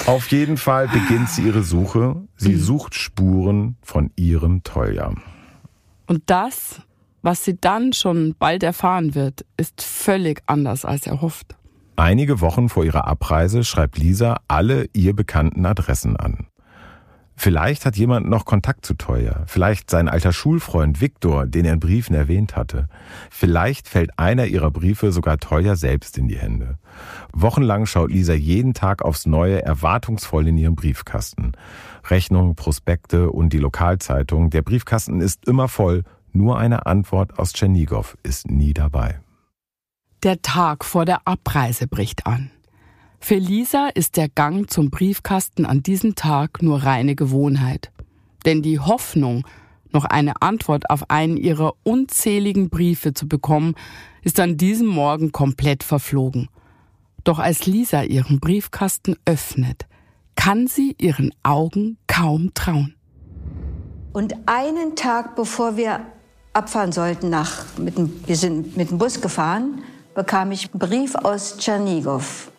Auf 0.07 0.29
jeden 0.31 0.57
Fall 0.57 0.89
beginnt 0.89 1.29
sie 1.31 1.43
ihre 1.43 1.63
Suche. 1.63 2.17
Sie 2.37 2.57
sucht 2.57 2.95
Spuren 2.95 3.77
von 3.83 4.11
ihrem 4.17 4.63
Tolja. 4.63 5.13
Und 6.07 6.23
das, 6.27 6.81
was 7.23 7.45
sie 7.45 7.57
dann 7.61 7.93
schon 7.93 8.35
bald 8.39 8.63
erfahren 8.63 9.15
wird, 9.15 9.45
ist 9.57 9.83
völlig 9.83 10.43
anders 10.47 10.85
als 10.85 11.07
erhofft. 11.07 11.57
Einige 12.01 12.41
Wochen 12.41 12.71
vor 12.71 12.83
ihrer 12.83 13.07
Abreise 13.07 13.63
schreibt 13.63 13.99
Lisa 13.99 14.41
alle 14.49 14.87
ihr 14.95 15.15
bekannten 15.15 15.67
Adressen 15.67 16.17
an. 16.17 16.47
Vielleicht 17.37 17.85
hat 17.85 17.95
jemand 17.97 18.27
noch 18.27 18.47
Kontakt 18.47 18.87
zu 18.87 18.95
Teuer. 18.95 19.45
Vielleicht 19.47 19.91
sein 19.91 20.09
alter 20.09 20.33
Schulfreund 20.33 21.03
Viktor, 21.03 21.45
den 21.45 21.67
er 21.67 21.75
in 21.75 21.81
Briefen 21.81 22.15
erwähnt 22.15 22.57
hatte. 22.57 22.89
Vielleicht 23.31 23.87
fällt 23.87 24.19
einer 24.19 24.47
ihrer 24.47 24.71
Briefe 24.71 25.13
sogar 25.13 25.37
Teuer 25.37 25.77
selbst 25.77 26.17
in 26.17 26.27
die 26.27 26.39
Hände. 26.39 26.79
Wochenlang 27.35 27.85
schaut 27.85 28.11
Lisa 28.11 28.33
jeden 28.33 28.73
Tag 28.73 29.03
aufs 29.03 29.27
Neue 29.27 29.63
erwartungsvoll 29.63 30.49
in 30.49 30.57
ihren 30.57 30.77
Briefkasten. 30.77 31.53
Rechnungen, 32.09 32.57
Prospekte 32.57 33.31
und 33.31 33.53
die 33.53 33.59
Lokalzeitung. 33.59 34.49
Der 34.49 34.63
Briefkasten 34.63 35.21
ist 35.21 35.47
immer 35.47 35.69
voll. 35.69 36.05
Nur 36.33 36.59
eine 36.59 36.87
Antwort 36.87 37.39
aus 37.39 37.53
Tschernigow 37.53 38.17
ist 38.23 38.51
nie 38.51 38.73
dabei. 38.73 39.21
Der 40.23 40.43
Tag 40.43 40.85
vor 40.85 41.07
der 41.07 41.27
Abreise 41.27 41.87
bricht 41.87 42.27
an. 42.27 42.51
Für 43.21 43.37
Lisa 43.37 43.89
ist 43.89 44.19
der 44.19 44.29
Gang 44.29 44.71
zum 44.71 44.91
Briefkasten 44.91 45.65
an 45.65 45.83
diesem 45.83 46.15
Tag 46.15 46.63
nur 46.63 46.83
reine 46.83 47.15
Gewohnheit. 47.15 47.91
Denn 48.45 48.61
die 48.61 48.79
Hoffnung, 48.79 49.47
noch 49.93 50.05
eine 50.05 50.43
Antwort 50.43 50.91
auf 50.91 51.09
einen 51.09 51.39
ihrer 51.39 51.73
unzähligen 51.85 52.69
Briefe 52.69 53.15
zu 53.15 53.29
bekommen, 53.29 53.75
ist 54.21 54.39
an 54.41 54.59
diesem 54.59 54.89
Morgen 54.89 55.33
komplett 55.33 55.83
verflogen. 55.83 56.51
Doch 57.25 57.39
als 57.39 57.65
Lisa 57.65 58.03
ihren 58.03 58.41
Briefkasten 58.41 59.17
öffnet, 59.25 59.87
kann 60.37 60.67
sie 60.67 60.95
ihren 60.99 61.33
Augen 61.43 61.97
kaum 62.07 62.53
trauen. 62.53 62.95
Und 64.13 64.35
einen 64.45 64.97
Tag 64.97 65.35
bevor 65.35 65.79
wir 65.79 66.01
abfahren 66.53 66.93
sollten 66.93 67.31
nach, 67.31 67.65
mit 67.79 67.97
dem, 67.97 68.13
wir 68.27 68.37
sind 68.37 68.77
mit 68.77 68.91
dem 68.91 68.99
Bus 68.99 69.23
gefahren, 69.23 69.83
bekam 70.21 70.53
ich 70.53 70.69
einen 70.71 70.79
Brief 70.79 71.15
aus 71.15 71.57
Tschernigow. 71.57 72.51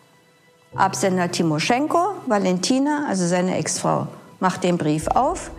Absender 0.74 1.30
Timoschenko, 1.30 2.16
Valentina, 2.26 3.06
also 3.08 3.24
seine 3.24 3.56
Ex-Frau, 3.56 4.08
macht 4.40 4.64
den 4.64 4.78
Brief 4.78 5.06
auf. 5.06 5.52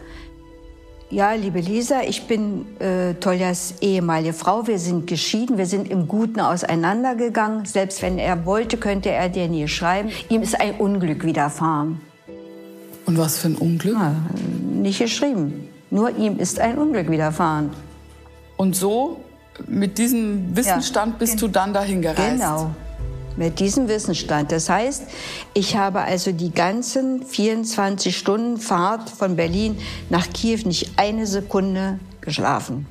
Ja, 1.10 1.32
liebe 1.32 1.62
Lisa, 1.62 2.01
ich 2.01 2.28
bin 2.28 2.66
äh, 2.80 3.14
Toljas 3.14 3.76
ehemalige 3.80 4.34
Frau. 4.34 4.68
Wir 4.68 4.80
sind 4.80 5.08
geschieden, 5.08 5.58
wir 5.58 5.66
sind 5.66 5.89
im 5.89 6.10
Guten 6.10 6.41
auseinandergegangen. 6.41 7.64
Selbst 7.66 8.01
wenn 8.01 8.18
er 8.18 8.45
wollte, 8.45 8.76
könnte 8.76 9.10
er 9.10 9.30
dir 9.30 9.47
nie 9.47 9.70
schreiben. 9.70 10.10
Ihm 10.28 10.41
ist 10.41 10.60
ein 10.60 10.76
Unglück 10.76 11.24
widerfahren. 11.24 12.01
Und 13.06 13.18
was 13.18 13.38
für 13.38 13.47
ein 13.47 13.56
Unglück? 13.56 13.93
Ja, 13.93 14.14
nicht 14.74 14.99
geschrieben. 14.99 15.70
Nur 15.89 16.18
ihm 16.18 16.38
ist 16.38 16.60
ein 16.60 16.78
Unglück 16.78 17.10
widerfahren. 17.10 17.70
Und 18.58 18.76
so, 18.76 19.22
mit 19.68 19.97
diesem 19.97 20.56
Wissensstand 20.56 21.14
ja, 21.14 21.18
bist 21.20 21.41
du 21.41 21.47
dann 21.47 21.74
dahin 21.74 22.01
gereist? 22.01 22.39
Genau 22.39 22.72
mit 23.38 23.60
diesem 23.60 23.88
Wissensstand. 23.88 24.51
Das 24.51 24.70
heißt, 24.70 25.04
ich 25.54 25.76
habe 25.76 26.01
also 26.01 26.32
die 26.32 26.51
ganzen 26.51 27.26
24 27.26 28.16
Stunden 28.16 28.58
Fahrt 28.58 29.10
von 29.10 29.36
Berlin 29.36 29.78
nach 30.10 30.30
Kiew 30.30 30.68
nicht 30.68 30.93
eine 30.97 31.28
Sekunde 31.28 31.99
geschlafen. 32.22 32.86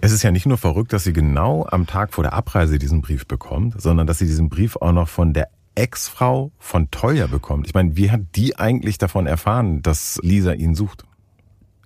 Es 0.00 0.12
ist 0.12 0.22
ja 0.22 0.30
nicht 0.30 0.46
nur 0.46 0.58
verrückt, 0.58 0.92
dass 0.92 1.04
sie 1.04 1.12
genau 1.12 1.66
am 1.70 1.86
Tag 1.86 2.12
vor 2.12 2.22
der 2.22 2.34
Abreise 2.34 2.78
diesen 2.78 3.00
Brief 3.00 3.26
bekommt, 3.26 3.80
sondern 3.80 4.06
dass 4.06 4.18
sie 4.18 4.26
diesen 4.26 4.48
Brief 4.48 4.76
auch 4.76 4.92
noch 4.92 5.08
von 5.08 5.32
der 5.32 5.48
Ex-Frau 5.74 6.52
von 6.58 6.90
Teuer 6.90 7.28
bekommt. 7.28 7.66
Ich 7.66 7.74
meine, 7.74 7.96
wie 7.96 8.10
hat 8.10 8.20
die 8.34 8.58
eigentlich 8.58 8.98
davon 8.98 9.26
erfahren, 9.26 9.82
dass 9.82 10.18
Lisa 10.22 10.52
ihn 10.52 10.74
sucht? 10.74 11.04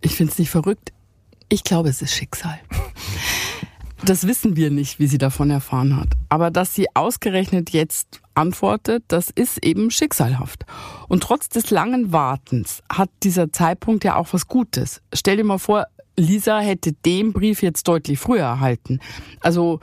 Ich 0.01 0.16
finde 0.16 0.33
es 0.33 0.39
nicht 0.39 0.51
verrückt. 0.51 0.93
Ich 1.49 1.64
glaube, 1.64 1.89
es 1.89 2.01
ist 2.03 2.12
Schicksal. 2.12 2.59
Das 4.05 4.26
wissen 4.26 4.57
wir 4.57 4.70
nicht, 4.70 4.98
wie 4.98 5.07
sie 5.07 5.18
davon 5.18 5.51
erfahren 5.51 5.96
hat. 5.96 6.09
Aber 6.28 6.51
dass 6.51 6.74
sie 6.74 6.86
ausgerechnet 6.94 7.70
jetzt 7.70 8.20
antwortet, 8.34 9.05
das 9.09 9.30
ist 9.30 9.64
eben 9.64 9.90
schicksalhaft. 9.90 10.64
Und 11.09 11.22
trotz 11.22 11.48
des 11.48 11.70
langen 11.70 12.12
Wartens 12.12 12.82
hat 12.90 13.11
dieser 13.22 13.53
Zeitpunkt 13.53 14.05
ja 14.05 14.16
auch 14.16 14.28
was 14.32 14.46
Gutes. 14.46 15.03
Stell 15.12 15.36
dir 15.36 15.44
mal 15.44 15.59
vor, 15.59 15.86
Lisa 16.16 16.61
hätte 16.61 16.92
den 16.92 17.32
Brief 17.32 17.62
jetzt 17.62 17.86
deutlich 17.88 18.18
früher 18.18 18.42
erhalten. 18.42 19.01
Also 19.40 19.80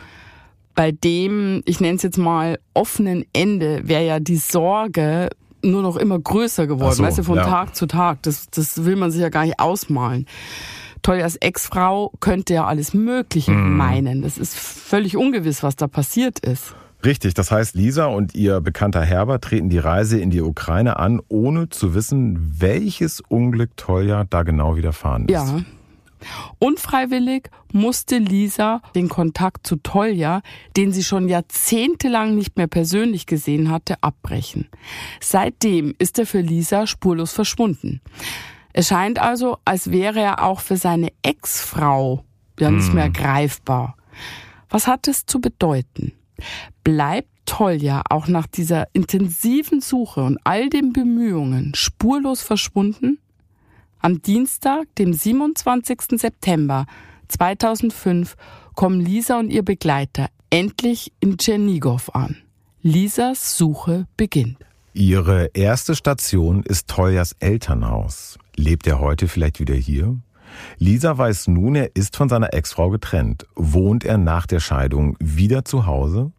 bei 0.76 0.92
dem, 0.92 1.64
ich 1.66 1.80
nenne 1.80 1.98
es 1.98 2.04
jetzt 2.04 2.18
mal, 2.18 2.60
offenen 2.74 3.26
Ende 3.34 3.88
wäre 3.88 4.06
ja 4.06 4.20
die 4.20 4.38
Sorge 4.38 5.30
nur 5.64 5.82
noch 5.82 5.98
immer 5.98 6.20
größer 6.20 6.68
geworden, 6.68 6.94
so, 6.94 7.04
weißt 7.04 7.18
du, 7.18 7.24
von 7.24 7.38
ja. 7.38 7.46
Tag 7.46 7.76
zu 7.76 7.88
Tag. 7.88 8.22
Das, 8.24 8.48
das 8.52 8.86
will 8.86 8.96
man 8.96 9.12
sich 9.12 9.22
ja 9.22 9.30
gar 9.30 9.46
nicht 9.46 9.60
ausmalen. 9.60 10.28
Toyas 11.08 11.38
Ex-Frau 11.38 12.12
könnte 12.20 12.56
ja 12.56 12.66
alles 12.66 12.94
Mögliche 12.94 13.54
mm. 13.54 13.78
meinen. 13.78 14.24
Das 14.24 14.38
ist 14.38 14.58
völlig 14.58 15.16
ungewiss, 15.16 15.64
was 15.64 15.78
da 15.78 15.88
passiert 15.88 16.40
ist. 16.40 16.76
Richtig, 17.06 17.34
das 17.34 17.50
heißt, 17.50 17.76
Lisa 17.76 18.08
und 18.08 18.36
ihr 18.36 18.60
bekannter 18.60 19.06
Herbert 19.06 19.46
treten 19.46 19.70
die 19.70 19.78
Reise 19.78 20.20
in 20.20 20.32
die 20.32 20.42
Ukraine 20.42 20.98
an, 20.98 21.22
ohne 21.30 21.70
zu 21.70 21.94
wissen, 21.94 22.56
welches 22.60 23.22
Unglück 23.22 23.78
Tolja 23.78 24.26
da 24.26 24.44
genau 24.44 24.76
widerfahren 24.76 25.30
ist. 25.30 25.32
Ja. 25.32 25.62
Unfreiwillig 26.60 27.52
musste 27.72 28.18
Lisa 28.18 28.82
den 28.94 29.08
Kontakt 29.08 29.66
zu 29.66 29.78
Tolja, 29.78 30.42
den 30.76 30.92
sie 30.92 31.06
schon 31.06 31.30
jahrzehntelang 31.30 32.36
nicht 32.36 32.58
mehr 32.58 32.68
persönlich 32.68 33.28
gesehen 33.28 33.72
hatte, 33.72 33.96
abbrechen. 34.04 34.68
Seitdem 35.22 35.96
ist 36.00 36.20
er 36.20 36.26
für 36.26 36.42
Lisa 36.42 36.86
spurlos 36.86 37.32
verschwunden. 37.32 38.02
Es 38.78 38.90
scheint 38.90 39.18
also, 39.18 39.58
als 39.66 39.90
wäre 39.90 40.20
er 40.20 40.44
auch 40.44 40.60
für 40.60 40.78
seine 40.78 41.12
Ex-Frau 41.24 42.24
ja 42.60 42.70
nicht 42.70 42.94
mehr 42.94 43.06
hm. 43.06 43.14
greifbar. 43.14 43.98
Was 44.70 44.86
hat 44.86 45.08
es 45.08 45.26
zu 45.26 45.42
bedeuten? 45.42 46.12
Bleibt 46.84 47.28
Tolja 47.48 48.04
auch 48.08 48.28
nach 48.28 48.46
dieser 48.46 48.86
intensiven 48.94 49.82
Suche 49.82 50.22
und 50.22 50.38
all 50.44 50.70
den 50.70 50.94
Bemühungen 50.94 51.74
spurlos 51.74 52.44
verschwunden? 52.44 53.18
Am 54.00 54.22
Dienstag, 54.22 54.94
dem 54.94 55.12
27. 55.12 56.20
September 56.20 56.86
2005, 57.30 58.36
kommen 58.76 59.02
Lisa 59.02 59.40
und 59.40 59.50
ihr 59.50 59.66
Begleiter 59.66 60.28
endlich 60.52 61.12
in 61.20 61.40
Tschernigow 61.40 62.14
an. 62.14 62.44
Lisas 62.84 63.58
Suche 63.58 64.06
beginnt. 64.18 64.60
Ihre 64.94 65.50
erste 65.56 65.96
Station 65.96 66.62
ist 66.62 66.88
Toljas 66.88 67.36
Elternhaus. 67.40 68.38
Lebt 68.58 68.88
er 68.88 69.00
heute 69.00 69.28
vielleicht 69.28 69.60
wieder 69.60 69.76
hier? 69.76 70.18
Lisa 70.80 71.18
weiß 71.18 71.48
nun, 71.48 71.76
er 71.76 71.96
ist 71.96 72.18
von 72.18 72.28
seiner 72.28 72.54
Ex-Frau 72.54 72.90
getrennt. 72.90 73.46
Wohnt 73.56 74.04
er 74.04 74.18
nach 74.18 74.48
der 74.48 74.60
Scheidung 74.60 75.16
wieder 75.20 75.64
zu 75.64 75.86
Hause? 75.86 76.32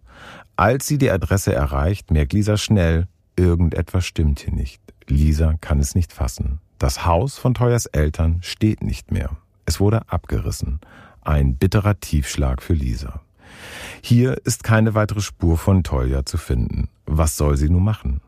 Als 0.56 0.88
sie 0.88 0.98
die 0.98 1.10
Adresse 1.10 1.54
erreicht, 1.54 2.10
merkt 2.10 2.32
Lisa 2.32 2.56
schnell, 2.56 3.06
irgendetwas 3.36 4.04
stimmt 4.04 4.40
hier 4.40 4.52
nicht. 4.52 4.82
Lisa 5.06 5.54
kann 5.60 5.78
es 5.78 5.94
nicht 5.94 6.12
fassen. 6.12 6.58
Das 6.78 7.06
Haus 7.06 7.38
von 7.38 7.54
Teuers 7.54 7.86
Eltern 7.86 8.38
steht 8.42 8.82
nicht 8.82 9.12
mehr. 9.12 9.30
Es 9.64 9.78
wurde 9.78 10.02
abgerissen. 10.08 10.80
Ein 11.22 11.54
bitterer 11.54 12.00
Tiefschlag 12.00 12.62
für 12.62 12.74
Lisa. 12.74 13.20
Hier 14.02 14.44
ist 14.44 14.64
keine 14.64 14.94
weitere 14.94 15.20
Spur 15.20 15.56
von 15.56 15.84
Teuer 15.84 16.26
zu 16.26 16.36
finden. 16.36 16.88
Was 17.06 17.36
soll 17.36 17.56
sie 17.56 17.68
nun 17.68 17.84
machen? 17.84 18.20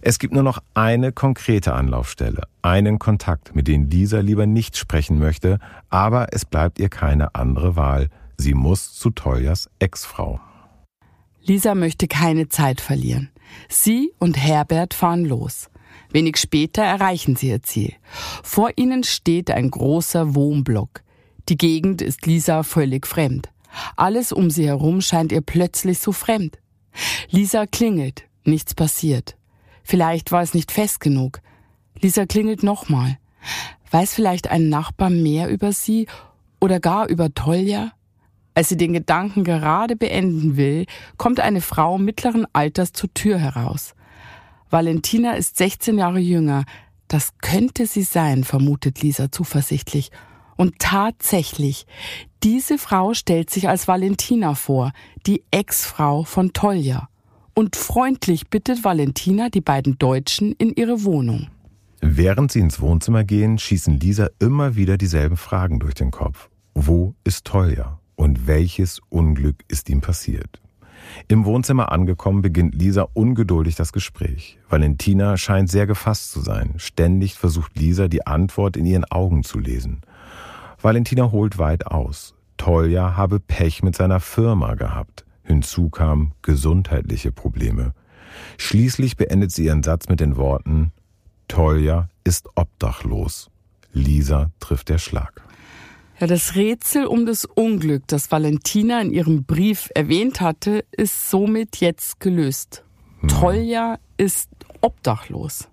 Es 0.00 0.18
gibt 0.18 0.34
nur 0.34 0.42
noch 0.42 0.58
eine 0.74 1.12
konkrete 1.12 1.74
Anlaufstelle, 1.74 2.42
einen 2.62 2.98
Kontakt, 2.98 3.54
mit 3.54 3.68
dem 3.68 3.88
Lisa 3.88 4.20
lieber 4.20 4.46
nicht 4.46 4.76
sprechen 4.76 5.18
möchte, 5.18 5.58
aber 5.90 6.28
es 6.32 6.44
bleibt 6.44 6.78
ihr 6.78 6.88
keine 6.88 7.34
andere 7.34 7.76
Wahl. 7.76 8.08
Sie 8.36 8.54
muss 8.54 8.94
zu 8.94 9.10
Toljas 9.10 9.70
Ex-Frau. 9.78 10.40
Lisa 11.42 11.74
möchte 11.74 12.06
keine 12.06 12.48
Zeit 12.48 12.80
verlieren. 12.80 13.30
Sie 13.68 14.12
und 14.18 14.36
Herbert 14.36 14.94
fahren 14.94 15.24
los. 15.24 15.68
Wenig 16.10 16.36
später 16.36 16.82
erreichen 16.82 17.36
sie 17.36 17.48
ihr 17.48 17.62
Ziel. 17.62 17.94
Vor 18.42 18.70
ihnen 18.76 19.02
steht 19.02 19.50
ein 19.50 19.70
großer 19.70 20.34
Wohnblock. 20.34 21.02
Die 21.48 21.56
Gegend 21.56 22.02
ist 22.02 22.26
Lisa 22.26 22.62
völlig 22.62 23.06
fremd. 23.06 23.50
Alles 23.96 24.32
um 24.32 24.50
sie 24.50 24.66
herum 24.66 25.00
scheint 25.00 25.32
ihr 25.32 25.40
plötzlich 25.40 25.98
so 25.98 26.12
fremd. 26.12 26.58
Lisa 27.30 27.66
klingelt, 27.66 28.24
nichts 28.44 28.74
passiert. 28.74 29.36
Vielleicht 29.82 30.32
war 30.32 30.42
es 30.42 30.54
nicht 30.54 30.72
fest 30.72 31.00
genug. 31.00 31.40
Lisa 32.00 32.26
klingelt 32.26 32.62
nochmal. 32.62 33.18
Weiß 33.90 34.14
vielleicht 34.14 34.50
ein 34.50 34.68
Nachbar 34.68 35.10
mehr 35.10 35.48
über 35.48 35.72
sie 35.72 36.06
oder 36.60 36.80
gar 36.80 37.08
über 37.08 37.34
Tolja? 37.34 37.92
Als 38.54 38.68
sie 38.68 38.76
den 38.76 38.92
Gedanken 38.92 39.44
gerade 39.44 39.96
beenden 39.96 40.56
will, 40.56 40.86
kommt 41.16 41.40
eine 41.40 41.60
Frau 41.60 41.98
mittleren 41.98 42.46
Alters 42.52 42.92
zur 42.92 43.12
Tür 43.14 43.38
heraus. 43.38 43.94
Valentina 44.70 45.32
ist 45.32 45.56
16 45.56 45.98
Jahre 45.98 46.18
jünger. 46.18 46.64
Das 47.08 47.32
könnte 47.40 47.86
sie 47.86 48.02
sein, 48.02 48.44
vermutet 48.44 49.02
Lisa 49.02 49.30
zuversichtlich. 49.30 50.10
Und 50.56 50.78
tatsächlich, 50.78 51.86
diese 52.42 52.78
Frau 52.78 53.14
stellt 53.14 53.50
sich 53.50 53.68
als 53.68 53.88
Valentina 53.88 54.54
vor, 54.54 54.92
die 55.26 55.44
Ex-Frau 55.50 56.24
von 56.24 56.52
Tolja 56.52 57.08
und 57.54 57.76
freundlich 57.76 58.48
bittet 58.48 58.84
Valentina 58.84 59.48
die 59.48 59.60
beiden 59.60 59.98
Deutschen 59.98 60.52
in 60.52 60.72
ihre 60.74 61.04
Wohnung. 61.04 61.48
Während 62.00 62.50
sie 62.50 62.60
ins 62.60 62.80
Wohnzimmer 62.80 63.24
gehen, 63.24 63.58
schießen 63.58 64.00
Lisa 64.00 64.28
immer 64.38 64.74
wieder 64.76 64.96
dieselben 64.96 65.36
Fragen 65.36 65.78
durch 65.78 65.94
den 65.94 66.10
Kopf. 66.10 66.48
Wo 66.74 67.14
ist 67.24 67.44
Tolja? 67.44 68.00
Und 68.16 68.46
welches 68.46 69.00
Unglück 69.08 69.64
ist 69.68 69.88
ihm 69.88 70.00
passiert? 70.00 70.60
Im 71.28 71.44
Wohnzimmer 71.44 71.92
angekommen, 71.92 72.42
beginnt 72.42 72.74
Lisa 72.74 73.08
ungeduldig 73.12 73.74
das 73.74 73.92
Gespräch. 73.92 74.58
Valentina 74.68 75.36
scheint 75.36 75.70
sehr 75.70 75.86
gefasst 75.86 76.32
zu 76.32 76.40
sein. 76.40 76.74
Ständig 76.76 77.34
versucht 77.34 77.78
Lisa, 77.78 78.08
die 78.08 78.26
Antwort 78.26 78.76
in 78.76 78.86
ihren 78.86 79.04
Augen 79.04 79.44
zu 79.44 79.58
lesen. 79.58 80.02
Valentina 80.80 81.30
holt 81.30 81.58
weit 81.58 81.86
aus. 81.86 82.34
Tolja 82.56 83.16
habe 83.16 83.40
Pech 83.40 83.82
mit 83.82 83.96
seiner 83.96 84.20
Firma 84.20 84.74
gehabt. 84.74 85.24
Hinzu 85.52 85.90
kamen 85.90 86.32
gesundheitliche 86.42 87.30
Probleme. 87.30 87.94
Schließlich 88.58 89.16
beendet 89.16 89.52
sie 89.52 89.66
ihren 89.66 89.82
Satz 89.82 90.08
mit 90.08 90.20
den 90.20 90.36
Worten 90.36 90.92
Tolja 91.48 92.08
ist 92.24 92.48
obdachlos. 92.54 93.50
Lisa 93.92 94.50
trifft 94.58 94.88
der 94.88 94.96
Schlag. 94.96 95.42
Ja, 96.18 96.26
das 96.26 96.54
Rätsel 96.54 97.04
um 97.04 97.26
das 97.26 97.44
Unglück, 97.44 98.04
das 98.06 98.30
Valentina 98.30 99.02
in 99.02 99.12
ihrem 99.12 99.44
Brief 99.44 99.90
erwähnt 99.94 100.40
hatte, 100.40 100.84
ist 100.92 101.28
somit 101.28 101.76
jetzt 101.76 102.20
gelöst. 102.20 102.84
Hm. 103.20 103.28
Tolja 103.28 103.98
ist 104.16 104.48
obdachlos. 104.80 105.68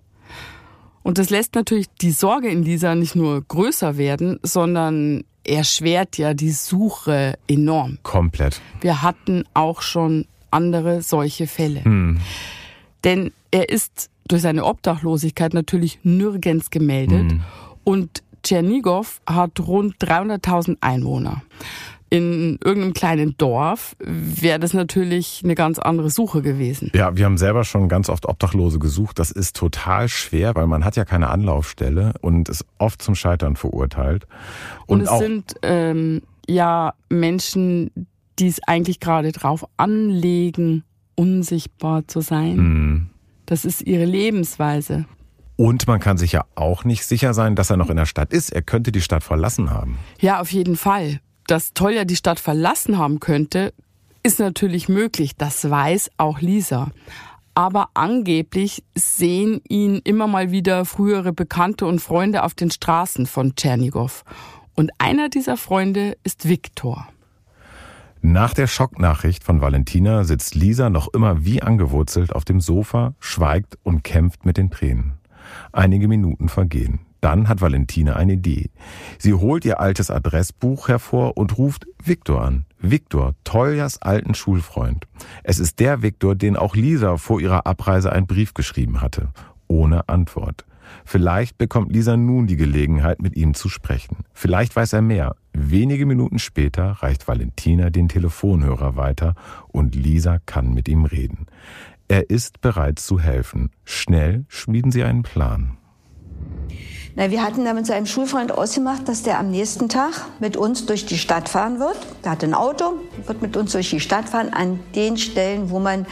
Und 1.02 1.16
das 1.16 1.30
lässt 1.30 1.54
natürlich 1.54 1.86
die 2.02 2.10
Sorge 2.10 2.48
in 2.48 2.62
Lisa 2.62 2.94
nicht 2.94 3.16
nur 3.16 3.40
größer 3.42 3.96
werden, 3.96 4.38
sondern 4.42 5.24
erschwert 5.50 6.18
ja 6.18 6.34
die 6.34 6.52
Suche 6.52 7.38
enorm. 7.46 7.98
Komplett. 8.02 8.60
Wir 8.80 9.02
hatten 9.02 9.44
auch 9.54 9.82
schon 9.82 10.26
andere 10.50 11.02
solche 11.02 11.46
Fälle. 11.46 11.84
Hm. 11.84 12.20
Denn 13.04 13.32
er 13.50 13.68
ist 13.68 14.10
durch 14.28 14.42
seine 14.42 14.64
Obdachlosigkeit 14.64 15.54
natürlich 15.54 15.98
nirgends 16.02 16.70
gemeldet 16.70 17.32
hm. 17.32 17.42
und 17.84 18.22
Tschernigow 18.42 19.20
hat 19.26 19.60
rund 19.60 19.96
300.000 19.98 20.78
Einwohner. 20.80 21.42
In 22.12 22.58
irgendeinem 22.64 22.92
kleinen 22.92 23.36
Dorf 23.38 23.94
wäre 24.00 24.58
das 24.58 24.74
natürlich 24.74 25.42
eine 25.44 25.54
ganz 25.54 25.78
andere 25.78 26.10
Suche 26.10 26.42
gewesen. 26.42 26.90
Ja, 26.92 27.16
wir 27.16 27.24
haben 27.24 27.38
selber 27.38 27.62
schon 27.62 27.88
ganz 27.88 28.08
oft 28.08 28.26
Obdachlose 28.26 28.80
gesucht. 28.80 29.20
Das 29.20 29.30
ist 29.30 29.54
total 29.54 30.08
schwer, 30.08 30.56
weil 30.56 30.66
man 30.66 30.84
hat 30.84 30.96
ja 30.96 31.04
keine 31.04 31.28
Anlaufstelle 31.28 32.14
und 32.20 32.48
ist 32.48 32.66
oft 32.78 33.00
zum 33.00 33.14
Scheitern 33.14 33.54
verurteilt. 33.54 34.26
Und, 34.86 35.02
und 35.02 35.06
es 35.06 35.18
sind 35.20 35.54
ähm, 35.62 36.22
ja 36.48 36.94
Menschen, 37.08 37.92
die 38.40 38.48
es 38.48 38.60
eigentlich 38.66 38.98
gerade 38.98 39.30
drauf 39.30 39.64
anlegen, 39.76 40.82
unsichtbar 41.14 42.08
zu 42.08 42.22
sein. 42.22 42.56
Mhm. 42.56 43.10
Das 43.46 43.64
ist 43.64 43.82
ihre 43.82 44.04
Lebensweise. 44.04 45.04
Und 45.54 45.86
man 45.86 46.00
kann 46.00 46.16
sich 46.16 46.32
ja 46.32 46.44
auch 46.54 46.84
nicht 46.84 47.04
sicher 47.04 47.34
sein, 47.34 47.54
dass 47.54 47.70
er 47.70 47.76
noch 47.76 47.90
in 47.90 47.96
der 47.96 48.06
Stadt 48.06 48.32
ist. 48.32 48.50
Er 48.50 48.62
könnte 48.62 48.90
die 48.92 49.02
Stadt 49.02 49.22
verlassen 49.22 49.70
haben. 49.70 49.98
Ja, 50.18 50.40
auf 50.40 50.50
jeden 50.50 50.76
Fall. 50.76 51.20
Dass 51.50 51.74
Tolja 51.74 52.04
die 52.04 52.14
Stadt 52.14 52.38
verlassen 52.38 52.96
haben 52.96 53.18
könnte, 53.18 53.74
ist 54.22 54.38
natürlich 54.38 54.88
möglich. 54.88 55.34
Das 55.36 55.68
weiß 55.68 56.12
auch 56.16 56.40
Lisa. 56.40 56.92
Aber 57.56 57.88
angeblich 57.94 58.84
sehen 58.94 59.60
ihn 59.68 60.00
immer 60.04 60.28
mal 60.28 60.52
wieder 60.52 60.84
frühere 60.84 61.32
Bekannte 61.32 61.86
und 61.86 61.98
Freunde 61.98 62.44
auf 62.44 62.54
den 62.54 62.70
Straßen 62.70 63.26
von 63.26 63.56
Tschernigow. 63.56 64.22
Und 64.76 64.92
einer 64.98 65.28
dieser 65.28 65.56
Freunde 65.56 66.16
ist 66.22 66.48
Viktor. 66.48 67.08
Nach 68.22 68.54
der 68.54 68.68
Schocknachricht 68.68 69.42
von 69.42 69.60
Valentina 69.60 70.22
sitzt 70.22 70.54
Lisa 70.54 70.88
noch 70.88 71.12
immer 71.12 71.44
wie 71.44 71.62
angewurzelt 71.62 72.32
auf 72.32 72.44
dem 72.44 72.60
Sofa, 72.60 73.14
schweigt 73.18 73.76
und 73.82 74.04
kämpft 74.04 74.46
mit 74.46 74.56
den 74.56 74.70
Tränen. 74.70 75.14
Einige 75.72 76.06
Minuten 76.06 76.48
vergehen. 76.48 77.00
Dann 77.20 77.48
hat 77.48 77.60
Valentina 77.60 78.16
eine 78.16 78.34
Idee. 78.34 78.70
Sie 79.18 79.34
holt 79.34 79.64
ihr 79.64 79.80
altes 79.80 80.10
Adressbuch 80.10 80.88
hervor 80.88 81.36
und 81.36 81.58
ruft 81.58 81.86
Viktor 82.02 82.42
an. 82.42 82.64
Viktor, 82.78 83.34
Toljas 83.44 84.00
alten 84.00 84.34
Schulfreund. 84.34 85.06
Es 85.42 85.58
ist 85.58 85.80
der 85.80 86.02
Viktor, 86.02 86.34
den 86.34 86.56
auch 86.56 86.74
Lisa 86.74 87.18
vor 87.18 87.40
ihrer 87.40 87.66
Abreise 87.66 88.12
einen 88.12 88.26
Brief 88.26 88.54
geschrieben 88.54 89.00
hatte. 89.02 89.28
Ohne 89.68 90.08
Antwort. 90.08 90.64
Vielleicht 91.04 91.58
bekommt 91.58 91.92
Lisa 91.92 92.16
nun 92.16 92.46
die 92.46 92.56
Gelegenheit, 92.56 93.22
mit 93.22 93.36
ihm 93.36 93.54
zu 93.54 93.68
sprechen. 93.68 94.18
Vielleicht 94.32 94.74
weiß 94.74 94.94
er 94.94 95.02
mehr. 95.02 95.36
Wenige 95.52 96.06
Minuten 96.06 96.38
später 96.38 96.92
reicht 97.02 97.28
Valentina 97.28 97.90
den 97.90 98.08
Telefonhörer 98.08 98.96
weiter 98.96 99.34
und 99.68 99.94
Lisa 99.94 100.38
kann 100.46 100.72
mit 100.72 100.88
ihm 100.88 101.04
reden. 101.04 101.46
Er 102.08 102.28
ist 102.30 102.60
bereit 102.60 102.98
zu 102.98 103.20
helfen. 103.20 103.70
Schnell 103.84 104.44
schmieden 104.48 104.90
sie 104.90 105.04
einen 105.04 105.22
Plan. 105.22 105.76
Na, 107.20 107.30
wir 107.30 107.42
hatten 107.42 107.66
da 107.66 107.74
mit 107.74 107.84
seinem 107.84 108.06
Schulfreund 108.06 108.50
ausgemacht, 108.50 109.06
dass 109.06 109.22
der 109.22 109.38
am 109.38 109.50
nächsten 109.50 109.90
Tag 109.90 110.24
mit 110.38 110.56
uns 110.56 110.86
durch 110.86 111.04
die 111.04 111.18
Stadt 111.18 111.50
fahren 111.50 111.78
wird. 111.78 111.98
Der 112.24 112.30
hat 112.30 112.42
ein 112.42 112.54
Auto, 112.54 112.94
wird 113.26 113.42
mit 113.42 113.58
uns 113.58 113.72
durch 113.72 113.90
die 113.90 114.00
Stadt 114.00 114.30
fahren, 114.30 114.54
an 114.54 114.80
den 114.94 115.18
Stellen, 115.18 115.68
wo 115.68 115.80
man 115.80 116.06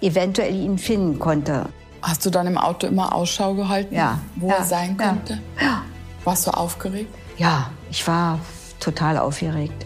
eventuell 0.00 0.54
ihn 0.54 0.78
finden 0.78 1.18
konnte. 1.18 1.66
Hast 2.00 2.24
du 2.24 2.30
dann 2.30 2.46
im 2.46 2.56
Auto 2.56 2.86
immer 2.86 3.14
Ausschau 3.14 3.52
gehalten, 3.52 3.94
ja. 3.94 4.18
wo 4.36 4.48
ja. 4.48 4.54
er 4.54 4.64
sein 4.64 4.96
könnte? 4.96 5.38
Ja. 5.60 5.82
Warst 6.24 6.46
du 6.46 6.50
aufgeregt? 6.52 7.14
Ja, 7.36 7.68
ich 7.90 8.08
war 8.08 8.38
total 8.80 9.18
aufgeregt. 9.18 9.84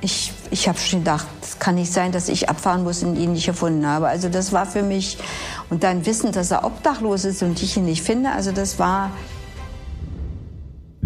Ich, 0.00 0.32
ich 0.50 0.68
habe 0.68 0.78
schon 0.78 1.00
gedacht, 1.00 1.26
es 1.42 1.58
kann 1.58 1.74
nicht 1.74 1.92
sein, 1.92 2.12
dass 2.12 2.30
ich 2.30 2.48
abfahren 2.48 2.82
muss 2.82 3.02
und 3.02 3.16
ihn 3.16 3.34
nicht 3.34 3.44
gefunden 3.44 3.86
habe. 3.86 4.08
Also 4.08 4.30
das 4.30 4.54
war 4.54 4.64
für 4.64 4.82
mich, 4.82 5.18
und 5.68 5.84
dann 5.84 6.06
wissen, 6.06 6.32
dass 6.32 6.50
er 6.50 6.64
obdachlos 6.64 7.26
ist 7.26 7.42
und 7.42 7.62
ich 7.62 7.76
ihn 7.76 7.84
nicht 7.84 8.02
finde, 8.02 8.32
also 8.32 8.52
das 8.52 8.78
war... 8.78 9.10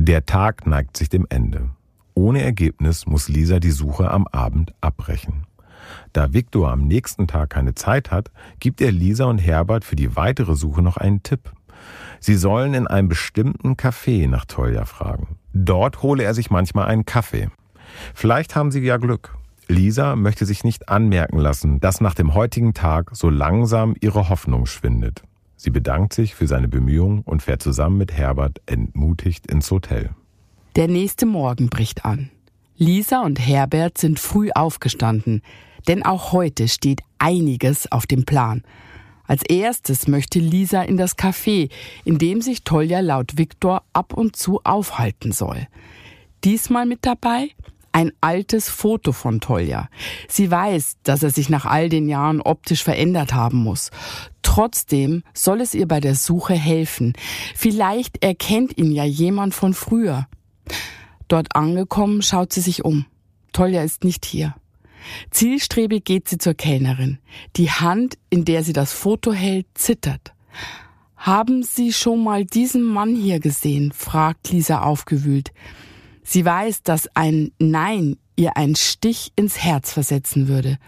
Der 0.05 0.27
Tag 0.27 0.67
neigt 0.67 0.97
sich 0.97 1.11
dem 1.11 1.29
Ende. 1.31 1.71
Ohne 2.15 2.43
Ergebnis 2.43 3.07
muss 3.07 3.29
Lisa 3.29 3.61
die 3.61 3.71
Suche 3.71 4.11
am 4.11 4.27
Abend 4.27 4.75
abbrechen. 4.81 5.47
Da 6.13 6.33
Viktor 6.33 6.73
am 6.73 6.89
nächsten 6.89 7.29
Tag 7.29 7.51
keine 7.51 7.77
Zeit 7.77 8.11
hat, 8.11 8.33
gibt 8.59 8.81
er 8.81 8.91
Lisa 8.91 9.27
und 9.27 9.39
Herbert 9.39 9.85
für 9.85 9.95
die 9.95 10.17
weitere 10.17 10.57
Suche 10.57 10.83
noch 10.83 10.97
einen 10.97 11.23
Tipp. 11.23 11.53
Sie 12.19 12.35
sollen 12.35 12.75
in 12.75 12.89
einem 12.89 13.07
bestimmten 13.07 13.75
Café 13.77 14.29
nach 14.29 14.45
Tolja 14.45 14.87
fragen. 14.87 15.37
Dort 15.53 16.03
hole 16.03 16.25
er 16.25 16.35
sich 16.35 16.51
manchmal 16.51 16.89
einen 16.89 17.05
Kaffee. 17.05 17.49
Vielleicht 18.13 18.57
haben 18.57 18.73
Sie 18.73 18.81
ja 18.81 18.97
Glück. 18.97 19.37
Lisa 19.69 20.17
möchte 20.17 20.47
sich 20.47 20.65
nicht 20.65 20.89
anmerken 20.89 21.39
lassen, 21.39 21.79
dass 21.79 22.01
nach 22.01 22.15
dem 22.15 22.35
heutigen 22.35 22.75
Tag 22.75 23.11
so 23.13 23.31
langsam 23.31 23.95
ihre 24.01 24.29
Hoffnung 24.29 24.67
schwindet. 24.67 25.23
Sie 25.63 25.71
bedankt 25.71 26.13
sich 26.13 26.35
für 26.35 26.49
seine 26.49 26.67
Bemühungen 26.67 27.21
und 27.21 27.41
fährt 27.41 27.63
zusammen 27.63 27.97
mit 27.97 28.13
Herbert 28.13 28.61
entmutigt 28.67 29.47
ins 29.47 29.71
Hotel. 29.71 30.11
Der 30.75 30.89
nächste 30.89 31.25
Morgen 31.25 31.69
bricht 31.69 32.05
an. 32.05 32.31
Lisa 32.79 33.23
und 33.23 33.39
Herbert 33.39 33.97
sind 33.97 34.19
früh 34.19 34.51
aufgestanden, 34.53 35.41
denn 35.87 36.03
auch 36.03 36.33
heute 36.33 36.67
steht 36.67 37.03
einiges 37.21 37.93
auf 37.93 38.09
dem 38.09 38.25
Plan. 38.25 38.65
Als 39.25 39.45
erstes 39.45 40.09
möchte 40.09 40.41
Lisa 40.41 40.83
in 40.83 40.97
das 40.97 41.17
Café, 41.17 41.71
in 42.05 42.19
dem 42.19 42.41
sich 42.41 42.65
Tolja 42.65 42.99
laut 42.99 43.39
Viktor 43.39 43.85
ab 43.93 44.15
und 44.15 44.35
zu 44.35 44.63
aufhalten 44.65 45.31
soll. 45.31 45.69
Diesmal 46.43 46.87
mit 46.87 47.07
dabei 47.07 47.51
ein 47.93 48.13
altes 48.21 48.69
Foto 48.69 49.13
von 49.13 49.41
Tolja. 49.41 49.89
Sie 50.29 50.51
weiß, 50.51 50.99
dass 51.03 51.23
er 51.23 51.31
sich 51.31 51.49
nach 51.49 51.67
all 51.67 51.89
den 51.89 52.09
Jahren 52.09 52.41
optisch 52.41 52.83
verändert 52.83 53.35
haben 53.35 53.59
muss. 53.59 53.91
Trotzdem 54.43 55.23
soll 55.35 55.61
es 55.61 55.75
ihr 55.75 55.87
bei 55.87 56.01
der 56.01 56.15
Suche 56.15 56.55
helfen. 56.55 57.13
Vielleicht 57.55 58.23
erkennt 58.23 58.77
ihn 58.77 58.93
ja 58.93 59.05
jemand 59.05 59.55
von 59.55 59.75
früher. 59.75 60.27
Dort 61.29 61.55
angekommen 61.55 62.23
schaut 62.23 62.53
sie 62.53 62.61
sich 62.61 62.85
um. 62.85 63.07
Tolja 63.53 63.83
ist 63.83 64.05
nicht 64.05 64.25
hier. 64.25 64.55
Zielstrebig 65.31 66.05
geht 66.05 66.29
sie 66.29 66.39
zur 66.39 66.55
Kellnerin. 66.55 67.19
Die 67.57 67.71
Hand, 67.71 68.19
in 68.31 68.45
der 68.45 68.65
sie 68.65 68.73
das 68.73 68.93
Foto 68.93 69.33
hält, 69.33 69.67
zittert. 69.75 70.33
Haben 71.17 71.63
Sie 71.63 71.93
schon 71.93 72.25
mal 72.25 72.45
diesen 72.45 72.83
Mann 72.83 73.15
hier 73.15 73.39
gesehen? 73.39 73.93
fragt 73.93 74.51
Lisa 74.51 74.83
aufgewühlt. 74.83 75.53
Sie 76.23 76.45
weiß, 76.45 76.83
dass 76.83 77.09
ein 77.15 77.53
Nein 77.59 78.17
ihr 78.37 78.57
einen 78.57 78.77
Stich 78.77 79.33
ins 79.37 79.63
Herz 79.63 79.93
versetzen 79.93 80.49
würde. 80.49 80.79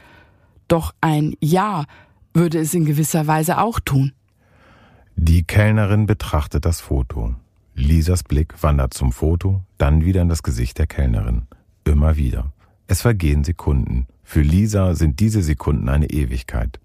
Doch 0.68 0.94
ein 1.00 1.34
Ja 1.40 1.84
würde 2.32 2.58
es 2.58 2.74
in 2.74 2.84
gewisser 2.84 3.26
Weise 3.26 3.58
auch 3.58 3.80
tun. 3.80 4.12
Die 5.16 5.44
Kellnerin 5.44 6.06
betrachtet 6.06 6.64
das 6.64 6.80
Foto. 6.80 7.34
Lisas 7.74 8.22
Blick 8.22 8.62
wandert 8.62 8.94
zum 8.94 9.12
Foto, 9.12 9.62
dann 9.78 10.04
wieder 10.04 10.22
in 10.22 10.28
das 10.28 10.42
Gesicht 10.42 10.78
der 10.78 10.86
Kellnerin. 10.86 11.42
Immer 11.84 12.16
wieder. 12.16 12.52
Es 12.86 13.02
vergehen 13.02 13.44
Sekunden. 13.44 14.06
Für 14.22 14.42
Lisa 14.42 14.94
sind 14.94 15.20
diese 15.20 15.42
Sekunden 15.42 15.88
eine 15.88 16.10
Ewigkeit. 16.10 16.80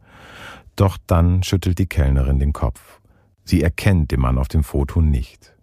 Doch 0.75 0.97
dann 1.07 1.43
schüttelt 1.43 1.79
die 1.79 1.87
Kellnerin 1.87 2.39
den 2.39 2.53
Kopf. 2.53 2.99
Sie 3.43 3.61
erkennt 3.61 4.11
den 4.11 4.19
Mann 4.19 4.37
auf 4.37 4.47
dem 4.47 4.63
Foto 4.63 5.01
nicht. 5.01 5.55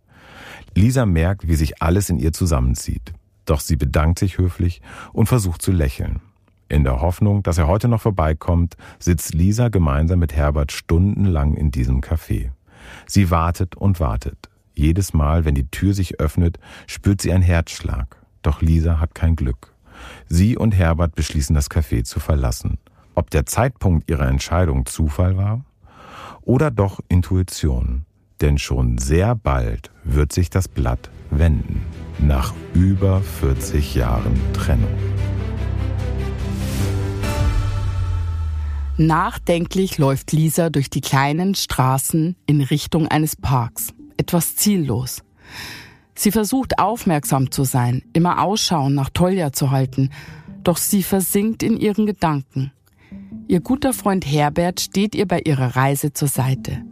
Lisa 0.76 1.06
merkt, 1.06 1.48
wie 1.48 1.56
sich 1.56 1.82
alles 1.82 2.10
in 2.10 2.18
ihr 2.18 2.32
zusammenzieht. 2.32 3.12
Doch 3.46 3.60
sie 3.60 3.76
bedankt 3.76 4.18
sich 4.18 4.38
höflich 4.38 4.82
und 5.12 5.26
versucht 5.26 5.62
zu 5.62 5.72
lächeln. 5.72 6.20
In 6.68 6.84
der 6.84 7.00
Hoffnung, 7.00 7.42
dass 7.42 7.58
er 7.58 7.66
heute 7.66 7.88
noch 7.88 8.02
vorbeikommt, 8.02 8.76
sitzt 8.98 9.34
Lisa 9.34 9.68
gemeinsam 9.68 10.18
mit 10.18 10.34
Herbert 10.34 10.72
stundenlang 10.72 11.54
in 11.54 11.70
diesem 11.70 12.00
Café. 12.00 12.50
Sie 13.06 13.30
wartet 13.30 13.74
und 13.74 14.00
wartet. 14.00 14.50
Jedes 14.74 15.14
Mal, 15.14 15.44
wenn 15.44 15.54
die 15.54 15.70
Tür 15.70 15.94
sich 15.94 16.20
öffnet, 16.20 16.58
spürt 16.86 17.22
sie 17.22 17.32
einen 17.32 17.42
Herzschlag. 17.42 18.16
Doch 18.42 18.60
Lisa 18.60 19.00
hat 19.00 19.14
kein 19.14 19.34
Glück. 19.34 19.72
Sie 20.28 20.56
und 20.56 20.72
Herbert 20.72 21.14
beschließen, 21.14 21.54
das 21.54 21.70
Café 21.70 22.04
zu 22.04 22.20
verlassen. 22.20 22.78
ob 23.16 23.30
der 23.30 23.46
Zeitpunkt 23.46 24.08
ihrer 24.08 24.28
Entscheidung 24.28 24.86
Zufall 24.86 25.36
war 25.36 25.64
oder 26.42 26.70
doch 26.70 27.00
Intuition. 27.08 28.05
Denn 28.40 28.58
schon 28.58 28.98
sehr 28.98 29.34
bald 29.34 29.90
wird 30.04 30.32
sich 30.32 30.50
das 30.50 30.68
Blatt 30.68 31.10
wenden. 31.30 31.82
Nach 32.18 32.54
über 32.74 33.20
40 33.20 33.94
Jahren 33.94 34.38
Trennung. 34.52 34.94
Nachdenklich 38.98 39.98
läuft 39.98 40.32
Lisa 40.32 40.70
durch 40.70 40.88
die 40.88 41.02
kleinen 41.02 41.54
Straßen 41.54 42.34
in 42.46 42.60
Richtung 42.62 43.08
eines 43.08 43.36
Parks. 43.36 43.92
Etwas 44.16 44.56
ziellos. 44.56 45.22
Sie 46.14 46.30
versucht 46.30 46.78
aufmerksam 46.78 47.50
zu 47.50 47.64
sein, 47.64 48.02
immer 48.14 48.42
Ausschau 48.42 48.88
nach 48.88 49.10
Tolja 49.10 49.52
zu 49.52 49.70
halten, 49.70 50.10
doch 50.64 50.78
sie 50.78 51.02
versinkt 51.02 51.62
in 51.62 51.76
ihren 51.76 52.06
Gedanken. 52.06 52.72
Ihr 53.48 53.60
guter 53.60 53.92
Freund 53.92 54.24
Herbert 54.24 54.80
steht 54.80 55.14
ihr 55.14 55.28
bei 55.28 55.40
ihrer 55.44 55.76
Reise 55.76 56.14
zur 56.14 56.28
Seite. 56.28 56.82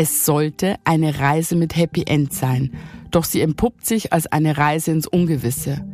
Es 0.00 0.24
sollte 0.24 0.76
eine 0.84 1.18
Reise 1.18 1.56
mit 1.56 1.74
Happy 1.74 2.04
End 2.06 2.32
sein, 2.32 2.70
doch 3.10 3.24
sie 3.24 3.40
entpuppt 3.40 3.84
sich 3.84 4.12
als 4.12 4.28
eine 4.28 4.56
Reise 4.56 4.92
ins 4.92 5.08
Ungewisse. 5.08 5.84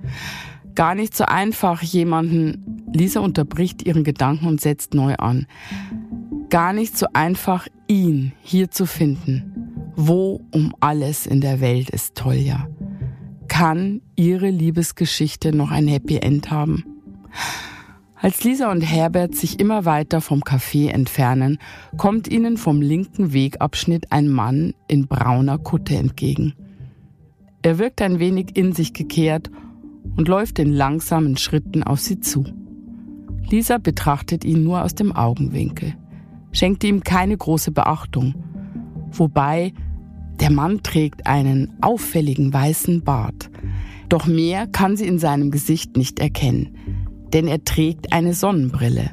Gar 0.74 0.94
nicht 0.94 1.16
so 1.16 1.24
einfach, 1.24 1.80
jemanden, 1.80 2.84
Lisa 2.92 3.20
unterbricht 3.20 3.86
ihren 3.86 4.04
Gedanken 4.04 4.46
und 4.46 4.60
setzt 4.60 4.92
neu 4.92 5.14
an. 5.14 5.46
Gar 6.50 6.74
nicht 6.74 6.98
so 6.98 7.06
einfach, 7.14 7.66
ihn 7.88 8.32
hier 8.42 8.70
zu 8.70 8.84
finden. 8.84 9.72
Wo 9.96 10.42
um 10.50 10.74
alles 10.80 11.26
in 11.26 11.40
der 11.40 11.62
Welt 11.62 11.88
ist 11.88 12.14
Tolja? 12.14 12.68
Kann 13.48 14.02
ihre 14.16 14.50
Liebesgeschichte 14.50 15.56
noch 15.56 15.70
ein 15.70 15.88
Happy 15.88 16.18
End 16.18 16.50
haben? 16.50 16.84
Als 18.24 18.42
Lisa 18.42 18.72
und 18.72 18.80
Herbert 18.80 19.34
sich 19.34 19.60
immer 19.60 19.84
weiter 19.84 20.22
vom 20.22 20.40
Café 20.40 20.88
entfernen, 20.88 21.58
kommt 21.98 22.26
ihnen 22.26 22.56
vom 22.56 22.80
linken 22.80 23.34
Wegabschnitt 23.34 24.12
ein 24.12 24.30
Mann 24.30 24.72
in 24.88 25.06
brauner 25.08 25.58
Kutte 25.58 25.96
entgegen. 25.96 26.54
Er 27.60 27.78
wirkt 27.78 28.00
ein 28.00 28.20
wenig 28.20 28.56
in 28.56 28.72
sich 28.72 28.94
gekehrt 28.94 29.50
und 30.16 30.26
läuft 30.26 30.58
in 30.58 30.72
langsamen 30.72 31.36
Schritten 31.36 31.82
auf 31.82 32.00
sie 32.00 32.18
zu. 32.18 32.46
Lisa 33.50 33.76
betrachtet 33.76 34.42
ihn 34.46 34.64
nur 34.64 34.82
aus 34.82 34.94
dem 34.94 35.12
Augenwinkel, 35.12 35.94
schenkt 36.50 36.82
ihm 36.82 37.04
keine 37.04 37.36
große 37.36 37.72
Beachtung, 37.72 38.34
wobei 39.12 39.74
der 40.40 40.50
Mann 40.50 40.82
trägt 40.82 41.26
einen 41.26 41.74
auffälligen 41.82 42.54
weißen 42.54 43.04
Bart. 43.04 43.50
Doch 44.08 44.26
mehr 44.26 44.66
kann 44.66 44.96
sie 44.96 45.06
in 45.06 45.18
seinem 45.18 45.50
Gesicht 45.50 45.98
nicht 45.98 46.20
erkennen 46.20 47.03
denn 47.34 47.48
er 47.48 47.64
trägt 47.64 48.12
eine 48.12 48.32
Sonnenbrille. 48.32 49.10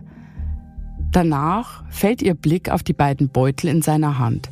Danach 1.12 1.84
fällt 1.90 2.22
ihr 2.22 2.36
Blick 2.36 2.70
auf 2.70 2.84
die 2.84 2.94
beiden 2.94 3.28
Beutel 3.30 3.68
in 3.68 3.82
seiner 3.82 4.20
Hand. 4.20 4.50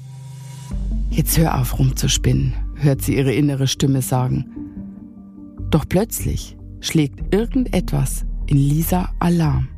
Jetzt 1.10 1.38
hör 1.38 1.60
auf 1.60 1.80
rumzuspinnen, 1.80 2.54
hört 2.76 3.02
sie 3.02 3.16
ihre 3.16 3.34
innere 3.34 3.68
Stimme 3.68 4.02
sagen. 4.02 4.46
Doch 5.70 5.86
plötzlich 5.88 6.58
schlägt 6.82 7.34
irgendetwas 7.34 8.26
in 8.48 8.58
Lisa 8.58 9.10
Alarm. 9.20 9.70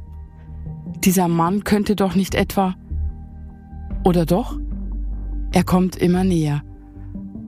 Dieser 1.04 1.28
Mann 1.28 1.64
könnte 1.64 1.96
doch 1.96 2.16
nicht 2.16 2.34
etwa. 2.34 2.76
Oder 4.04 4.26
doch? 4.26 4.58
Er 5.52 5.64
kommt 5.64 5.98
immer 5.98 6.24
näher. 6.24 6.64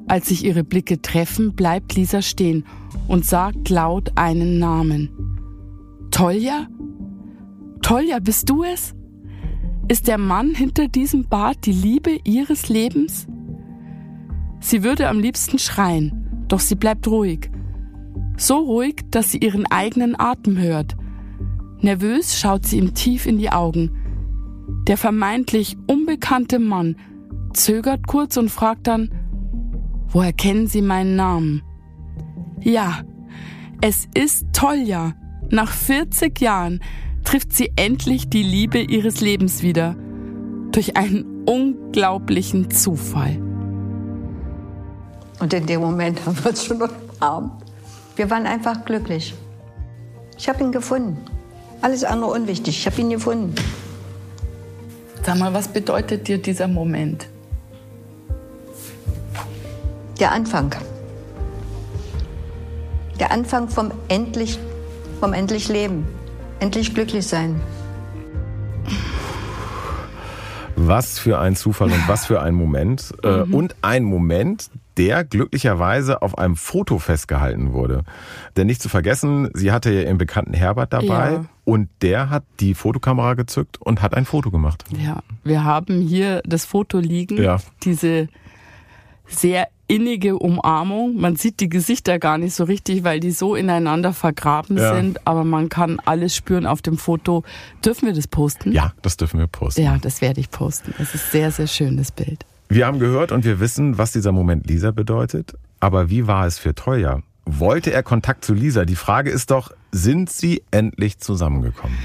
Als 0.07 0.27
sich 0.27 0.43
ihre 0.43 0.63
Blicke 0.63 1.01
treffen, 1.01 1.55
bleibt 1.55 1.95
Lisa 1.95 2.21
stehen 2.21 2.65
und 3.07 3.25
sagt 3.25 3.69
laut 3.69 4.11
einen 4.15 4.59
Namen. 4.59 5.32
Tolja? 6.13 6.67
Tolja, 7.81 8.19
bist 8.19 8.47
du 8.47 8.63
es? 8.63 8.93
Ist 9.87 10.07
der 10.07 10.19
Mann 10.19 10.53
hinter 10.53 10.87
diesem 10.87 11.27
Bart 11.27 11.65
die 11.65 11.71
Liebe 11.71 12.19
ihres 12.23 12.69
Lebens? 12.69 13.25
Sie 14.59 14.83
würde 14.83 15.09
am 15.09 15.19
liebsten 15.19 15.57
schreien, 15.57 16.45
doch 16.47 16.59
sie 16.59 16.75
bleibt 16.75 17.07
ruhig. 17.07 17.49
So 18.37 18.57
ruhig, 18.57 18.97
dass 19.09 19.31
sie 19.31 19.39
ihren 19.39 19.65
eigenen 19.65 20.15
Atem 20.17 20.59
hört. 20.59 20.95
Nervös 21.81 22.39
schaut 22.39 22.67
sie 22.67 22.77
ihm 22.77 22.93
tief 22.93 23.25
in 23.25 23.39
die 23.39 23.49
Augen. 23.49 23.89
Der 24.87 24.97
vermeintlich 24.97 25.77
unbekannte 25.87 26.59
Mann 26.59 26.95
zögert 27.53 28.05
kurz 28.05 28.37
und 28.37 28.49
fragt 28.49 28.85
dann, 28.85 29.09
woher 30.09 30.31
kennen 30.31 30.67
Sie 30.67 30.83
meinen 30.83 31.15
Namen? 31.15 31.63
Ja, 32.61 33.01
es 33.81 34.07
ist 34.13 34.45
Tolja. 34.53 35.15
Nach 35.53 35.71
40 35.71 36.41
Jahren 36.41 36.81
trifft 37.23 37.53
sie 37.53 37.71
endlich 37.75 38.27
die 38.27 38.41
Liebe 38.41 38.79
ihres 38.79 39.21
Lebens 39.21 39.61
wieder. 39.61 39.95
Durch 40.71 40.97
einen 40.97 41.43
unglaublichen 41.45 42.71
Zufall. 42.71 43.37
Und 45.39 45.53
in 45.53 45.67
dem 45.67 45.81
Moment 45.81 46.25
haben 46.25 46.35
wir 46.43 46.49
uns 46.49 46.65
schon 46.65 46.81
umarmt. 46.81 47.51
Wir 48.15 48.31
waren 48.31 48.47
einfach 48.47 48.83
glücklich. 48.83 49.35
Ich 50.39 50.49
habe 50.49 50.63
ihn 50.63 50.71
gefunden. 50.71 51.23
Alles 51.83 52.03
andere 52.03 52.31
unwichtig. 52.31 52.75
Ich 52.79 52.87
habe 52.87 52.99
ihn 52.99 53.11
gefunden. 53.11 53.53
Sag 55.23 55.37
mal, 55.37 55.53
was 55.53 55.67
bedeutet 55.67 56.27
dir 56.27 56.39
dieser 56.39 56.67
Moment? 56.67 57.27
Der 60.19 60.31
Anfang. 60.31 60.73
Der 63.19 63.29
Anfang 63.29 63.69
vom 63.69 63.91
endlich 64.07 64.57
vom 65.23 65.31
endlich 65.31 65.69
Leben, 65.69 66.05
endlich 66.59 66.93
glücklich 66.93 67.25
sein. 67.25 67.61
Was 70.75 71.17
für 71.17 71.39
ein 71.39 71.55
Zufall 71.55 71.93
und 71.93 72.09
was 72.09 72.25
für 72.25 72.41
ein 72.41 72.53
Moment. 72.53 73.13
Äh, 73.23 73.45
mhm. 73.45 73.53
Und 73.53 73.75
ein 73.81 74.03
Moment, 74.03 74.69
der 74.97 75.23
glücklicherweise 75.23 76.21
auf 76.21 76.37
einem 76.37 76.57
Foto 76.57 76.99
festgehalten 76.99 77.71
wurde. 77.71 78.03
Denn 78.57 78.67
nicht 78.67 78.81
zu 78.81 78.89
vergessen, 78.89 79.49
sie 79.53 79.71
hatte 79.71 79.93
ja 79.93 80.01
ihren 80.01 80.17
bekannten 80.17 80.53
Herbert 80.53 80.91
dabei 80.91 81.31
ja. 81.31 81.45
und 81.63 81.87
der 82.01 82.29
hat 82.29 82.43
die 82.59 82.73
Fotokamera 82.73 83.35
gezückt 83.35 83.77
und 83.81 84.01
hat 84.01 84.15
ein 84.15 84.25
Foto 84.25 84.51
gemacht. 84.51 84.83
Ja, 84.89 85.23
wir 85.45 85.63
haben 85.63 86.01
hier 86.01 86.41
das 86.43 86.65
Foto 86.65 86.99
liegen, 86.99 87.41
ja. 87.41 87.59
diese 87.83 88.27
sehr 89.33 89.67
innige 89.87 90.37
Umarmung. 90.37 91.17
Man 91.17 91.35
sieht 91.35 91.59
die 91.59 91.69
Gesichter 91.69 92.19
gar 92.19 92.37
nicht 92.37 92.55
so 92.55 92.63
richtig, 92.63 93.03
weil 93.03 93.19
die 93.19 93.31
so 93.31 93.55
ineinander 93.55 94.13
vergraben 94.13 94.77
ja. 94.77 94.95
sind, 94.95 95.25
aber 95.27 95.43
man 95.43 95.69
kann 95.69 95.99
alles 96.05 96.35
spüren 96.35 96.65
auf 96.65 96.81
dem 96.81 96.97
Foto. 96.97 97.43
Dürfen 97.83 98.07
wir 98.07 98.13
das 98.13 98.27
posten? 98.27 98.71
Ja, 98.71 98.93
das 99.01 99.17
dürfen 99.17 99.39
wir 99.39 99.47
posten. 99.47 99.83
Ja, 99.83 99.97
das 99.97 100.21
werde 100.21 100.39
ich 100.39 100.49
posten. 100.49 100.93
Das 100.97 101.13
ist 101.13 101.31
sehr, 101.31 101.51
sehr 101.51 101.67
schönes 101.67 102.11
Bild. 102.11 102.45
Wir 102.69 102.87
haben 102.87 102.99
gehört 102.99 103.31
und 103.31 103.45
wir 103.45 103.59
wissen, 103.59 103.97
was 103.97 104.11
dieser 104.11 104.31
Moment 104.31 104.67
Lisa 104.67 104.91
bedeutet. 104.91 105.53
Aber 105.79 106.09
wie 106.09 106.27
war 106.27 106.47
es 106.47 106.57
für 106.57 106.73
Teuer? 106.73 107.21
Wollte 107.45 107.91
er 107.91 108.03
Kontakt 108.03 108.45
zu 108.45 108.53
Lisa? 108.53 108.85
Die 108.85 108.95
Frage 108.95 109.29
ist 109.29 109.51
doch, 109.51 109.71
sind 109.91 110.31
sie 110.31 110.63
endlich 110.71 111.19
zusammengekommen? 111.19 111.97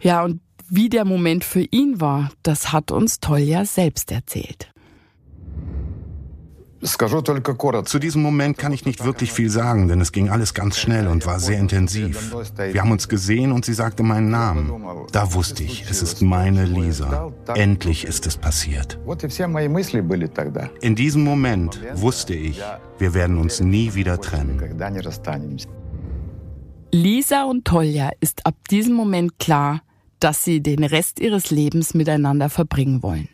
Ja, 0.00 0.24
und 0.24 0.40
wie 0.68 0.88
der 0.88 1.04
Moment 1.04 1.44
für 1.44 1.62
ihn 1.70 2.00
war, 2.00 2.30
das 2.42 2.72
hat 2.72 2.90
uns 2.90 3.20
Tolja 3.20 3.64
selbst 3.64 4.12
erzählt. 4.12 4.70
Zu 6.80 7.98
diesem 7.98 8.22
Moment 8.22 8.56
kann 8.56 8.72
ich 8.72 8.84
nicht 8.86 9.04
wirklich 9.04 9.32
viel 9.32 9.50
sagen, 9.50 9.88
denn 9.88 10.00
es 10.00 10.12
ging 10.12 10.28
alles 10.28 10.54
ganz 10.54 10.78
schnell 10.78 11.08
und 11.08 11.26
war 11.26 11.40
sehr 11.40 11.58
intensiv. 11.58 12.32
Wir 12.56 12.80
haben 12.80 12.92
uns 12.92 13.08
gesehen 13.08 13.50
und 13.50 13.64
sie 13.64 13.74
sagte 13.74 14.02
meinen 14.04 14.30
Namen. 14.30 14.70
Da 15.10 15.34
wusste 15.34 15.64
ich, 15.64 15.86
es 15.90 16.02
ist 16.02 16.22
meine 16.22 16.64
Lisa. 16.64 17.32
Endlich 17.54 18.04
ist 18.04 18.26
es 18.26 18.36
passiert. 18.36 18.98
In 20.80 20.94
diesem 20.94 21.24
Moment 21.24 21.80
wusste 21.94 22.34
ich, 22.34 22.62
wir 22.98 23.14
werden 23.14 23.38
uns 23.38 23.60
nie 23.60 23.94
wieder 23.94 24.20
trennen. 24.20 24.60
Lisa 26.92 27.44
und 27.44 27.64
Tolja 27.64 28.10
ist 28.20 28.46
ab 28.46 28.54
diesem 28.70 28.94
Moment 28.94 29.38
klar, 29.38 29.82
dass 30.20 30.44
sie 30.44 30.60
den 30.62 30.84
Rest 30.84 31.20
ihres 31.20 31.50
Lebens 31.50 31.94
miteinander 31.94 32.48
verbringen 32.48 33.02
wollen. 33.02 33.28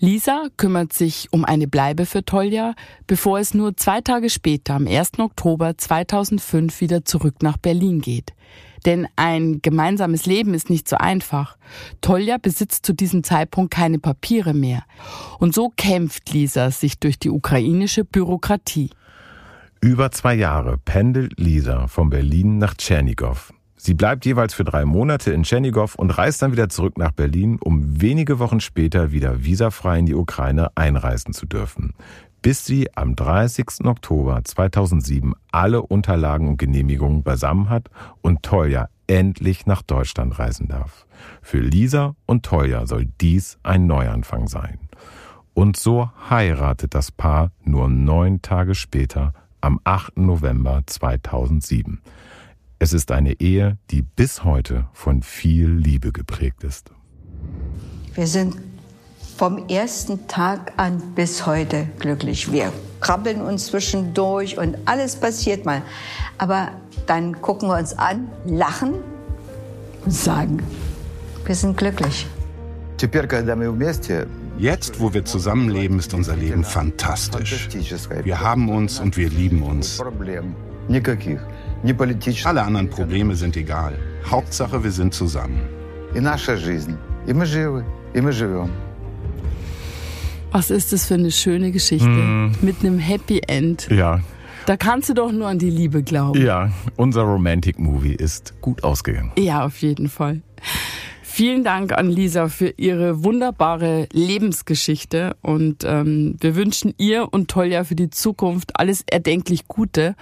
Lisa 0.00 0.46
kümmert 0.56 0.92
sich 0.92 1.26
um 1.32 1.44
eine 1.44 1.66
Bleibe 1.66 2.06
für 2.06 2.24
Tolja, 2.24 2.74
bevor 3.08 3.40
es 3.40 3.52
nur 3.52 3.76
zwei 3.76 4.00
Tage 4.00 4.30
später, 4.30 4.74
am 4.74 4.86
1. 4.86 5.18
Oktober 5.18 5.76
2005, 5.76 6.80
wieder 6.80 7.04
zurück 7.04 7.42
nach 7.42 7.56
Berlin 7.56 8.00
geht. 8.00 8.32
Denn 8.86 9.08
ein 9.16 9.60
gemeinsames 9.60 10.24
Leben 10.24 10.54
ist 10.54 10.70
nicht 10.70 10.88
so 10.88 10.96
einfach. 10.96 11.56
Tolja 12.00 12.38
besitzt 12.38 12.86
zu 12.86 12.92
diesem 12.92 13.24
Zeitpunkt 13.24 13.74
keine 13.74 13.98
Papiere 13.98 14.54
mehr. 14.54 14.84
Und 15.40 15.52
so 15.52 15.72
kämpft 15.76 16.30
Lisa 16.30 16.70
sich 16.70 17.00
durch 17.00 17.18
die 17.18 17.30
ukrainische 17.30 18.04
Bürokratie. 18.04 18.90
Über 19.80 20.12
zwei 20.12 20.34
Jahre 20.34 20.78
pendelt 20.78 21.40
Lisa 21.40 21.88
von 21.88 22.08
Berlin 22.08 22.58
nach 22.58 22.74
Tschernigow. 22.74 23.52
Sie 23.80 23.94
bleibt 23.94 24.26
jeweils 24.26 24.54
für 24.54 24.64
drei 24.64 24.84
Monate 24.84 25.30
in 25.32 25.44
Tschernigow 25.44 25.94
und 25.94 26.10
reist 26.10 26.42
dann 26.42 26.50
wieder 26.50 26.68
zurück 26.68 26.98
nach 26.98 27.12
Berlin, 27.12 27.58
um 27.60 28.02
wenige 28.02 28.40
Wochen 28.40 28.58
später 28.58 29.12
wieder 29.12 29.44
visafrei 29.44 30.00
in 30.00 30.06
die 30.06 30.16
Ukraine 30.16 30.70
einreisen 30.74 31.32
zu 31.32 31.46
dürfen. 31.46 31.94
Bis 32.42 32.66
sie 32.66 32.88
am 32.96 33.14
30. 33.14 33.84
Oktober 33.84 34.40
2007 34.42 35.32
alle 35.52 35.82
Unterlagen 35.82 36.48
und 36.48 36.56
Genehmigungen 36.56 37.22
beisammen 37.22 37.70
hat 37.70 37.88
und 38.20 38.42
Tolja 38.42 38.88
endlich 39.06 39.64
nach 39.66 39.82
Deutschland 39.82 40.38
reisen 40.40 40.66
darf. 40.66 41.06
Für 41.40 41.60
Lisa 41.60 42.16
und 42.26 42.44
Tolja 42.44 42.84
soll 42.86 43.06
dies 43.20 43.58
ein 43.62 43.86
Neuanfang 43.86 44.48
sein. 44.48 44.78
Und 45.54 45.76
so 45.76 46.10
heiratet 46.28 46.94
das 46.94 47.12
Paar 47.12 47.52
nur 47.62 47.88
neun 47.88 48.42
Tage 48.42 48.74
später 48.74 49.32
am 49.60 49.80
8. 49.84 50.16
November 50.18 50.82
2007. 50.86 52.00
Es 52.80 52.92
ist 52.92 53.10
eine 53.10 53.40
Ehe, 53.40 53.76
die 53.90 54.02
bis 54.02 54.44
heute 54.44 54.86
von 54.92 55.22
viel 55.22 55.68
Liebe 55.68 56.12
geprägt 56.12 56.62
ist. 56.62 56.92
Wir 58.14 58.28
sind 58.28 58.56
vom 59.36 59.66
ersten 59.68 60.28
Tag 60.28 60.72
an 60.76 61.02
bis 61.16 61.44
heute 61.44 61.88
glücklich. 61.98 62.52
Wir 62.52 62.72
krabbeln 63.00 63.40
uns 63.40 63.66
zwischendurch 63.66 64.58
und 64.58 64.76
alles 64.84 65.16
passiert 65.16 65.64
mal. 65.64 65.82
Aber 66.38 66.70
dann 67.06 67.40
gucken 67.42 67.68
wir 67.68 67.78
uns 67.78 67.98
an, 67.98 68.28
lachen 68.44 68.94
und 70.04 70.12
sagen, 70.12 70.62
wir 71.44 71.54
sind 71.56 71.76
glücklich. 71.76 72.26
Jetzt, 74.58 75.00
wo 75.00 75.14
wir 75.14 75.24
zusammenleben, 75.24 75.98
ist 75.98 76.14
unser 76.14 76.36
Leben 76.36 76.64
fantastisch. 76.64 77.68
Wir 78.24 78.40
haben 78.40 78.68
uns 78.68 79.00
und 79.00 79.16
wir 79.16 79.30
lieben 79.30 79.62
uns. 79.62 80.00
Alle 82.44 82.62
anderen 82.62 82.90
Probleme 82.90 83.34
sind 83.36 83.56
egal. 83.56 83.94
Hauptsache, 84.26 84.82
wir 84.82 84.90
sind 84.90 85.14
zusammen. 85.14 85.60
Was 90.50 90.70
ist 90.70 90.92
das 90.92 91.06
für 91.06 91.14
eine 91.14 91.30
schöne 91.30 91.70
Geschichte 91.70 92.06
Hm. 92.06 92.52
mit 92.62 92.80
einem 92.80 92.98
Happy 92.98 93.40
End? 93.46 93.88
Ja, 93.90 94.20
Da 94.66 94.76
kannst 94.76 95.08
du 95.08 95.14
doch 95.14 95.32
nur 95.32 95.46
an 95.46 95.58
die 95.58 95.70
Liebe 95.70 96.02
glauben. 96.02 96.40
ja, 96.44 96.70
unser 96.96 97.22
Romantic 97.22 97.78
Movie 97.78 98.14
ist 98.14 98.54
gut 98.60 98.82
ausgegangen. 98.84 99.32
Ja, 99.38 99.64
auf 99.64 99.78
jeden 99.78 100.08
Fall. 100.08 100.42
Vielen 101.22 101.62
Dank 101.64 101.92
an 101.92 102.10
Lisa 102.10 102.48
für 102.48 102.74
ihre 102.76 103.22
wunderbare 103.24 104.08
Lebensgeschichte 104.12 105.36
und 105.40 105.84
ähm, 105.86 106.36
wir 106.40 106.56
wünschen 106.56 106.92
ihr 106.98 107.28
und 107.32 107.48
Tolja 107.48 107.84
für 107.84 107.94
die 107.94 108.10
Zukunft 108.10 108.78
alles 108.78 109.04
erdenklich 109.08 109.68
Gute 109.68 110.16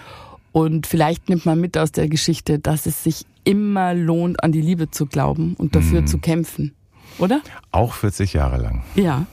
und 0.57 0.87
vielleicht 0.87 1.29
nimmt 1.29 1.45
man 1.45 1.61
mit 1.61 1.77
aus 1.77 1.93
der 1.93 2.09
Geschichte, 2.09 2.59
dass 2.59 2.87
es 2.87 3.05
sich 3.05 3.27
immer 3.45 3.93
lohnt, 3.93 4.43
an 4.43 4.53
die 4.53 4.63
Liebe 4.63 4.91
zu 4.91 5.05
glauben 5.05 5.55
und 5.59 5.77
dafür 5.77 6.07
zu 6.07 6.17
kämpfen, 6.17 6.75
oder? 7.19 7.43
Auch 7.73 7.93
40 7.93 8.33
Jahre 8.33 8.57
lang. 8.57 8.83
Ja. 8.95 9.27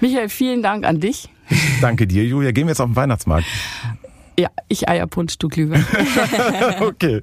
Michael, 0.00 0.30
vielen 0.30 0.62
Dank 0.62 0.86
an 0.86 1.00
dich. 1.00 1.28
Danke 1.82 2.06
dir, 2.06 2.24
Julia. 2.24 2.52
Gehen 2.52 2.64
wir 2.64 2.70
jetzt 2.70 2.80
auf 2.80 2.88
den 2.88 2.96
Weihnachtsmarkt. 2.96 3.44
Ja, 4.38 4.48
ich 4.68 4.88
Eierpunsch, 4.88 5.36
du 5.36 5.48
Glühwein. 5.48 5.84
Okay. 6.80 7.20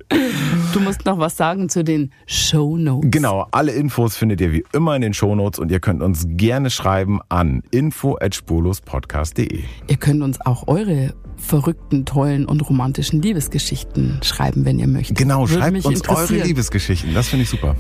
Du 0.72 0.80
musst 0.80 1.06
noch 1.06 1.18
was 1.18 1.36
sagen 1.36 1.70
zu 1.70 1.84
den 1.84 2.12
Show 2.28 2.78
Notes. 2.78 3.10
Genau, 3.10 3.48
alle 3.50 3.72
Infos 3.72 4.16
findet 4.18 4.40
ihr 4.40 4.52
wie 4.52 4.64
immer 4.72 4.96
in 4.96 5.02
den 5.02 5.16
Shownotes 5.16 5.58
und 5.60 5.72
ihr 5.72 5.80
könnt 5.80 6.04
uns 6.04 6.26
gerne 6.28 6.70
schreiben 6.70 7.22
an 7.30 7.64
info@spurlospodcast.de. 7.72 9.64
Ihr 9.88 9.98
könnt 9.98 10.22
uns 10.22 10.40
auch 10.42 10.68
eure 10.68 11.16
verrückten, 11.44 12.06
tollen 12.06 12.46
und 12.46 12.62
romantischen 12.62 13.22
Liebesgeschichten 13.22 14.20
schreiben, 14.24 14.66
wenn 14.66 14.80
ihr 14.80 14.88
möchtet. 14.88 15.18
Genau, 15.18 15.42
Würde 15.42 15.62
schreibt 15.62 15.74
mich 15.74 15.86
uns 15.86 16.08
eure. 16.08 16.34
Liebesgeschichten. 16.34 17.14
Das 17.14 17.28
finde 17.28 17.44
ich 17.44 17.50
super. 17.50 17.76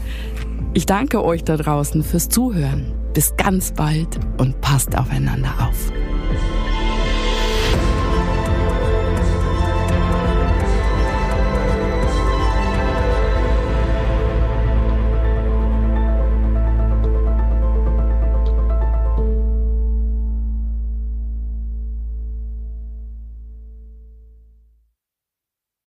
Ich 0.73 0.85
danke 0.85 1.23
euch 1.23 1.43
da 1.43 1.57
draußen 1.57 2.03
fürs 2.03 2.29
Zuhören. 2.29 2.91
Bis 3.13 3.35
ganz 3.37 3.71
bald 3.71 4.19
und 4.37 4.59
passt 4.61 4.97
aufeinander 4.97 5.53
auf. 5.59 5.91